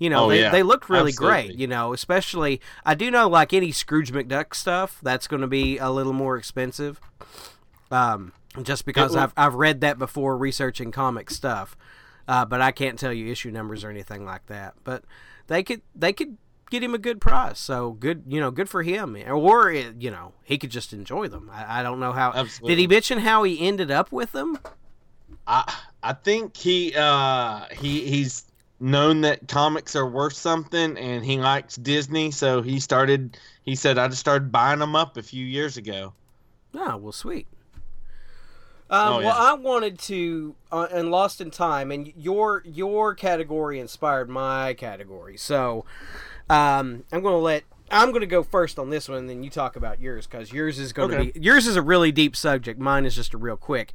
You 0.00 0.10
know, 0.10 0.26
Oh, 0.26 0.28
they, 0.28 0.40
yeah. 0.42 0.50
they 0.50 0.62
look 0.62 0.88
really 0.88 1.08
Absolutely. 1.10 1.48
great. 1.48 1.58
You 1.58 1.66
know, 1.66 1.92
especially 1.92 2.60
I 2.86 2.94
do 2.94 3.10
know 3.10 3.28
like 3.28 3.52
any 3.52 3.72
Scrooge 3.72 4.12
McDuck 4.12 4.54
stuff 4.54 4.98
that's 5.02 5.26
going 5.26 5.40
to 5.40 5.48
be 5.48 5.76
a 5.78 5.90
little 5.90 6.12
more 6.12 6.36
expensive. 6.36 7.00
Um, 7.90 8.32
just 8.62 8.84
because 8.86 9.16
I've 9.16 9.32
I've 9.36 9.54
read 9.54 9.80
that 9.82 9.98
before 9.98 10.36
researching 10.36 10.90
comic 10.92 11.30
stuff, 11.30 11.76
uh, 12.28 12.44
but 12.44 12.60
I 12.60 12.70
can't 12.70 12.98
tell 12.98 13.12
you 13.12 13.32
issue 13.32 13.50
numbers 13.50 13.82
or 13.82 13.90
anything 13.90 14.24
like 14.24 14.46
that. 14.46 14.74
But 14.84 15.02
they 15.48 15.62
could 15.62 15.80
they 15.94 16.12
could 16.12 16.36
get 16.70 16.82
him 16.82 16.94
a 16.94 16.98
good 16.98 17.20
price. 17.20 17.58
So 17.58 17.92
good, 17.92 18.24
you 18.28 18.38
know, 18.38 18.50
good 18.50 18.68
for 18.68 18.82
him. 18.82 19.16
Or 19.26 19.72
you 19.72 20.10
know, 20.10 20.34
he 20.44 20.58
could 20.58 20.70
just 20.70 20.92
enjoy 20.92 21.28
them. 21.28 21.50
I, 21.52 21.80
I 21.80 21.82
don't 21.82 21.98
know 21.98 22.12
how. 22.12 22.32
Absolutely. 22.34 22.76
Did 22.76 22.80
he 22.82 22.86
mention 22.86 23.18
how 23.18 23.42
he 23.42 23.66
ended 23.66 23.90
up 23.90 24.12
with 24.12 24.32
them? 24.32 24.58
I 25.46 25.74
I 26.02 26.12
think 26.12 26.56
he 26.56 26.94
uh 26.94 27.64
he 27.72 28.06
he's 28.06 28.44
known 28.80 29.22
that 29.22 29.48
comics 29.48 29.96
are 29.96 30.08
worth 30.08 30.34
something 30.34 30.96
and 30.96 31.24
he 31.24 31.38
likes 31.38 31.76
Disney, 31.76 32.30
so 32.30 32.60
he 32.60 32.78
started 32.78 33.38
he 33.62 33.74
said 33.74 33.96
I 33.98 34.08
just 34.08 34.20
started 34.20 34.52
buying 34.52 34.78
them 34.78 34.94
up 34.94 35.16
a 35.16 35.22
few 35.22 35.44
years 35.44 35.78
ago. 35.78 36.12
Oh, 36.74 36.98
well, 36.98 37.12
sweet. 37.12 37.46
Um, 38.90 39.08
Oh, 39.14 39.18
yeah. 39.20 39.26
Well, 39.26 39.36
I 39.36 39.52
wanted 39.54 39.98
to, 40.00 40.54
uh, 40.72 40.88
and 40.90 41.10
Lost 41.10 41.40
in 41.40 41.50
Time, 41.50 41.90
and 41.92 42.12
your 42.16 42.62
your 42.64 43.14
category 43.14 43.78
inspired 43.80 44.28
my 44.30 44.74
category. 44.74 45.36
So, 45.36 45.84
um, 46.50 47.04
I'm 47.12 47.20
going 47.22 47.34
to 47.34 47.38
let 47.38 47.64
I'm 47.90 48.10
going 48.10 48.20
to 48.20 48.26
go 48.26 48.42
first 48.42 48.78
on 48.78 48.90
this 48.90 49.08
one, 49.08 49.18
and 49.18 49.30
then 49.30 49.42
you 49.42 49.50
talk 49.50 49.76
about 49.76 50.00
yours 50.00 50.26
because 50.26 50.52
yours 50.52 50.78
is 50.78 50.92
going 50.92 51.10
to 51.10 51.16
Okay. 51.18 51.30
be 51.32 51.40
yours 51.40 51.66
is 51.66 51.76
a 51.76 51.82
really 51.82 52.12
deep 52.12 52.36
subject. 52.36 52.78
Mine 52.78 53.04
is 53.06 53.14
just 53.14 53.34
a 53.34 53.38
real 53.38 53.56
quick. 53.56 53.92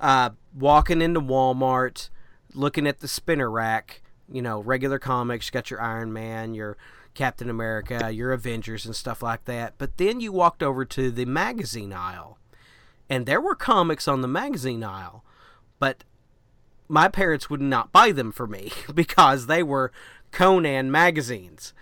Uh, 0.00 0.30
walking 0.54 1.00
into 1.02 1.20
Walmart, 1.20 2.08
looking 2.54 2.86
at 2.86 3.00
the 3.00 3.08
spinner 3.08 3.50
rack, 3.50 4.02
you 4.30 4.42
know, 4.42 4.60
regular 4.60 4.98
comics. 4.98 5.46
You 5.48 5.52
got 5.52 5.70
your 5.70 5.80
Iron 5.80 6.12
Man, 6.12 6.52
your 6.54 6.76
Captain 7.14 7.48
America, 7.48 8.10
your 8.12 8.32
Avengers, 8.32 8.84
and 8.86 8.94
stuff 8.96 9.22
like 9.22 9.44
that. 9.44 9.74
But 9.78 9.96
then 9.98 10.20
you 10.20 10.32
walked 10.32 10.62
over 10.62 10.84
to 10.86 11.10
the 11.10 11.24
magazine 11.26 11.92
aisle, 11.92 12.38
and 13.10 13.26
there 13.26 13.40
were 13.40 13.54
comics 13.54 14.08
on 14.08 14.20
the 14.20 14.28
magazine 14.28 14.82
aisle, 14.84 15.24
but 15.78 16.04
my 16.88 17.08
parents 17.08 17.48
would 17.50 17.60
not 17.60 17.92
buy 17.92 18.12
them 18.12 18.30
for 18.32 18.46
me 18.46 18.70
because 18.94 19.46
they 19.46 19.62
were 19.62 19.92
Conan 20.32 20.90
magazines. 20.90 21.72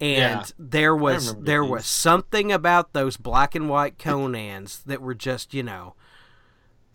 And 0.00 0.40
Yeah. 0.42 0.44
there 0.58 0.94
was 0.96 1.34
there 1.36 1.62
these. 1.62 1.70
was 1.70 1.86
something 1.86 2.50
about 2.52 2.92
those 2.92 3.16
black 3.16 3.54
and 3.54 3.68
white 3.68 3.96
Conans 3.98 4.82
that 4.84 5.00
were 5.00 5.14
just, 5.14 5.54
you 5.54 5.62
know, 5.62 5.94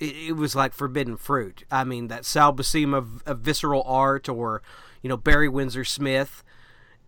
it, 0.00 0.16
it 0.28 0.36
was 0.36 0.54
like 0.56 0.72
forbidden 0.72 1.16
fruit. 1.16 1.64
I 1.70 1.84
mean, 1.84 2.08
that 2.08 2.24
Sal 2.24 2.52
Buscema 2.54 2.96
of, 2.98 3.22
of 3.26 3.38
visceral 3.40 3.82
art, 3.86 4.28
or 4.28 4.62
you 5.02 5.08
know 5.08 5.16
Barry 5.16 5.48
Windsor 5.48 5.84
Smith, 5.84 6.42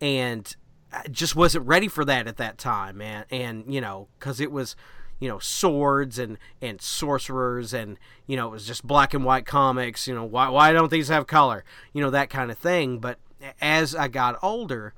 and 0.01 0.55
I 0.93 1.09
just 1.09 1.37
wasn't 1.37 1.67
ready 1.67 1.89
for 1.89 2.05
that 2.05 2.27
at 2.27 2.37
that 2.39 2.59
time, 2.59 2.99
man. 2.99 3.25
And 3.31 3.73
you 3.73 3.81
know, 3.81 4.09
because 4.19 4.41
it 4.41 4.53
was, 4.53 4.77
you 5.21 5.29
know, 5.29 5.39
swords 5.39 6.19
and 6.19 6.39
and 6.61 6.81
sorcerers, 6.81 7.73
and 7.73 7.99
you 8.27 8.37
know, 8.37 8.49
it 8.49 8.53
was 8.53 8.67
just 8.67 8.87
black 8.87 9.15
and 9.15 9.25
white 9.25 9.47
comics. 9.47 10.09
You 10.09 10.15
know, 10.15 10.25
why 10.25 10.49
why 10.49 10.73
don't 10.73 10.91
these 10.91 11.09
have 11.09 11.27
color? 11.27 11.65
You 11.93 12.01
know, 12.01 12.11
that 12.11 12.31
kind 12.31 12.51
of 12.51 12.59
thing. 12.59 12.99
But 12.99 13.19
as 13.61 13.95
I 13.95 14.09
got 14.09 14.39
older, 14.43 14.95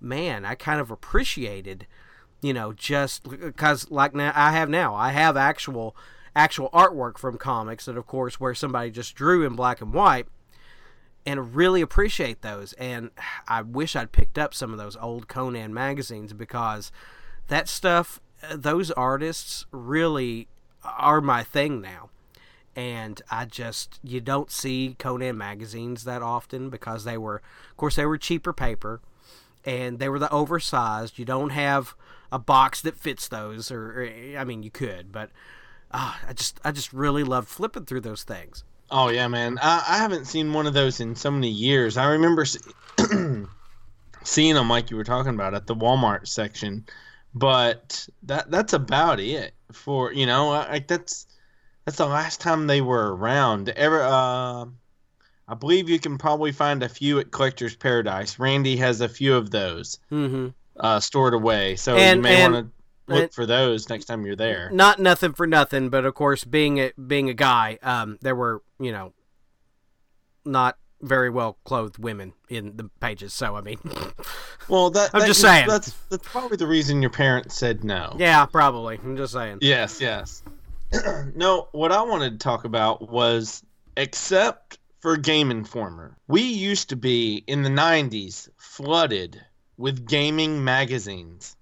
man, 0.00 0.44
I 0.44 0.54
kind 0.54 0.80
of 0.80 0.90
appreciated 0.90 1.86
you 2.40 2.52
know 2.52 2.72
just 2.72 3.28
because 3.28 3.90
like 3.90 4.14
now 4.14 4.32
i 4.34 4.52
have 4.52 4.68
now 4.68 4.94
i 4.94 5.10
have 5.10 5.36
actual 5.36 5.96
actual 6.36 6.70
artwork 6.70 7.18
from 7.18 7.36
comics 7.36 7.86
that 7.86 7.96
of 7.96 8.06
course 8.06 8.38
where 8.38 8.54
somebody 8.54 8.90
just 8.90 9.14
drew 9.14 9.44
in 9.44 9.54
black 9.54 9.80
and 9.80 9.92
white 9.92 10.26
and 11.26 11.54
really 11.54 11.80
appreciate 11.80 12.42
those 12.42 12.72
and 12.74 13.10
i 13.48 13.60
wish 13.60 13.96
i'd 13.96 14.12
picked 14.12 14.38
up 14.38 14.54
some 14.54 14.72
of 14.72 14.78
those 14.78 14.96
old 14.98 15.26
conan 15.28 15.74
magazines 15.74 16.32
because 16.32 16.92
that 17.48 17.68
stuff 17.68 18.20
those 18.54 18.90
artists 18.92 19.66
really 19.72 20.48
are 20.84 21.20
my 21.20 21.42
thing 21.42 21.80
now 21.80 22.10
and 22.76 23.20
I 23.30 23.44
just 23.44 23.98
you 24.04 24.20
don't 24.20 24.50
see 24.50 24.94
Conan 24.98 25.36
magazines 25.36 26.04
that 26.04 26.22
often 26.22 26.70
because 26.70 27.04
they 27.04 27.18
were 27.18 27.42
of 27.70 27.76
course 27.76 27.96
they 27.96 28.06
were 28.06 28.18
cheaper 28.18 28.52
paper 28.52 29.00
and 29.64 29.98
they 29.98 30.08
were 30.08 30.18
the 30.18 30.32
oversized. 30.32 31.18
You 31.18 31.24
don't 31.24 31.50
have 31.50 31.94
a 32.30 32.38
box 32.38 32.80
that 32.82 32.96
fits 32.96 33.28
those, 33.28 33.70
or, 33.70 34.02
or 34.02 34.38
I 34.38 34.44
mean, 34.44 34.62
you 34.62 34.70
could, 34.70 35.12
but 35.12 35.30
uh, 35.90 36.14
I 36.26 36.32
just 36.32 36.60
I 36.64 36.72
just 36.72 36.92
really 36.92 37.24
loved 37.24 37.48
flipping 37.48 37.84
through 37.84 38.02
those 38.02 38.22
things. 38.22 38.64
Oh 38.90 39.08
yeah, 39.08 39.28
man. 39.28 39.58
I, 39.60 39.84
I 39.88 39.96
haven't 39.98 40.26
seen 40.26 40.52
one 40.52 40.66
of 40.66 40.74
those 40.74 41.00
in 41.00 41.16
so 41.16 41.30
many 41.30 41.50
years. 41.50 41.96
I 41.96 42.12
remember 42.12 42.44
se- 42.44 42.60
seeing 44.24 44.54
them 44.54 44.70
like 44.70 44.90
you 44.90 44.96
were 44.96 45.04
talking 45.04 45.34
about 45.34 45.54
at 45.54 45.66
the 45.66 45.74
Walmart 45.74 46.26
section, 46.26 46.86
but 47.34 48.08
that 48.24 48.50
that's 48.50 48.72
about 48.72 49.20
it 49.20 49.52
for 49.72 50.12
you 50.12 50.26
know 50.26 50.48
like 50.48 50.86
that's 50.88 51.26
that's 51.84 51.98
the 51.98 52.06
last 52.06 52.40
time 52.40 52.66
they 52.66 52.80
were 52.82 53.14
around. 53.16 53.70
Ever, 53.70 54.02
uh, 54.02 54.66
I 55.50 55.54
believe 55.58 55.88
you 55.88 55.98
can 55.98 56.18
probably 56.18 56.52
find 56.52 56.82
a 56.82 56.88
few 56.88 57.18
at 57.18 57.30
Collector's 57.30 57.74
Paradise. 57.74 58.38
Randy 58.38 58.76
has 58.76 59.00
a 59.00 59.08
few 59.08 59.34
of 59.34 59.50
those 59.50 59.98
Mm-hmm. 60.12 60.48
uh, 60.78 61.00
stored 61.00 61.32
away, 61.32 61.76
so 61.76 61.96
And- 61.96 62.18
you 62.18 62.22
may 62.22 62.42
want 62.42 62.54
to 62.66 63.12
look 63.14 63.22
and- 63.24 63.32
for 63.32 63.46
those 63.46 63.88
next 63.88 64.04
time 64.04 64.26
you're 64.26 64.36
there. 64.36 64.68
Not 64.70 64.98
nothing 64.98 65.32
for 65.32 65.46
nothing, 65.46 65.88
but 65.88 66.04
of 66.04 66.14
course, 66.14 66.44
being 66.44 66.78
a 66.78 66.92
being 67.06 67.30
a 67.30 67.34
guy, 67.34 67.78
um, 67.82 68.18
there 68.20 68.34
were 68.36 68.62
you 68.78 68.92
know 68.92 69.14
not 70.44 70.76
very 71.00 71.30
well 71.30 71.58
clothed 71.64 71.98
women 71.98 72.32
in 72.48 72.76
the 72.76 72.90
pages. 73.00 73.32
So 73.32 73.56
I 73.56 73.60
mean, 73.60 73.78
Well, 74.68 74.90
that 74.90 75.10
I'm 75.14 75.20
that- 75.20 75.26
just 75.26 75.40
saying. 75.40 75.66
that's 75.68 75.92
that's 76.10 76.26
probably 76.28 76.56
the 76.56 76.66
reason 76.66 77.00
your 77.02 77.10
parents 77.10 77.56
said 77.56 77.84
no. 77.84 78.14
yeah, 78.18 78.44
probably. 78.46 78.98
I'm 79.02 79.16
just 79.16 79.32
saying. 79.32 79.58
Yes, 79.60 80.00
yes. 80.00 80.42
no, 81.34 81.68
what 81.72 81.92
I 81.92 82.02
wanted 82.02 82.32
to 82.32 82.38
talk 82.38 82.64
about 82.64 83.08
was 83.10 83.62
except 83.96 84.78
for 85.00 85.16
Game 85.16 85.50
Informer, 85.50 86.16
we 86.26 86.42
used 86.42 86.88
to 86.88 86.96
be 86.96 87.44
in 87.46 87.62
the 87.62 87.68
90s 87.70 88.48
flooded 88.56 89.40
with 89.76 90.08
gaming 90.08 90.64
magazines. 90.64 91.54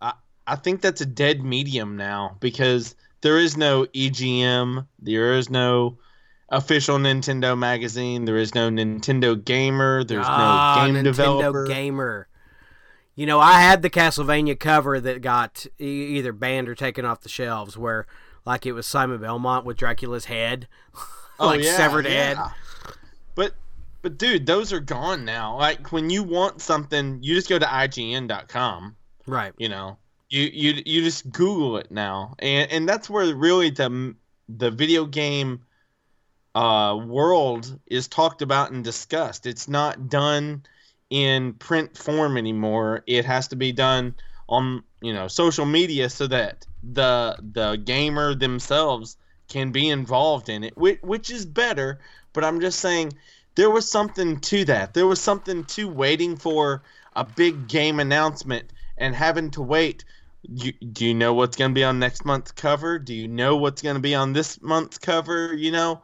I 0.00 0.14
I 0.46 0.56
think 0.56 0.80
that's 0.80 1.00
a 1.00 1.06
dead 1.06 1.42
medium 1.44 1.96
now 1.96 2.36
because 2.40 2.94
there 3.20 3.38
is 3.38 3.56
no 3.56 3.84
EGM, 3.86 4.86
there 4.98 5.34
is 5.34 5.50
no 5.50 5.98
official 6.52 6.98
Nintendo 6.98 7.58
magazine, 7.58 8.24
there 8.26 8.36
is 8.36 8.54
no 8.54 8.70
Nintendo 8.70 9.42
Gamer, 9.42 10.04
there's 10.04 10.26
Ah, 10.28 10.74
no 10.78 10.86
game 10.86 10.94
Nintendo 10.94 11.04
developer. 11.04 11.66
Gamer. 11.66 12.28
You 13.14 13.26
know, 13.26 13.40
I 13.40 13.60
had 13.60 13.82
the 13.82 13.90
Castlevania 13.90 14.58
cover 14.58 15.00
that 15.00 15.20
got 15.20 15.66
e- 15.80 15.84
either 16.18 16.32
banned 16.32 16.68
or 16.68 16.74
taken 16.74 17.04
off 17.04 17.20
the 17.22 17.28
shelves, 17.28 17.76
where 17.76 18.06
like 18.46 18.64
it 18.66 18.72
was 18.72 18.86
Simon 18.86 19.20
Belmont 19.20 19.64
with 19.66 19.76
Dracula's 19.76 20.26
head, 20.26 20.68
like 21.40 21.62
severed 21.64 22.06
head. 22.06 22.38
But 23.34 23.54
but 24.00 24.16
dude, 24.18 24.46
those 24.46 24.72
are 24.72 24.80
gone 24.80 25.24
now. 25.24 25.58
Like 25.58 25.92
when 25.92 26.08
you 26.10 26.22
want 26.22 26.60
something, 26.62 27.18
you 27.22 27.34
just 27.34 27.48
go 27.48 27.58
to 27.58 27.66
IGN.com. 27.66 28.96
Right. 29.26 29.52
You 29.58 29.68
know, 29.68 29.98
you 30.30 30.42
you 30.52 30.82
you 30.86 31.02
just 31.02 31.30
Google 31.32 31.76
it 31.76 31.90
now, 31.90 32.34
and 32.38 32.70
and 32.72 32.88
that's 32.88 33.10
where 33.10 33.34
really 33.34 33.70
the 33.70 34.14
the 34.48 34.70
video 34.70 35.04
game 35.04 35.62
uh, 36.54 36.98
world 37.06 37.78
is 37.86 38.08
talked 38.08 38.42
about 38.42 38.70
and 38.70 38.84
discussed. 38.84 39.46
It's 39.46 39.68
not 39.68 40.08
done 40.08 40.64
in 41.10 41.54
print 41.54 41.96
form 41.96 42.36
anymore. 42.36 43.04
It 43.06 43.24
has 43.24 43.48
to 43.48 43.56
be 43.56 43.72
done 43.72 44.14
on 44.48 44.82
you 45.00 45.12
know 45.12 45.28
social 45.28 45.64
media 45.64 46.10
so 46.10 46.26
that 46.26 46.66
the 46.82 47.36
the 47.52 47.76
gamer 47.76 48.34
themselves 48.34 49.16
can 49.48 49.70
be 49.70 49.88
involved 49.88 50.48
in 50.48 50.64
it, 50.64 50.76
which, 50.76 51.00
which 51.02 51.30
is 51.30 51.44
better. 51.44 51.98
But 52.32 52.44
I'm 52.44 52.60
just 52.60 52.80
saying 52.80 53.12
there 53.54 53.70
was 53.70 53.88
something 53.90 54.40
to 54.40 54.64
that. 54.64 54.94
There 54.94 55.06
was 55.06 55.20
something 55.20 55.64
to 55.64 55.88
waiting 55.88 56.36
for 56.36 56.82
a 57.14 57.24
big 57.24 57.68
game 57.68 58.00
announcement 58.00 58.72
and 58.96 59.14
having 59.14 59.50
to 59.52 59.62
wait. 59.62 60.04
You, 60.42 60.72
do 60.72 61.06
you 61.06 61.14
know 61.14 61.34
what's 61.34 61.56
going 61.56 61.70
to 61.70 61.74
be 61.74 61.84
on 61.84 61.98
next 61.98 62.24
month's 62.24 62.50
cover? 62.52 62.98
Do 62.98 63.14
you 63.14 63.28
know 63.28 63.56
what's 63.56 63.82
going 63.82 63.96
to 63.96 64.00
be 64.02 64.14
on 64.14 64.32
this 64.32 64.60
month's 64.62 64.98
cover? 64.98 65.54
You 65.54 65.70
know, 65.70 66.02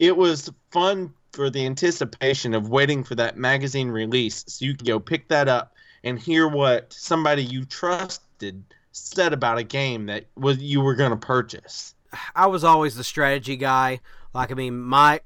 it 0.00 0.16
was 0.16 0.50
fun 0.72 1.12
for 1.32 1.50
the 1.50 1.64
anticipation 1.64 2.54
of 2.54 2.68
waiting 2.68 3.04
for 3.04 3.14
that 3.14 3.36
magazine 3.36 3.88
release 3.88 4.44
so 4.48 4.64
you 4.64 4.74
can 4.74 4.86
go 4.86 4.98
pick 4.98 5.28
that 5.28 5.46
up 5.46 5.74
and 6.02 6.18
hear 6.18 6.48
what 6.48 6.92
somebody 6.92 7.44
you 7.44 7.64
trusted 7.64 8.64
said 8.90 9.32
about 9.32 9.58
a 9.58 9.62
game 9.62 10.06
that 10.06 10.24
was 10.36 10.58
you 10.58 10.80
were 10.80 10.96
going 10.96 11.10
to 11.10 11.16
purchase. 11.16 11.94
I 12.34 12.46
was 12.46 12.64
always 12.64 12.96
the 12.96 13.04
strategy 13.04 13.56
guy. 13.56 14.00
Like, 14.34 14.50
I 14.50 14.54
mean, 14.54 14.80
my 14.80 15.20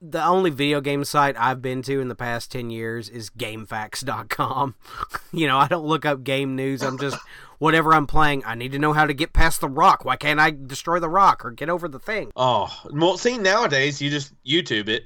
the 0.00 0.24
only 0.24 0.50
video 0.50 0.80
game 0.80 1.04
site 1.04 1.36
I've 1.38 1.60
been 1.60 1.82
to 1.82 2.00
in 2.00 2.08
the 2.08 2.14
past 2.14 2.50
10 2.52 2.70
years 2.70 3.08
is 3.08 3.30
GameFAQs.com. 3.30 4.74
you 5.32 5.46
know, 5.46 5.58
I 5.58 5.68
don't 5.68 5.84
look 5.84 6.06
up 6.06 6.24
game 6.24 6.56
news. 6.56 6.82
I'm 6.82 6.98
just, 6.98 7.18
whatever 7.58 7.92
I'm 7.92 8.06
playing, 8.06 8.42
I 8.46 8.54
need 8.54 8.72
to 8.72 8.78
know 8.78 8.92
how 8.92 9.06
to 9.06 9.12
get 9.12 9.32
past 9.32 9.60
the 9.60 9.68
rock. 9.68 10.04
Why 10.04 10.16
can't 10.16 10.40
I 10.40 10.50
destroy 10.52 11.00
the 11.00 11.08
rock 11.08 11.44
or 11.44 11.50
get 11.50 11.68
over 11.68 11.86
the 11.86 11.98
thing? 11.98 12.32
Oh, 12.34 12.74
well, 12.90 13.18
see, 13.18 13.36
nowadays 13.36 14.00
you 14.00 14.10
just 14.10 14.32
YouTube 14.44 14.88
it. 14.88 15.04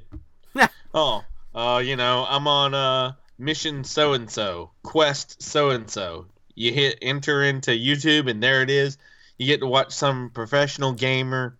oh, 0.95 1.25
uh, 1.55 1.83
you 1.85 1.97
know, 1.97 2.25
I'm 2.29 2.47
on 2.47 2.75
uh, 2.75 3.13
mission 3.39 3.83
so 3.83 4.13
and 4.13 4.31
so, 4.31 4.71
quest 4.83 5.43
so 5.43 5.71
and 5.71 5.91
so. 5.91 6.27
You 6.55 6.73
hit 6.73 6.99
enter 7.03 7.43
into 7.43 7.73
YouTube, 7.73 8.31
and 8.31 8.41
there 8.41 8.63
it 8.63 8.71
is. 8.71 8.97
You 9.39 9.47
get 9.47 9.59
to 9.59 9.67
watch 9.67 9.93
some 9.93 10.31
professional 10.31 10.93
gamer 10.93 11.59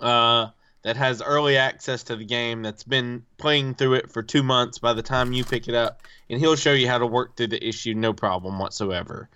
uh, 0.00 0.48
that 0.88 0.96
has 0.96 1.20
early 1.20 1.58
access 1.58 2.02
to 2.04 2.16
the 2.16 2.24
game 2.24 2.62
that's 2.62 2.82
been 2.82 3.22
playing 3.36 3.74
through 3.74 3.92
it 3.92 4.10
for 4.10 4.22
two 4.22 4.42
months 4.42 4.78
by 4.78 4.94
the 4.94 5.02
time 5.02 5.34
you 5.34 5.44
pick 5.44 5.68
it 5.68 5.74
up, 5.74 6.00
and 6.30 6.40
he'll 6.40 6.56
show 6.56 6.72
you 6.72 6.88
how 6.88 6.96
to 6.96 7.06
work 7.06 7.36
through 7.36 7.48
the 7.48 7.62
issue 7.68 7.92
no 7.92 8.14
problem 8.14 8.58
whatsoever. 8.58 9.28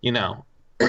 You 0.00 0.10
know, 0.10 0.44
I 0.80 0.88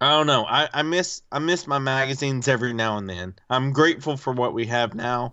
don't 0.00 0.26
know. 0.26 0.46
I, 0.48 0.70
I 0.72 0.80
miss 0.84 1.20
I 1.30 1.38
miss 1.38 1.66
my 1.66 1.78
magazines 1.78 2.48
every 2.48 2.72
now 2.72 2.96
and 2.96 3.10
then. 3.10 3.34
I'm 3.50 3.74
grateful 3.74 4.16
for 4.16 4.32
what 4.32 4.54
we 4.54 4.64
have 4.68 4.94
now, 4.94 5.32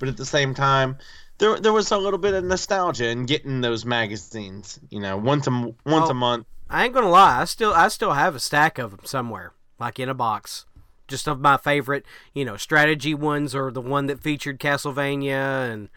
but 0.00 0.08
at 0.08 0.16
the 0.16 0.26
same 0.26 0.52
time, 0.52 0.98
there 1.38 1.60
there 1.60 1.72
was 1.72 1.92
a 1.92 1.96
little 1.98 2.18
bit 2.18 2.34
of 2.34 2.42
nostalgia 2.42 3.08
in 3.10 3.26
getting 3.26 3.60
those 3.60 3.84
magazines. 3.84 4.80
You 4.90 4.98
know, 4.98 5.16
once 5.16 5.46
a 5.46 5.50
once 5.50 5.76
Oh. 6.08 6.10
a 6.10 6.14
month. 6.14 6.46
I 6.68 6.86
ain't 6.86 6.94
gonna 6.94 7.10
lie. 7.10 7.42
I 7.42 7.44
still 7.44 7.72
I 7.72 7.86
still 7.86 8.14
have 8.14 8.34
a 8.34 8.40
stack 8.40 8.78
of 8.78 8.90
them 8.90 9.00
somewhere, 9.04 9.52
like 9.78 10.00
in 10.00 10.08
a 10.08 10.14
box, 10.14 10.66
just 11.12 11.28
of 11.28 11.40
my 11.40 11.56
favorite, 11.56 12.04
you 12.34 12.44
know, 12.44 12.56
strategy 12.56 13.14
ones 13.14 13.54
or 13.54 13.70
the 13.70 13.80
one 13.80 14.06
that 14.06 14.20
featured 14.20 14.58
Castlevania, 14.58 15.70
and 15.70 15.88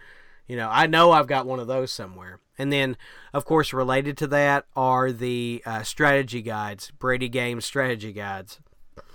you 0.47 0.55
know, 0.55 0.70
I 0.72 0.86
know 0.86 1.11
I've 1.11 1.26
got 1.26 1.47
one 1.47 1.59
of 1.59 1.68
those 1.68 1.91
somewhere. 1.91 2.39
And 2.57 2.72
then, 2.72 2.95
of 3.34 3.45
course, 3.45 3.74
related 3.74 4.18
to 4.18 4.28
that 4.28 4.66
are 4.76 5.11
the 5.11 5.63
uh, 5.66 5.84
strategy 5.84 6.41
guides, 6.41 6.91
Brady 6.99 7.30
Games 7.30 7.66
strategy 7.66 8.13
guides. 8.13 8.59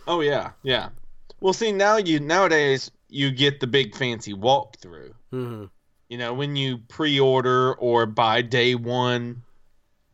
Oh 0.06 0.20
yeah, 0.20 0.50
yeah. 0.62 0.88
Well, 1.40 1.52
see 1.52 1.70
now 1.70 1.98
you 1.98 2.18
nowadays 2.18 2.90
you 3.08 3.30
get 3.30 3.60
the 3.60 3.66
big 3.66 3.94
fancy 3.94 4.34
walkthrough. 4.34 5.12
hmm 5.30 5.64
You 6.08 6.18
know, 6.18 6.34
when 6.34 6.56
you 6.56 6.78
pre-order 6.88 7.74
or 7.74 8.06
buy 8.06 8.42
day 8.42 8.74
one, 8.74 9.42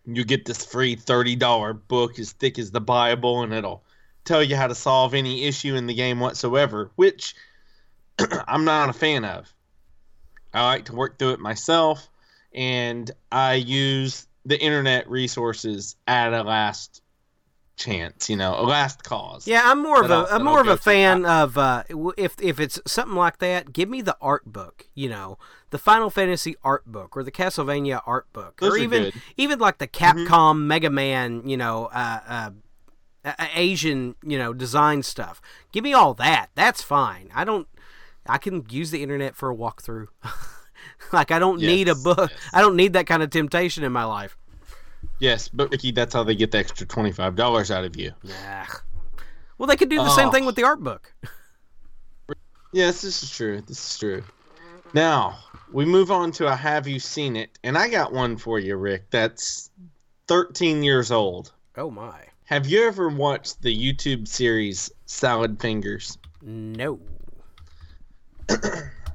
you 0.05 0.25
get 0.25 0.45
this 0.45 0.65
free 0.65 0.97
thirty-dollar 0.97 1.73
book 1.75 2.19
as 2.19 2.33
thick 2.33 2.59
as 2.59 2.71
the 2.71 2.81
Bible, 2.81 3.43
and 3.43 3.53
it'll 3.53 3.83
tell 4.27 4.43
you 4.43 4.57
how 4.57 4.67
to 4.67 4.75
solve 4.75 5.15
any 5.15 5.45
issue 5.45 5.75
in 5.75 5.87
the 5.87 5.95
game 5.95 6.21
whatsoever. 6.21 6.91
Which 6.97 7.35
I'm 8.49 8.65
not 8.65 8.89
a 8.89 8.93
fan 8.93 9.25
of. 9.25 9.53
I 10.53 10.65
like 10.65 10.87
to 10.87 10.95
work 10.95 11.19
through 11.19 11.33
it 11.33 11.41
myself, 11.41 12.09
and 12.55 13.11
I 13.31 13.55
use 13.55 14.27
the 14.45 14.59
internet 14.59 15.09
resources 15.11 15.97
at 16.07 16.33
a 16.33 16.43
last 16.43 17.03
chance. 17.77 18.31
You 18.31 18.37
know, 18.37 18.59
a 18.59 18.63
last 18.63 19.05
cause. 19.05 19.47
Yeah, 19.47 19.63
I'm 19.65 19.83
more 19.83 20.03
of 20.03 20.11
a 20.11 20.27
I'm 20.31 20.45
more 20.45 20.61
of 20.61 20.69
a 20.69 20.77
to. 20.77 20.83
fan 20.83 21.27
of 21.27 21.59
uh, 21.59 21.85
if 22.17 22.41
if 22.41 22.59
it's 22.59 22.81
something 22.87 23.17
like 23.17 23.39
that, 23.39 23.73
give 23.73 23.89
me 23.89 24.01
the 24.01 24.17
art 24.21 24.45
book. 24.47 24.89
You 24.95 25.11
know, 25.11 25.39
the 25.71 25.79
Final 25.79 26.11
Fantasy 26.11 26.57
art 26.65 26.87
book 26.87 27.17
or 27.17 27.23
the 27.23 27.33
Castlevania 27.33 28.01
art 28.07 28.33
book, 28.33 28.59
Those 28.61 28.75
or 28.75 28.77
even 28.79 29.03
good. 29.05 29.13
Mm-hmm. 29.13 29.31
even 29.37 29.59
like 29.59 29.79
the 29.79 29.89
Capcom 29.89 30.65
Mega 30.65 30.91
Man. 30.91 31.47
You 31.47 31.59
know, 31.59 31.87
uh, 31.87 32.21
uh, 32.27 32.51
Asian 33.55 34.15
you 34.23 34.39
know 34.39 34.53
design 34.53 35.03
stuff. 35.03 35.41
Give 35.73 35.83
me 35.85 35.93
all 35.93 36.15
that. 36.15 36.49
That's 36.55 36.83
fine. 36.83 37.31
I 37.35 37.45
don't. 37.45 37.67
I 38.29 38.39
can 38.39 38.65
use 38.71 38.91
the 38.91 39.03
internet 39.03 39.37
for 39.37 39.51
a 39.51 39.57
walkthrough. 39.57 40.07
like 41.13 41.31
I 41.31 41.39
don't 41.39 41.61
need 41.61 41.89
a 41.89 41.95
book. 41.95 42.31
yes. 42.31 42.41
I 42.53 42.61
don't 42.61 42.77
need 42.77 42.93
that 42.95 43.07
kind 43.07 43.23
of 43.23 43.31
temptation 43.31 43.85
in 43.85 43.93
my 43.93 44.05
life. 44.05 44.37
Yes, 45.19 45.49
but 45.49 45.71
Ricky, 45.71 45.93
that's 45.93 46.13
how 46.13 46.25
they 46.25 46.35
get 46.35 46.51
the 46.51 46.59
extra 46.59 46.87
twenty-five 46.87 47.37
dollars 47.37 47.71
out 47.71 47.85
of 47.85 47.97
you. 47.97 48.13
Nah. 48.23 48.65
Well, 49.59 49.67
they 49.67 49.77
could 49.77 49.89
do 49.89 49.97
the 49.97 50.11
same 50.11 50.29
Oh. 50.29 50.33
thing 50.33 50.45
with 50.45 50.57
the 50.57 50.65
art 50.65 50.83
book. 50.83 51.15
Yes, 52.73 53.01
this 53.03 53.23
is 53.23 53.31
true. 53.31 53.63
This 53.63 53.93
is 53.93 53.99
true. 53.99 54.23
Now 54.93 55.39
we 55.73 55.85
move 55.85 56.11
on 56.11 56.31
to 56.33 56.47
a 56.47 56.55
Have 56.55 56.87
You 56.87 56.99
Seen 57.01 57.37
It? 57.37 57.59
And 57.65 57.79
I 57.79 57.89
got 57.89 58.13
one 58.13 58.37
for 58.37 58.59
you, 58.59 58.77
Rick. 58.77 59.11
That's 59.11 59.71
thirteen 60.29 60.83
years 60.83 61.11
old. 61.11 61.53
Oh 61.77 61.91
my. 61.91 62.21
Have 62.47 62.69
you 62.69 62.87
ever 62.87 63.09
watched 63.09 63.61
the 63.63 63.77
YouTube 63.77 64.29
series 64.29 64.93
Salad 65.05 65.61
Fingers? 65.61 66.17
No. 66.41 67.01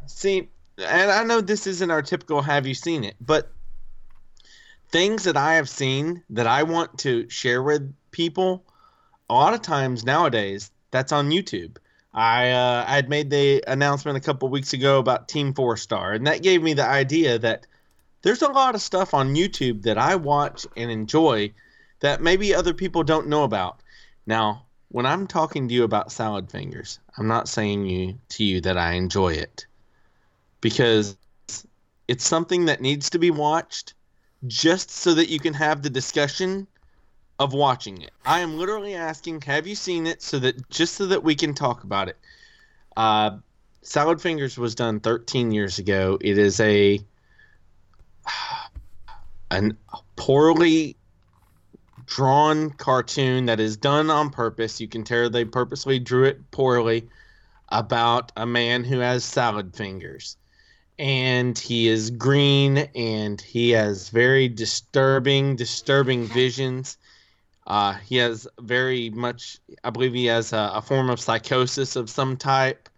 See, 0.05 0.49
and 0.77 1.09
I 1.09 1.23
know 1.23 1.39
this 1.39 1.65
isn't 1.65 1.89
our 1.89 2.01
typical 2.01 2.41
have 2.41 2.67
you 2.67 2.73
seen 2.73 3.05
it, 3.05 3.15
but 3.21 3.49
things 4.89 5.23
that 5.23 5.38
I 5.38 5.53
have 5.53 5.69
seen 5.69 6.23
that 6.32 6.45
I 6.45 6.63
want 6.63 6.99
to 6.99 7.29
share 7.29 7.63
with 7.63 7.95
people, 8.11 8.65
a 9.29 9.34
lot 9.34 9.53
of 9.53 9.61
times 9.61 10.03
nowadays, 10.03 10.69
that's 10.91 11.13
on 11.13 11.29
YouTube. 11.29 11.77
I 12.13 12.51
uh, 12.51 12.84
I 12.86 12.95
had 12.95 13.07
made 13.07 13.29
the 13.29 13.63
announcement 13.65 14.17
a 14.17 14.21
couple 14.21 14.49
weeks 14.49 14.73
ago 14.73 14.99
about 14.99 15.29
Team 15.29 15.53
Four 15.53 15.77
Star, 15.77 16.11
and 16.11 16.27
that 16.27 16.43
gave 16.43 16.61
me 16.61 16.73
the 16.73 16.86
idea 16.86 17.39
that 17.39 17.65
there's 18.23 18.41
a 18.41 18.51
lot 18.51 18.75
of 18.75 18.82
stuff 18.82 19.13
on 19.13 19.36
YouTube 19.36 19.84
that 19.84 19.97
I 19.97 20.15
watch 20.17 20.67
and 20.75 20.91
enjoy 20.91 21.53
that 22.01 22.21
maybe 22.21 22.53
other 22.53 22.73
people 22.73 23.03
don't 23.03 23.27
know 23.27 23.43
about. 23.43 23.79
Now, 24.25 24.65
when 24.89 25.05
I'm 25.05 25.25
talking 25.25 25.67
to 25.67 25.73
you 25.73 25.83
about 25.83 26.11
salad 26.11 26.51
fingers, 26.51 26.99
I'm 27.17 27.27
not 27.27 27.47
saying 27.47 27.85
you 27.85 28.19
to 28.29 28.43
you 28.43 28.61
that 28.61 28.77
I 28.77 28.93
enjoy 28.93 29.33
it 29.33 29.65
because 30.59 31.17
it's 32.07 32.27
something 32.27 32.65
that 32.65 32.81
needs 32.81 33.09
to 33.11 33.19
be 33.19 33.31
watched 33.31 33.93
just 34.47 34.91
so 34.91 35.13
that 35.13 35.29
you 35.29 35.39
can 35.39 35.53
have 35.53 35.81
the 35.81 35.89
discussion 35.89 36.67
of 37.39 37.53
watching 37.53 38.01
it. 38.01 38.11
I 38.25 38.39
am 38.39 38.57
literally 38.57 38.95
asking, 38.95 39.41
have 39.41 39.65
you 39.65 39.75
seen 39.75 40.05
it 40.05 40.21
so 40.21 40.39
that 40.39 40.69
just 40.69 40.95
so 40.95 41.05
that 41.07 41.23
we 41.23 41.35
can 41.35 41.53
talk 41.53 41.83
about 41.83 42.09
it. 42.09 42.17
Uh, 42.97 43.37
Salad 43.81 44.21
Fingers 44.21 44.57
was 44.57 44.75
done 44.75 44.99
13 44.99 45.51
years 45.51 45.79
ago. 45.79 46.17
It 46.21 46.37
is 46.37 46.59
a 46.59 46.99
an 49.51 49.77
poorly 50.15 50.97
drawn 52.05 52.71
cartoon 52.71 53.45
that 53.45 53.59
is 53.59 53.77
done 53.77 54.09
on 54.09 54.29
purpose. 54.29 54.81
You 54.81 54.87
can 54.87 55.03
tell 55.03 55.29
they 55.29 55.45
purposely 55.45 55.99
drew 55.99 56.25
it 56.25 56.51
poorly 56.51 57.07
about 57.69 58.31
a 58.35 58.45
man 58.45 58.83
who 58.83 58.99
has 58.99 59.23
salad 59.23 59.75
fingers. 59.75 60.37
And 60.99 61.57
he 61.57 61.87
is 61.87 62.11
green 62.11 62.77
and 62.95 63.39
he 63.41 63.71
has 63.71 64.09
very 64.09 64.47
disturbing, 64.47 65.55
disturbing 65.55 66.25
visions. 66.25 66.97
Uh, 67.65 67.93
he 67.93 68.17
has 68.17 68.47
very 68.59 69.09
much, 69.09 69.59
I 69.83 69.89
believe 69.89 70.13
he 70.13 70.25
has 70.25 70.53
a, 70.53 70.71
a 70.75 70.81
form 70.81 71.09
of 71.09 71.19
psychosis 71.19 71.95
of 71.95 72.09
some 72.09 72.37
type. 72.37 72.89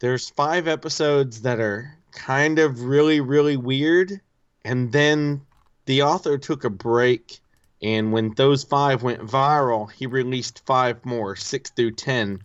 There's 0.00 0.30
five 0.30 0.66
episodes 0.66 1.42
that 1.42 1.60
are 1.60 1.96
kind 2.10 2.58
of 2.58 2.82
really, 2.82 3.20
really 3.20 3.56
weird. 3.56 4.20
And 4.64 4.90
then 4.92 5.42
the 5.84 6.02
author 6.02 6.38
took 6.38 6.64
a 6.64 6.70
break 6.70 7.41
and 7.82 8.12
when 8.12 8.34
those 8.34 8.64
five 8.64 9.02
went 9.02 9.20
viral, 9.20 9.90
he 9.90 10.06
released 10.06 10.64
five 10.64 11.04
more, 11.04 11.36
six 11.36 11.70
through 11.70 11.92
ten. 11.92 12.42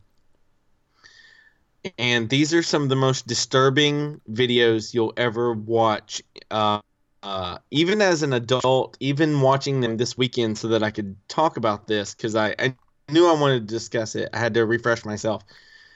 And 1.98 2.30
these 2.30 2.54
are 2.54 2.64
some 2.64 2.84
of 2.84 2.90
the 2.90 2.96
most 2.96 3.28
disturbing 3.28 4.20
videos 4.30 4.94
you'll 4.94 5.14
ever 5.16 5.54
watch. 5.54 6.22
Uh, 6.52 6.82
uh, 7.24 7.60
even 7.72 8.02
as 8.02 8.24
an 8.24 8.34
adult, 8.34 8.98
even 9.00 9.40
watching 9.42 9.82
them 9.82 9.98
this 9.98 10.18
weekend 10.18 10.58
so 10.58 10.68
that 10.70 10.84
I 10.84 10.92
could 10.92 11.16
talk 11.28 11.58
about 11.58 11.88
this, 11.88 12.14
because 12.14 12.36
I, 12.36 12.56
I 12.60 12.76
knew 13.10 13.28
I 13.28 13.40
wanted 13.40 13.68
to 13.68 13.74
discuss 13.74 14.16
it. 14.16 14.30
I 14.34 14.40
had 14.40 14.54
to 14.56 14.66
refresh 14.66 15.06
myself. 15.06 15.44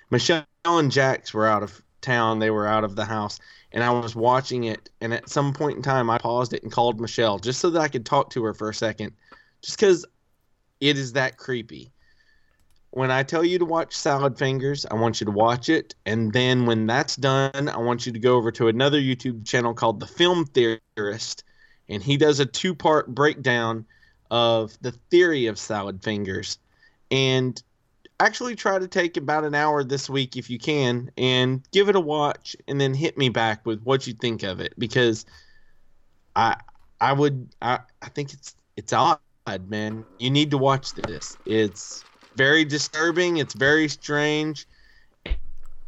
Michelle 0.10 0.46
and 0.66 0.92
Jax 0.92 1.34
were 1.34 1.48
out 1.48 1.64
of 1.64 1.82
town, 2.02 2.40
they 2.40 2.50
were 2.50 2.68
out 2.68 2.84
of 2.84 2.96
the 2.96 3.06
house, 3.06 3.40
and 3.72 3.84
I 3.84 3.92
was 3.92 4.16
watching 4.16 4.66
it. 4.66 4.90
And 5.02 5.14
at 5.14 5.30
some 5.30 5.54
point 5.54 5.78
in 5.78 5.84
time, 5.84 6.10
I 6.10 6.18
paused 6.18 6.54
it 6.54 6.64
and 6.64 6.72
called 6.72 7.00
Michelle 7.00 7.40
just 7.40 7.60
so 7.60 7.70
that 7.70 7.80
I 7.80 7.88
could 7.88 8.06
talk 8.06 8.30
to 8.32 8.44
her 8.44 8.54
for 8.54 8.70
a 8.70 8.74
second 8.74 9.14
just 9.62 9.78
because 9.78 10.06
it 10.80 10.98
is 10.98 11.14
that 11.14 11.38
creepy. 11.38 11.92
When 12.90 13.10
I 13.10 13.24
tell 13.24 13.46
you 13.46 13.58
to 13.60 13.66
watch 13.66 13.96
Salad 13.96 14.38
Fingers, 14.38 14.86
I 14.90 14.96
want 14.96 15.22
you 15.22 15.26
to 15.26 15.32
watch 15.32 15.70
it. 15.70 15.96
And 16.06 16.34
then 16.34 16.66
when 16.66 16.88
that's 16.88 17.16
done, 17.16 17.70
I 17.70 17.78
want 17.78 18.06
you 18.06 18.12
to 18.12 18.20
go 18.20 18.36
over 18.36 18.52
to 18.52 18.68
another 18.68 19.00
YouTube 19.00 19.48
channel 19.48 19.74
called 19.74 20.02
The 20.02 20.08
Film 20.08 20.46
Theorist. 20.46 21.44
And 21.88 22.04
he 22.04 22.18
does 22.18 22.42
a 22.42 22.46
two 22.46 22.76
part 22.76 23.14
breakdown 23.14 23.86
of 24.30 24.78
the 24.82 24.92
theory 24.92 25.46
of 25.46 25.58
salad 25.58 26.04
fingers. 26.04 26.58
And 27.12 27.62
actually 28.26 28.56
try 28.56 28.78
to 28.80 28.88
take 28.88 29.18
about 29.18 29.44
an 29.44 29.56
hour 29.56 29.84
this 29.84 30.10
week 30.10 30.38
if 30.38 30.50
you 30.50 30.60
can 30.60 31.12
and 31.18 31.66
give 31.72 31.90
it 31.90 31.96
a 31.96 32.00
watch 32.00 32.56
and 32.68 32.80
then 32.80 32.94
hit 32.94 33.18
me 33.18 33.30
back 33.30 33.66
with 33.66 33.82
what 33.84 34.06
you 34.08 34.14
think 34.14 34.44
of 34.44 34.60
it 34.60 34.74
because 34.78 35.26
I 36.36 36.56
I 37.00 37.14
would 37.14 37.50
I, 37.62 37.80
I 38.02 38.10
think 38.10 38.34
it's 38.34 38.56
it's 38.78 38.94
odd, 38.94 39.20
man. 39.68 40.06
You 40.20 40.30
need 40.30 40.52
to 40.52 40.58
watch 40.58 40.94
this. 40.94 41.38
It's 41.46 42.04
very 42.36 42.64
disturbing. 42.64 43.38
It's 43.38 43.54
very 43.54 43.88
strange, 43.88 44.68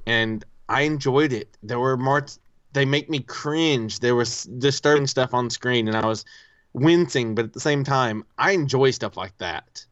and 0.05 0.43
I 0.67 0.81
enjoyed 0.81 1.33
it. 1.33 1.57
There 1.61 1.79
were 1.79 1.97
more. 1.97 2.25
They 2.73 2.85
make 2.85 3.09
me 3.09 3.19
cringe. 3.19 3.99
There 3.99 4.15
was 4.15 4.43
disturbing 4.43 5.07
stuff 5.07 5.33
on 5.33 5.49
screen, 5.49 5.87
and 5.87 5.95
I 5.95 6.05
was 6.05 6.25
wincing. 6.73 7.35
But 7.35 7.45
at 7.45 7.53
the 7.53 7.59
same 7.59 7.83
time, 7.83 8.25
I 8.37 8.51
enjoy 8.51 8.91
stuff 8.91 9.15
like 9.15 9.37
that. 9.37 9.85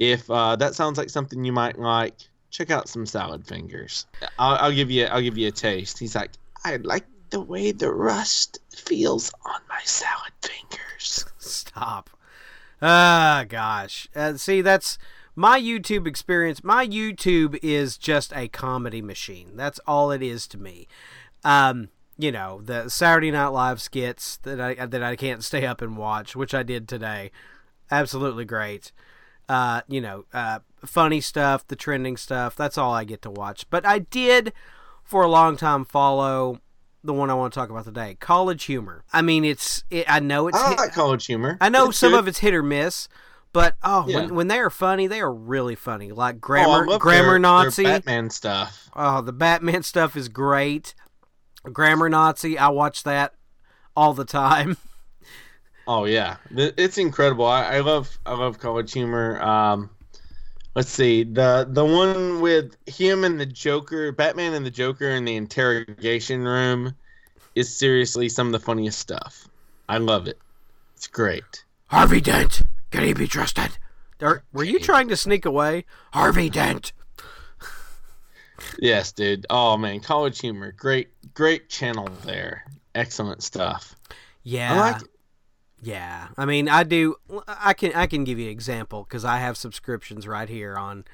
If 0.00 0.28
uh, 0.28 0.56
that 0.56 0.74
sounds 0.74 0.98
like 0.98 1.10
something 1.10 1.44
you 1.44 1.52
might 1.52 1.78
like, 1.78 2.16
check 2.50 2.70
out 2.70 2.88
some 2.88 3.06
salad 3.06 3.46
fingers. 3.46 4.06
I'll, 4.38 4.56
I'll 4.56 4.72
give 4.72 4.90
you. 4.90 5.04
I'll 5.04 5.22
give 5.22 5.38
you 5.38 5.46
a 5.48 5.52
taste. 5.52 5.98
He's 5.98 6.16
like, 6.16 6.32
I 6.64 6.76
like 6.76 7.04
the 7.30 7.40
way 7.40 7.70
the 7.70 7.92
rust 7.92 8.58
feels 8.74 9.32
on 9.44 9.60
my 9.68 9.80
salad 9.84 10.32
fingers. 10.42 11.26
Stop. 11.38 12.10
Ah, 12.82 13.44
gosh. 13.48 14.08
Uh, 14.16 14.34
see, 14.36 14.62
that's 14.62 14.98
my 15.36 15.60
YouTube 15.60 16.06
experience, 16.06 16.64
my 16.64 16.86
YouTube 16.86 17.58
is 17.62 17.96
just 17.96 18.32
a 18.34 18.48
comedy 18.48 19.00
machine. 19.00 19.52
That's 19.54 19.80
all 19.86 20.10
it 20.10 20.22
is 20.22 20.46
to 20.48 20.58
me. 20.58 20.88
Um, 21.44 21.88
you 22.18 22.32
know, 22.32 22.60
the 22.62 22.88
Saturday 22.88 23.30
Night 23.30 23.48
Live 23.48 23.80
skits 23.80 24.36
that 24.38 24.60
I 24.60 24.86
that 24.86 25.02
I 25.02 25.16
can't 25.16 25.44
stay 25.44 25.64
up 25.64 25.80
and 25.80 25.96
watch, 25.96 26.36
which 26.36 26.52
I 26.52 26.62
did 26.62 26.88
today. 26.88 27.30
Absolutely 27.90 28.44
great. 28.44 28.92
Uh, 29.50 29.80
you 29.88 30.00
know, 30.00 30.24
uh, 30.32 30.60
funny 30.84 31.20
stuff, 31.20 31.66
the 31.66 31.74
trending 31.74 32.16
stuff. 32.16 32.54
That's 32.54 32.78
all 32.78 32.92
I 32.94 33.02
get 33.02 33.20
to 33.22 33.30
watch. 33.32 33.68
But 33.68 33.84
I 33.84 33.98
did, 33.98 34.52
for 35.02 35.22
a 35.24 35.28
long 35.28 35.56
time, 35.56 35.84
follow 35.84 36.60
the 37.02 37.12
one 37.12 37.30
I 37.30 37.34
want 37.34 37.52
to 37.52 37.58
talk 37.58 37.68
about 37.68 37.84
today, 37.84 38.16
College 38.20 38.62
Humor. 38.64 39.02
I 39.12 39.22
mean, 39.22 39.44
it's 39.44 39.82
it, 39.90 40.04
I 40.08 40.20
know 40.20 40.46
it's 40.46 40.56
I 40.56 40.68
hit- 40.68 40.78
like 40.78 40.92
college 40.92 41.26
humor. 41.26 41.58
I 41.60 41.68
know 41.68 41.88
It's 41.88 41.98
some 41.98 42.12
good. 42.12 42.20
of 42.20 42.28
it's 42.28 42.38
hit 42.38 42.54
or 42.54 42.62
miss, 42.62 43.08
but 43.52 43.74
oh, 43.82 44.04
Yeah. 44.06 44.16
when, 44.18 44.34
when 44.36 44.46
they 44.48 44.60
are 44.60 44.70
funny, 44.70 45.08
they 45.08 45.20
are 45.20 45.32
really 45.32 45.74
funny. 45.74 46.12
Like 46.12 46.36
Oh, 46.36 46.38
grammar, 46.38 46.86
love 46.86 47.00
grammar 47.00 47.22
their- 47.22 47.30
their 47.32 47.38
Nazi. 47.40 47.82
Batman 47.84 48.30
stuff. 48.30 48.88
Oh, 48.94 49.20
the 49.20 49.32
Batman 49.32 49.82
stuff 49.92 50.14
is 50.16 50.28
great. 50.28 50.94
Grammar 51.64 52.08
Nazi, 52.08 52.56
I 52.56 52.68
watch 52.68 53.02
that 53.02 53.34
all 53.96 54.14
the 54.14 54.24
time. 54.24 54.76
Oh 55.86 56.04
yeah, 56.04 56.36
it's 56.54 56.98
incredible. 56.98 57.46
I, 57.46 57.76
I 57.76 57.80
love 57.80 58.18
I 58.26 58.34
love 58.34 58.58
college 58.58 58.92
humor. 58.92 59.40
Um, 59.42 59.90
let's 60.74 60.90
see 60.90 61.24
the 61.24 61.66
the 61.68 61.84
one 61.84 62.40
with 62.40 62.76
him 62.86 63.24
and 63.24 63.40
the 63.40 63.46
Joker, 63.46 64.12
Batman 64.12 64.54
and 64.54 64.64
the 64.64 64.70
Joker 64.70 65.10
in 65.10 65.24
the 65.24 65.36
interrogation 65.36 66.44
room, 66.44 66.94
is 67.54 67.74
seriously 67.74 68.28
some 68.28 68.46
of 68.46 68.52
the 68.52 68.60
funniest 68.60 68.98
stuff. 68.98 69.48
I 69.88 69.98
love 69.98 70.26
it. 70.28 70.38
It's 70.94 71.06
great. 71.06 71.64
Harvey 71.86 72.20
Dent, 72.20 72.62
can 72.90 73.04
he 73.04 73.12
be 73.12 73.26
trusted? 73.26 73.78
Were 74.52 74.64
you 74.64 74.78
trying 74.78 75.08
to 75.08 75.16
sneak 75.16 75.46
away, 75.46 75.86
Harvey 76.12 76.50
Dent? 76.50 76.92
Yes, 78.78 79.12
dude. 79.12 79.46
Oh 79.50 79.76
man, 79.76 80.00
college 80.00 80.40
humor. 80.40 80.72
Great 80.72 81.08
great 81.34 81.68
channel 81.68 82.08
there. 82.24 82.64
Excellent 82.94 83.42
stuff. 83.42 83.96
Yeah, 84.42 84.74
I 84.74 84.76
like 84.76 85.02
it. 85.02 85.08
Yeah. 85.82 86.28
I 86.36 86.44
mean, 86.44 86.68
I 86.68 86.82
do. 86.82 87.16
I 87.46 87.72
can 87.74 87.92
I 87.94 88.06
can 88.06 88.24
give 88.24 88.38
you 88.38 88.46
an 88.46 88.52
example 88.52 89.04
because 89.04 89.24
I 89.24 89.38
have 89.38 89.56
subscriptions 89.56 90.26
right 90.26 90.48
here 90.48 90.76
on. 90.76 91.04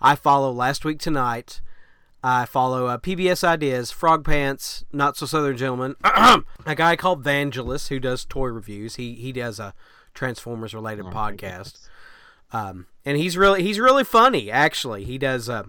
I 0.00 0.14
follow 0.14 0.50
Last 0.52 0.84
Week 0.84 0.98
Tonight. 0.98 1.60
I 2.22 2.44
follow 2.44 2.86
uh, 2.86 2.98
PBS 2.98 3.44
Ideas, 3.44 3.92
Frog 3.92 4.24
Pants, 4.24 4.84
Not 4.92 5.16
So 5.16 5.26
Southern 5.26 5.56
Gentleman, 5.56 5.94
a 6.04 6.74
guy 6.74 6.96
called 6.96 7.22
Vangelis 7.22 7.88
who 7.88 8.00
does 8.00 8.24
toy 8.24 8.48
reviews. 8.48 8.96
He 8.96 9.14
he 9.14 9.32
does 9.32 9.60
a 9.60 9.74
Transformers 10.12 10.74
related 10.74 11.04
Oh, 11.06 11.10
podcast, 11.10 11.88
um, 12.52 12.86
and 13.04 13.16
he's 13.18 13.36
really 13.36 13.62
he's 13.62 13.78
really 13.78 14.02
funny. 14.02 14.50
Actually, 14.50 15.04
he 15.04 15.18
does 15.18 15.48
uh, 15.48 15.64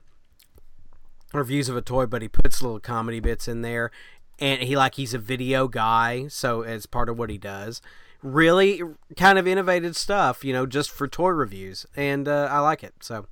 reviews 1.34 1.70
of 1.70 1.78
a 1.78 1.82
toy, 1.82 2.06
but 2.06 2.22
he 2.22 2.28
puts 2.28 2.62
little 2.62 2.80
comedy 2.80 3.20
bits 3.20 3.48
in 3.48 3.62
there, 3.62 3.92
and 4.40 4.62
he 4.64 4.76
like 4.76 4.96
he's 4.96 5.14
a 5.14 5.20
video 5.20 5.68
guy, 5.68 6.28
so 6.28 6.62
as 6.62 6.86
part 6.86 7.10
of 7.10 7.20
what 7.20 7.30
he 7.30 7.38
does, 7.38 7.82
really 8.22 8.82
kind 9.16 9.38
of 9.38 9.48
innovative 9.48 9.96
stuff, 9.96 10.44
you 10.44 10.54
know, 10.54 10.66
just 10.66 10.92
for 10.92 11.08
toy 11.08 11.30
reviews, 11.30 11.86
and 11.96 12.28
uh, 12.28 12.48
I 12.52 12.60
like 12.60 12.84
it. 12.84 12.94
So 13.02 13.28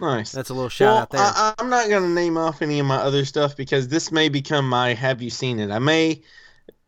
Nice. 0.00 0.32
that's 0.32 0.50
a 0.50 0.54
little 0.54 0.68
shout 0.68 0.92
well, 0.92 0.96
out 0.98 1.10
there. 1.10 1.20
I, 1.20 1.54
I'm 1.58 1.70
not 1.70 1.88
going 1.88 2.02
to 2.02 2.08
name 2.08 2.36
off 2.36 2.62
any 2.62 2.78
of 2.78 2.86
my 2.86 2.96
other 2.96 3.24
stuff 3.24 3.56
because 3.56 3.88
this 3.88 4.12
may 4.12 4.28
become 4.28 4.68
my 4.68 4.94
"Have 4.94 5.22
you 5.22 5.30
seen 5.30 5.58
it?" 5.58 5.70
I 5.70 5.78
may 5.78 6.22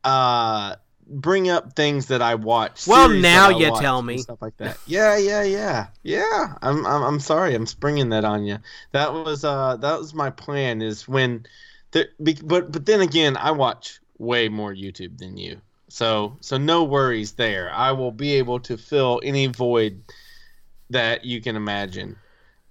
uh, 0.04 0.76
bring 1.08 1.48
up 1.48 1.74
things 1.74 2.06
that 2.06 2.22
I 2.22 2.34
watch. 2.34 2.86
Well, 2.86 3.08
now 3.08 3.50
you 3.50 3.76
tell 3.78 4.02
me. 4.02 4.18
stuff 4.18 4.42
like 4.42 4.56
that. 4.58 4.78
Yeah, 4.86 5.16
yeah, 5.16 5.42
yeah, 5.42 5.86
yeah. 6.02 6.54
I'm, 6.62 6.86
I'm, 6.86 7.02
I'm 7.02 7.20
sorry. 7.20 7.54
I'm 7.54 7.66
springing 7.66 8.10
that 8.10 8.24
on 8.24 8.44
you. 8.44 8.58
That 8.92 9.12
was, 9.12 9.44
uh, 9.44 9.76
that 9.76 9.98
was 9.98 10.14
my 10.14 10.30
plan. 10.30 10.82
Is 10.82 11.08
when, 11.08 11.46
there, 11.92 12.06
but, 12.18 12.70
but 12.72 12.86
then 12.86 13.00
again, 13.00 13.36
I 13.36 13.52
watch 13.52 14.00
way 14.18 14.48
more 14.48 14.72
YouTube 14.72 15.18
than 15.18 15.36
you. 15.36 15.60
So, 15.88 16.36
so 16.40 16.58
no 16.58 16.84
worries 16.84 17.32
there. 17.32 17.72
I 17.72 17.92
will 17.92 18.12
be 18.12 18.34
able 18.34 18.60
to 18.60 18.76
fill 18.76 19.20
any 19.24 19.46
void 19.46 20.02
that 20.90 21.24
you 21.24 21.40
can 21.40 21.56
imagine. 21.56 22.16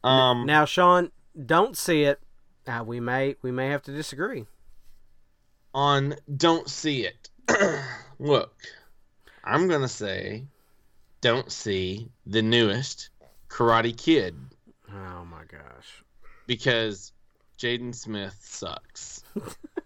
Um, 0.03 0.45
now, 0.45 0.65
Sean, 0.65 1.11
don't 1.45 1.75
see 1.77 2.03
it. 2.03 2.19
Uh, 2.67 2.83
we 2.85 2.99
may 2.99 3.35
we 3.41 3.51
may 3.51 3.69
have 3.69 3.81
to 3.83 3.91
disagree. 3.91 4.45
on 5.73 6.15
don't 6.35 6.69
see 6.69 7.05
it. 7.07 7.29
Look, 8.19 8.53
I'm 9.43 9.67
gonna 9.67 9.87
say 9.87 10.45
don't 11.21 11.51
see 11.51 12.09
the 12.25 12.41
newest 12.41 13.09
Karate 13.49 13.95
Kid 13.97 14.35
Oh 14.93 15.25
my 15.25 15.43
gosh. 15.49 16.03
because 16.45 17.11
Jaden 17.57 17.95
Smith 17.95 18.37
sucks. 18.41 19.23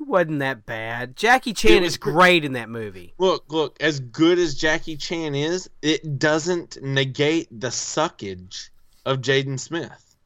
Wasn't 0.00 0.38
that 0.38 0.64
bad. 0.64 1.14
Jackie 1.14 1.52
Chan 1.52 1.82
was 1.82 1.92
is 1.92 1.98
great 1.98 2.44
in 2.44 2.54
that 2.54 2.70
movie. 2.70 3.12
Look, 3.18 3.44
look, 3.48 3.76
as 3.80 4.00
good 4.00 4.38
as 4.38 4.54
Jackie 4.54 4.96
Chan 4.96 5.34
is, 5.34 5.68
it 5.82 6.18
doesn't 6.18 6.82
negate 6.82 7.48
the 7.50 7.68
suckage 7.68 8.70
of 9.04 9.20
Jaden 9.20 9.60
Smith. 9.60 10.16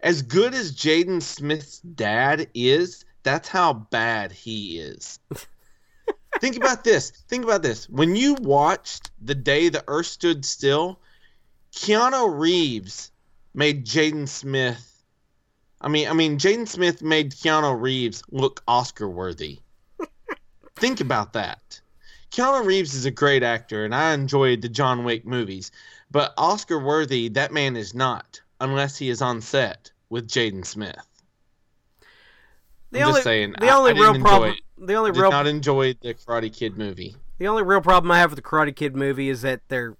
As 0.00 0.22
good 0.22 0.54
as 0.54 0.72
Jaden 0.72 1.22
Smith's 1.22 1.80
dad 1.80 2.48
is, 2.54 3.04
that's 3.22 3.48
how 3.48 3.74
bad 3.74 4.32
he 4.32 4.78
is. 4.78 5.18
Think 6.40 6.56
about 6.56 6.82
this. 6.82 7.10
Think 7.28 7.44
about 7.44 7.62
this. 7.62 7.88
When 7.90 8.16
you 8.16 8.34
watched 8.34 9.10
The 9.20 9.34
Day 9.34 9.68
the 9.68 9.84
Earth 9.86 10.06
Stood 10.06 10.44
Still, 10.44 10.98
Keanu 11.72 12.38
Reeves 12.38 13.10
made 13.52 13.86
Jaden 13.86 14.28
Smith 14.28 14.95
I 15.86 15.88
mean 15.88 16.08
I 16.08 16.12
mean 16.14 16.36
Jaden 16.36 16.66
Smith 16.66 17.00
made 17.00 17.30
Keanu 17.30 17.80
Reeves 17.80 18.20
look 18.32 18.60
Oscar 18.66 19.08
worthy. 19.08 19.60
Think 20.76 21.00
about 21.00 21.32
that. 21.34 21.80
Keanu 22.32 22.66
Reeves 22.66 22.92
is 22.92 23.04
a 23.06 23.10
great 23.12 23.44
actor, 23.44 23.84
and 23.84 23.94
I 23.94 24.12
enjoyed 24.12 24.62
the 24.62 24.68
John 24.68 25.04
Wick 25.04 25.24
movies. 25.24 25.70
But 26.10 26.34
Oscar 26.36 26.80
worthy, 26.84 27.28
that 27.30 27.52
man 27.52 27.76
is 27.76 27.94
not, 27.94 28.40
unless 28.60 28.96
he 28.96 29.08
is 29.10 29.22
on 29.22 29.40
set 29.40 29.92
with 30.10 30.28
Jaden 30.28 30.66
Smith. 30.66 30.96
The 32.90 33.00
I'm 33.02 33.06
only 33.08 33.18
just 33.18 33.24
saying. 33.24 33.54
the 33.60 33.68
I- 33.68 33.76
only 33.76 33.92
I 33.92 33.94
real 33.94 34.20
problem 34.20 34.50
it. 34.50 34.60
the 34.86 34.94
only 34.94 35.12
did 35.12 35.20
real 35.20 35.30
not 35.30 35.46
enjoy 35.46 35.94
the 36.02 36.14
Karate 36.14 36.52
Kid 36.52 36.76
movie. 36.76 37.14
the 37.38 37.46
only 37.46 37.62
real 37.62 37.80
problem 37.80 38.10
I 38.10 38.18
have 38.18 38.30
with 38.32 38.42
the 38.42 38.48
Karate 38.48 38.74
Kid 38.74 38.96
movie 38.96 39.28
is 39.28 39.42
that 39.42 39.60
they're 39.68 39.96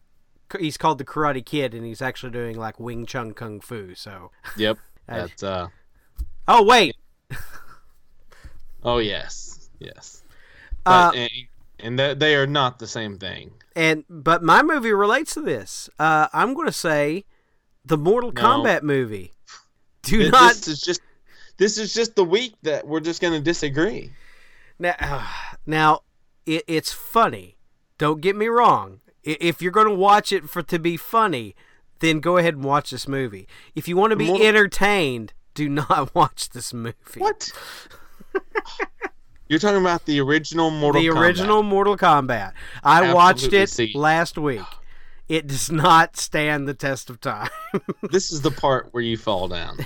he's 0.58 0.76
called 0.76 0.98
the 0.98 1.04
Karate 1.04 1.44
Kid 1.46 1.74
and 1.74 1.86
he's 1.86 2.02
actually 2.02 2.32
doing 2.32 2.56
like 2.58 2.80
Wing 2.80 3.06
Chun 3.06 3.32
Kung 3.34 3.60
Fu. 3.60 3.94
So 3.94 4.32
Yep. 4.56 4.78
That's 5.08 5.42
uh. 5.42 5.68
oh 6.48 6.64
wait, 6.64 6.96
Oh 8.82 8.98
yes, 8.98 9.68
yes. 9.78 10.22
uh, 10.84 11.10
But, 11.10 11.16
and 11.18 11.30
and 11.80 11.98
that 11.98 12.18
they 12.18 12.34
are 12.36 12.46
not 12.46 12.78
the 12.78 12.86
same 12.86 13.18
thing. 13.18 13.52
and 13.74 14.04
but 14.08 14.42
my 14.42 14.62
movie 14.62 14.92
relates 14.92 15.34
to 15.34 15.40
this. 15.42 15.90
Uh, 15.98 16.28
I'm 16.32 16.54
going 16.54 16.66
to 16.66 16.72
say 16.72 17.24
the 17.84 17.98
Mortal 17.98 18.32
No. 18.32 18.40
Kombat 18.42 18.82
movie. 18.82 19.32
Do 20.02 20.18
Th- 20.20 20.32
not 20.32 20.54
This 20.54 20.68
is 20.68 20.80
just. 20.80 21.00
This 21.58 21.78
is 21.78 21.94
just 21.94 22.14
the 22.16 22.24
week 22.24 22.54
that 22.62 22.86
we're 22.86 23.00
just 23.00 23.20
going 23.22 23.32
to 23.32 23.40
disagree. 23.40 24.12
Now, 24.78 25.26
now 25.66 26.00
it, 26.44 26.64
it's 26.68 26.92
funny. 26.92 27.56
Don't 27.98 28.20
get 28.20 28.36
me 28.36 28.46
wrong. 28.48 29.00
If 29.24 29.60
you're 29.62 29.72
going 29.72 29.88
to 29.88 29.94
watch 29.94 30.32
it 30.32 30.48
for 30.50 30.62
to 30.62 30.78
be 30.78 30.96
funny, 30.98 31.56
then 32.00 32.20
go 32.20 32.36
ahead 32.36 32.54
and 32.54 32.64
watch 32.64 32.90
this 32.90 33.08
movie. 33.08 33.48
If 33.74 33.88
you 33.88 33.96
want 33.96 34.10
to 34.10 34.16
be 34.16 34.26
More- 34.26 34.42
entertained, 34.42 35.32
do 35.54 35.68
not 35.68 36.14
watch 36.14 36.50
this 36.50 36.72
movie. 36.74 36.94
What? 37.18 37.50
You're 39.48 39.60
talking 39.60 39.80
about 39.80 40.04
the 40.06 40.20
original 40.20 40.70
Mortal 40.70 41.00
the 41.00 41.08
Kombat. 41.08 41.20
original 41.20 41.62
Mortal 41.62 41.96
Kombat. 41.96 42.52
I 42.82 43.12
watched 43.12 43.52
it 43.52 43.70
see. 43.70 43.92
last 43.94 44.36
week. 44.36 44.60
It 45.28 45.46
does 45.48 45.70
not 45.70 46.16
stand 46.16 46.68
the 46.68 46.74
test 46.74 47.10
of 47.10 47.20
time. 47.20 47.48
This 48.10 48.30
is 48.30 48.42
the 48.42 48.50
part 48.50 48.88
where 48.92 49.02
you 49.02 49.16
fall 49.16 49.48
down. 49.48 49.78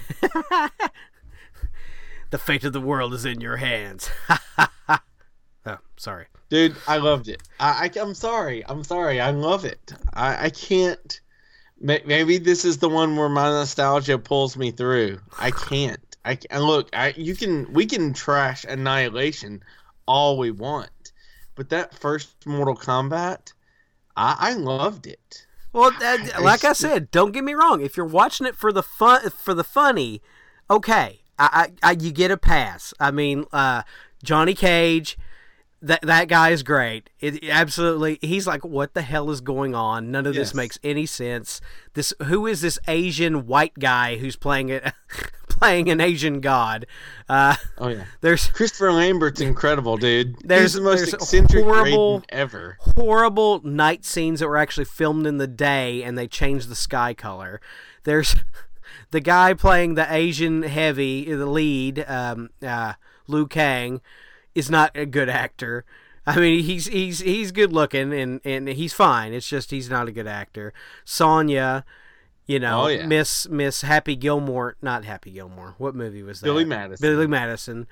the 2.30 2.38
fate 2.38 2.64
of 2.64 2.72
the 2.72 2.80
world 2.80 3.14
is 3.14 3.24
in 3.24 3.40
your 3.40 3.56
hands. 3.56 4.10
oh, 4.88 5.78
sorry. 5.96 6.26
Dude, 6.50 6.76
I 6.86 6.98
loved 6.98 7.28
it. 7.28 7.42
I, 7.58 7.90
I, 7.94 7.98
am 7.98 8.14
sorry. 8.14 8.64
I'm 8.66 8.84
sorry. 8.84 9.20
I 9.20 9.30
love 9.30 9.64
it. 9.64 9.92
I, 10.12 10.46
I 10.46 10.50
can't. 10.50 11.20
May- 11.80 12.02
Maybe 12.04 12.38
this 12.38 12.64
is 12.64 12.78
the 12.78 12.88
one 12.88 13.16
where 13.16 13.28
my 13.28 13.48
nostalgia 13.48 14.18
pulls 14.18 14.56
me 14.56 14.70
through. 14.70 15.20
I 15.38 15.50
can't. 15.50 16.00
I 16.24 16.38
and 16.50 16.62
look. 16.64 16.90
I 16.92 17.14
you 17.16 17.34
can 17.34 17.72
we 17.72 17.86
can 17.86 18.12
trash 18.12 18.64
Annihilation 18.64 19.62
all 20.06 20.38
we 20.38 20.50
want, 20.50 21.12
but 21.54 21.68
that 21.70 21.94
first 21.94 22.46
Mortal 22.46 22.76
Kombat, 22.76 23.52
I, 24.16 24.36
I 24.38 24.52
loved 24.54 25.06
it. 25.06 25.46
Well, 25.72 25.92
that, 26.00 26.32
I 26.36 26.40
like 26.40 26.64
I 26.64 26.72
still- 26.72 26.90
said, 26.90 27.10
don't 27.10 27.32
get 27.32 27.44
me 27.44 27.54
wrong. 27.54 27.80
If 27.80 27.96
you're 27.96 28.04
watching 28.06 28.46
it 28.46 28.56
for 28.56 28.72
the 28.72 28.82
fun, 28.82 29.30
for 29.30 29.54
the 29.54 29.64
funny, 29.64 30.20
okay, 30.68 31.20
I, 31.38 31.70
I, 31.82 31.90
I 31.90 31.92
you 31.92 32.10
get 32.12 32.30
a 32.30 32.36
pass. 32.36 32.92
I 33.00 33.10
mean, 33.12 33.44
uh, 33.52 33.82
Johnny 34.22 34.54
Cage, 34.54 35.16
that 35.82 36.02
that 36.02 36.28
guy 36.28 36.50
is 36.50 36.62
great. 36.62 37.10
It 37.20 37.44
absolutely. 37.48 38.18
He's 38.20 38.46
like, 38.46 38.64
what 38.64 38.94
the 38.94 39.02
hell 39.02 39.30
is 39.30 39.40
going 39.40 39.74
on? 39.74 40.10
None 40.10 40.26
of 40.26 40.34
this 40.34 40.54
makes 40.54 40.78
any 40.84 41.06
sense. 41.06 41.60
This 41.94 42.12
who 42.24 42.46
is 42.46 42.60
this 42.60 42.78
Asian 42.88 43.46
white 43.46 43.74
guy 43.78 44.16
who's 44.16 44.36
playing 44.36 44.68
it, 44.68 44.92
playing 45.48 45.88
an 45.88 46.00
Asian 46.00 46.40
god? 46.40 46.86
Uh, 47.28 47.56
Oh 47.78 47.88
yeah. 47.88 48.04
there's 48.20 48.48
Christopher 48.48 48.92
Lambert's 48.92 49.40
incredible, 49.40 49.96
dude. 49.96 50.36
There's- 50.44 50.62
He's 50.62 50.72
the 50.74 50.80
most 50.82 51.12
eccentric 51.14 51.64
horrible- 51.64 52.22
ever. 52.28 52.76
horrible 52.80 53.60
night 53.64 54.04
scenes 54.04 54.40
that 54.40 54.48
were 54.48 54.58
actually 54.58 54.84
filmed 54.86 55.26
in 55.26 55.38
the 55.38 55.46
day 55.46 56.02
and 56.02 56.16
they 56.18 56.26
changed 56.28 56.68
the 56.68 56.74
sky 56.76 57.14
color. 57.14 57.60
There's 58.04 58.34
the 59.10 59.20
guy 59.20 59.54
playing 59.54 59.94
the 59.94 60.12
Asian 60.12 60.62
heavy, 60.62 61.24
the 61.32 61.46
lead, 61.46 62.04
um, 62.06 62.50
uh, 62.62 62.94
Liu 63.26 63.46
Kang, 63.46 64.00
is 64.54 64.70
not 64.70 64.96
a 64.96 65.06
good 65.06 65.28
actor. 65.28 65.84
I 66.26 66.36
mean, 66.38 66.62
he's 66.64 66.86
he's 66.86 67.20
he's 67.20 67.50
good 67.52 67.72
looking 67.72 68.12
and, 68.12 68.40
and 68.44 68.68
he's 68.68 68.92
fine. 68.92 69.32
It's 69.32 69.48
just 69.48 69.70
he's 69.70 69.88
not 69.90 70.06
a 70.08 70.12
good 70.12 70.26
actor. 70.26 70.72
Sonya, 71.04 71.84
you 72.46 72.58
know, 72.58 72.82
Oh, 72.84 72.86
yeah. 72.88 73.06
Miss 73.06 73.48
Miss 73.48 73.82
Happy 73.82 74.16
Gilmore, 74.16 74.76
not 74.82 75.04
Happy 75.04 75.30
Gilmore. 75.30 75.74
What 75.78 75.94
movie 75.94 76.22
was 76.22 76.40
that? 76.40 76.46
Billy 76.46 76.64
Madison. 76.64 77.02
Billy 77.02 77.26
Madison. 77.26 77.86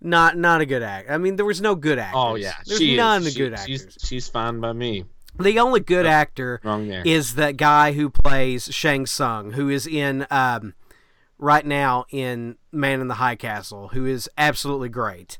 Not 0.00 0.36
not 0.36 0.60
a 0.60 0.66
good 0.66 0.82
act. 0.82 1.10
I 1.10 1.18
mean, 1.18 1.36
there 1.36 1.44
was 1.46 1.60
no 1.60 1.74
good 1.74 1.98
actors. 1.98 2.20
Oh 2.22 2.34
yeah, 2.36 2.54
there's 2.66 2.78
she 2.78 2.96
none 2.96 3.22
is. 3.22 3.28
of 3.28 3.32
She- 3.32 3.38
good 3.38 3.52
actors. 3.54 3.66
She's 3.66 3.96
she's 4.08 4.28
fine 4.28 4.60
by 4.60 4.72
me. 4.72 5.04
The 5.40 5.58
only 5.60 5.80
good 5.80 6.06
actor 6.06 6.60
Wrong 6.64 6.88
there. 6.88 7.02
is 7.04 7.36
that 7.36 7.56
guy 7.56 7.92
who 7.92 8.10
plays 8.10 8.72
Shang 8.74 9.06
Tsung, 9.06 9.52
who 9.52 9.68
is 9.68 9.86
in 9.86 10.26
um, 10.32 10.74
right 11.38 11.64
now 11.64 12.06
in 12.10 12.56
Man 12.72 13.00
in 13.00 13.06
the 13.08 13.14
High 13.14 13.36
Castle, 13.36 13.88
who 13.88 14.04
is 14.04 14.28
absolutely 14.36 14.88
great. 14.88 15.38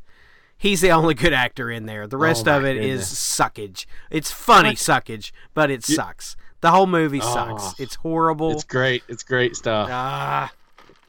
He's 0.59 0.81
the 0.81 0.91
only 0.91 1.15
good 1.15 1.33
actor 1.33 1.71
in 1.71 1.87
there. 1.87 2.07
The 2.09 2.17
rest 2.17 2.49
Oh, 2.49 2.59
of 2.59 2.65
it 2.65 2.77
is 2.77 3.01
goodness. 3.01 3.15
suckage. 3.15 3.87
It's 4.11 4.31
funny 4.33 4.73
suckage, 4.75 5.31
but 5.55 5.71
it 5.71 5.85
sucks. 5.85 6.37
The 6.61 6.73
whole 6.73 6.89
movie 6.89 7.21
Oh. 7.23 7.33
sucks. 7.35 7.79
It's 7.81 7.95
horrible. 7.95 8.51
It's 8.53 8.65
great. 8.65 9.05
It's 9.09 9.23
great 9.23 9.55
stuff. 9.55 9.89
Ah, 9.91 10.53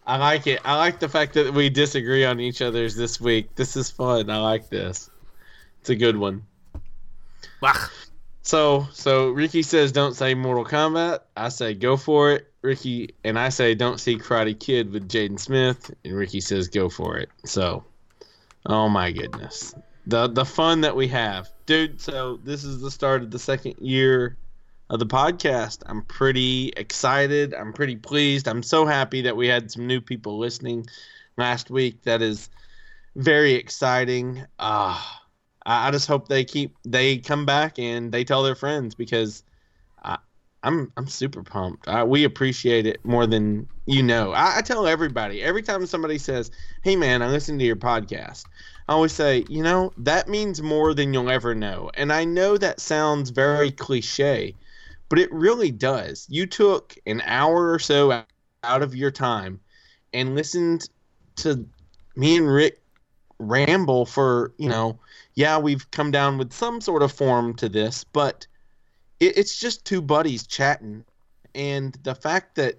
I 0.05 0.17
like 0.17 0.45
it. 0.45 0.61
I 0.63 0.77
like 0.77 0.99
the 0.99 1.09
fact 1.09 1.33
that 1.33 1.51
we 1.53 1.69
disagree 1.69 2.23
on 2.25 2.39
each 2.39 2.61
other's 2.61 2.95
this 2.95 3.19
week. 3.19 3.55
This 3.55 3.75
is 3.75 3.89
fun. 3.89 4.29
I 4.29 4.37
like 4.37 4.69
this. 4.69 5.09
It's 5.81 5.89
a 5.89 5.95
good 5.95 6.15
one. 6.17 6.43
ugh. 7.63 7.89
So, 8.41 8.87
so 8.93 9.29
Ricky 9.29 9.61
says 9.63 9.91
don't 9.91 10.15
say 10.15 10.33
Mortal 10.33 10.65
Kombat. 10.65 11.19
I 11.35 11.49
say 11.49 11.73
go 11.73 11.97
for 11.97 12.31
it. 12.33 12.51
Ricky 12.61 13.13
and 13.23 13.37
I 13.39 13.49
say 13.49 13.73
don't 13.75 13.99
see 13.99 14.17
Karate 14.17 14.59
Kid 14.59 14.91
with 14.91 15.07
Jaden 15.09 15.39
Smith, 15.39 15.93
and 16.03 16.13
Ricky 16.15 16.41
says 16.41 16.67
go 16.67 16.89
for 16.89 17.17
it. 17.17 17.29
So, 17.45 17.83
oh 18.66 18.89
my 18.89 19.12
goodness, 19.12 19.74
the 20.07 20.28
the 20.28 20.45
fun 20.45 20.82
that 20.82 20.95
we 20.95 21.07
have, 21.07 21.49
dude. 21.66 22.01
So 22.01 22.39
this 22.43 22.64
is 22.64 22.82
the 22.82 22.91
start 22.91 23.22
of 23.22 23.32
the 23.32 23.39
second 23.39 23.76
year 23.80 24.38
of 24.89 24.99
the 24.99 25.05
podcast. 25.05 25.84
I'm 25.86 26.03
pretty 26.03 26.74
excited. 26.78 27.53
I'm 27.53 27.74
pretty 27.74 27.95
pleased. 27.95 28.47
I'm 28.47 28.64
so 28.64 28.86
happy 28.86 29.22
that 29.22 29.36
we 29.36 29.47
had 29.47 29.72
some 29.72 29.86
new 29.86 30.01
people 30.01 30.38
listening 30.38 30.88
last 31.38 31.70
week. 31.70 32.03
That 32.03 32.22
is 32.22 32.49
very 33.16 33.53
exciting. 33.53 34.45
Ah. 34.60 35.20
I, 35.66 35.88
I 35.88 35.91
just 35.91 36.07
hope 36.07 36.28
they 36.28 36.43
keep 36.43 36.76
they 36.84 37.18
come 37.18 37.45
back 37.45 37.80
and 37.80 38.12
they 38.12 38.24
tell 38.24 38.43
their 38.43 38.55
friends 38.55 38.95
because 38.95 39.43
I'm 40.64 40.91
I'm 40.97 41.07
super 41.07 41.43
pumped. 41.43 41.88
We 42.07 42.24
appreciate 42.24 42.86
it 42.86 43.03
more 43.05 43.26
than 43.26 43.68
you 43.86 44.03
know. 44.03 44.34
I, 44.34 44.57
I 44.57 44.62
tell 44.62 44.88
everybody 44.88 45.41
every 45.41 45.64
time 45.64 45.86
somebody 45.86 46.18
says, 46.18 46.51
"Hey 46.84 46.95
man, 46.95 47.22
I 47.22 47.30
listened 47.30 47.60
to 47.60 47.66
your 47.66 47.76
podcast." 47.76 48.45
I 48.88 48.93
always 48.93 49.14
say, 49.14 49.45
you 49.47 49.62
know, 49.62 49.93
that 49.97 50.28
means 50.28 50.64
more 50.64 50.95
than 50.95 51.14
you'll 51.14 51.30
ever 51.30 51.53
know. 51.53 51.91
And 51.93 52.12
I 52.12 52.26
know 52.26 52.57
that 52.57 52.80
sounds 52.80 53.30
very 53.30 53.72
cliche, 53.72 54.55
but 55.10 55.20
it 55.20 55.32
really 55.32 55.70
does. 55.72 56.26
You 56.28 56.47
took 56.47 56.95
an 57.05 57.22
hour 57.26 57.72
or 57.72 57.78
so 57.78 58.24
out 58.64 58.82
of 58.82 58.95
your 58.95 59.12
time 59.12 59.60
and 60.12 60.34
listened 60.34 60.89
to 61.36 61.68
me 62.16 62.38
and 62.38 62.51
Rick 62.51 62.82
ramble 63.38 64.07
for, 64.07 64.53
you 64.57 64.68
know, 64.70 64.99
yeah, 65.36 65.60
we've 65.60 65.89
come 65.91 66.10
down 66.12 66.39
with 66.39 66.51
some 66.51 66.82
sort 66.82 67.03
of 67.03 67.12
form 67.12 67.53
to 67.57 67.70
this, 67.70 68.03
but 68.03 68.47
it, 69.20 69.38
it's 69.38 69.59
just 69.59 69.86
two 69.86 70.01
buddies 70.01 70.45
chatting. 70.45 71.05
And 71.55 71.97
the 72.03 72.15
fact 72.15 72.55
that 72.55 72.76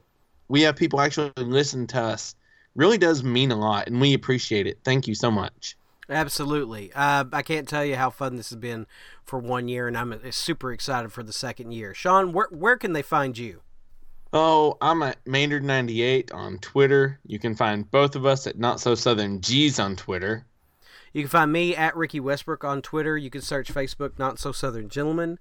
we 0.49 0.63
have 0.63 0.77
people 0.77 1.01
actually 1.01 1.33
listen 1.37 1.87
to 1.89 2.01
us 2.01 2.35
really 2.75 2.99
does 2.99 3.23
mean 3.23 3.51
a 3.51 3.57
lot, 3.57 3.87
and 3.89 4.01
we 4.01 4.15
appreciate 4.15 4.67
it. 4.67 4.79
Thank 4.85 5.07
you 5.07 5.15
so 5.15 5.31
much. 5.31 5.77
Absolutely. 6.09 6.93
Uh, 6.93 7.25
I 7.33 7.43
can't 7.43 7.69
tell 7.69 7.85
you 7.85 7.95
how 7.95 8.11
fun 8.11 8.37
this 8.37 8.51
has 8.51 8.59
been 8.59 8.87
for 9.25 9.39
one 9.39 9.69
year, 9.69 9.87
and 9.87 9.97
I'm 9.97 10.13
uh, 10.13 10.19
super 10.31 10.73
excited 10.73 11.13
for 11.13 11.23
the 11.23 11.33
second 11.33 11.73
year. 11.73 11.95
Sean, 11.95 12.33
where 12.33 12.49
where 12.51 12.77
can 12.77 12.93
they 12.93 13.03
find 13.03 13.39
you? 13.39 13.61
Oh, 14.33 14.77
I'm 14.81 15.03
at 15.03 15.25
Maynard98 15.25 16.33
on 16.35 16.59
Twitter. 16.59 17.19
You 17.27 17.39
can 17.39 17.55
find 17.55 17.89
both 17.91 18.15
of 18.15 18.27
us 18.27 18.47
at 18.47 18.59
Not 18.59 18.81
So 18.81 18.95
Southern 18.95 19.41
G's 19.41 19.79
on 19.79 19.97
Twitter. 19.97 20.47
You 21.13 21.23
can 21.23 21.29
find 21.29 21.53
me 21.53 21.75
at 21.75 21.97
Ricky 21.97 22.21
Westbrook 22.21 22.63
on 22.63 22.83
Twitter. 22.83 23.17
You 23.17 23.31
can 23.31 23.43
search 23.43 23.75
Facebook, 23.75 24.19
Not 24.19 24.39
So 24.39 24.53
Southern 24.53 24.89
Gentlemen. 24.89 25.39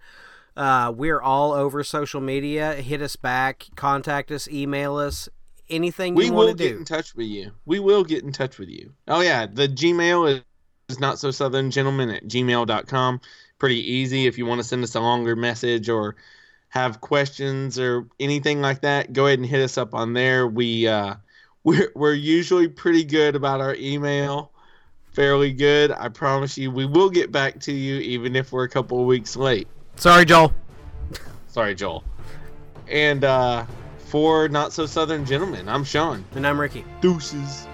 Uh, 0.56 0.92
we're 0.96 1.22
all 1.22 1.52
over 1.54 1.84
social 1.84 2.22
media. 2.22 2.74
Hit 2.76 3.02
us 3.02 3.16
back, 3.16 3.68
contact 3.76 4.32
us, 4.32 4.48
email 4.48 4.98
us, 4.98 5.30
anything 5.70 6.16
We 6.16 6.26
you 6.26 6.34
will 6.34 6.48
want 6.48 6.58
to 6.58 6.64
get 6.64 6.72
do. 6.74 6.78
in 6.80 6.86
touch 6.86 7.16
with 7.16 7.28
you. 7.28 7.52
We 7.66 7.80
will 7.80 8.04
get 8.04 8.24
in 8.24 8.32
touch 8.32 8.58
with 8.58 8.70
you. 8.70 8.94
Oh, 9.08 9.22
yeah. 9.22 9.46
The 9.46 9.68
Gmail 9.68 10.44
is, 10.90 11.00
Not 11.00 11.20
So 11.20 11.32
Southern 11.32 11.72
Gentlemen 11.72 12.10
at 12.10 12.24
gmail.com. 12.28 13.22
Pretty 13.60 13.92
easy. 13.92 14.26
If 14.26 14.38
you 14.38 14.46
want 14.46 14.60
to 14.60 14.64
send 14.68 14.84
us 14.84 14.96
a 14.96 15.00
longer 15.00 15.36
message 15.36 15.90
or 15.90 16.16
have 16.70 17.02
questions 17.02 17.80
or 17.80 18.08
anything 18.20 18.62
like 18.62 18.82
that, 18.82 19.14
go 19.14 19.28
ahead 19.28 19.40
and 19.40 19.48
hit 19.48 19.62
us 19.62 19.78
up 19.78 19.94
on 19.94 20.14
there. 20.14 20.48
We, 20.48 20.88
uh, 20.88 21.16
we're, 21.64 21.92
we're 21.96 22.14
usually 22.14 22.68
pretty 22.68 23.04
good 23.04 23.36
about 23.36 23.62
our 23.62 23.76
email. 23.76 24.52
Fairly 25.14 25.52
good. 25.52 25.92
I 25.92 26.08
promise 26.10 26.58
you, 26.58 26.72
we 26.72 26.86
will 26.86 27.10
get 27.10 27.32
back 27.32 27.60
to 27.62 27.72
you 27.72 27.96
even 27.98 28.36
if 28.36 28.52
we're 28.52 28.64
a 28.64 28.70
couple 28.70 29.00
of 29.00 29.06
weeks 29.08 29.36
late. 29.36 29.68
Sorry, 30.00 30.24
Joel. 30.24 30.54
Sorry, 31.48 31.76
Joel. 31.76 32.06
And 32.88 33.26
uh, 33.26 33.66
for 33.98 34.48
Not 34.48 34.72
So 34.72 34.86
Southern 34.86 35.26
Gentlemen, 35.26 35.68
I'm 35.68 35.84
Sean. 35.84 36.24
And 36.36 36.48
I'm 36.48 36.58
Ricky. 36.58 36.86
Deuces. 37.02 37.68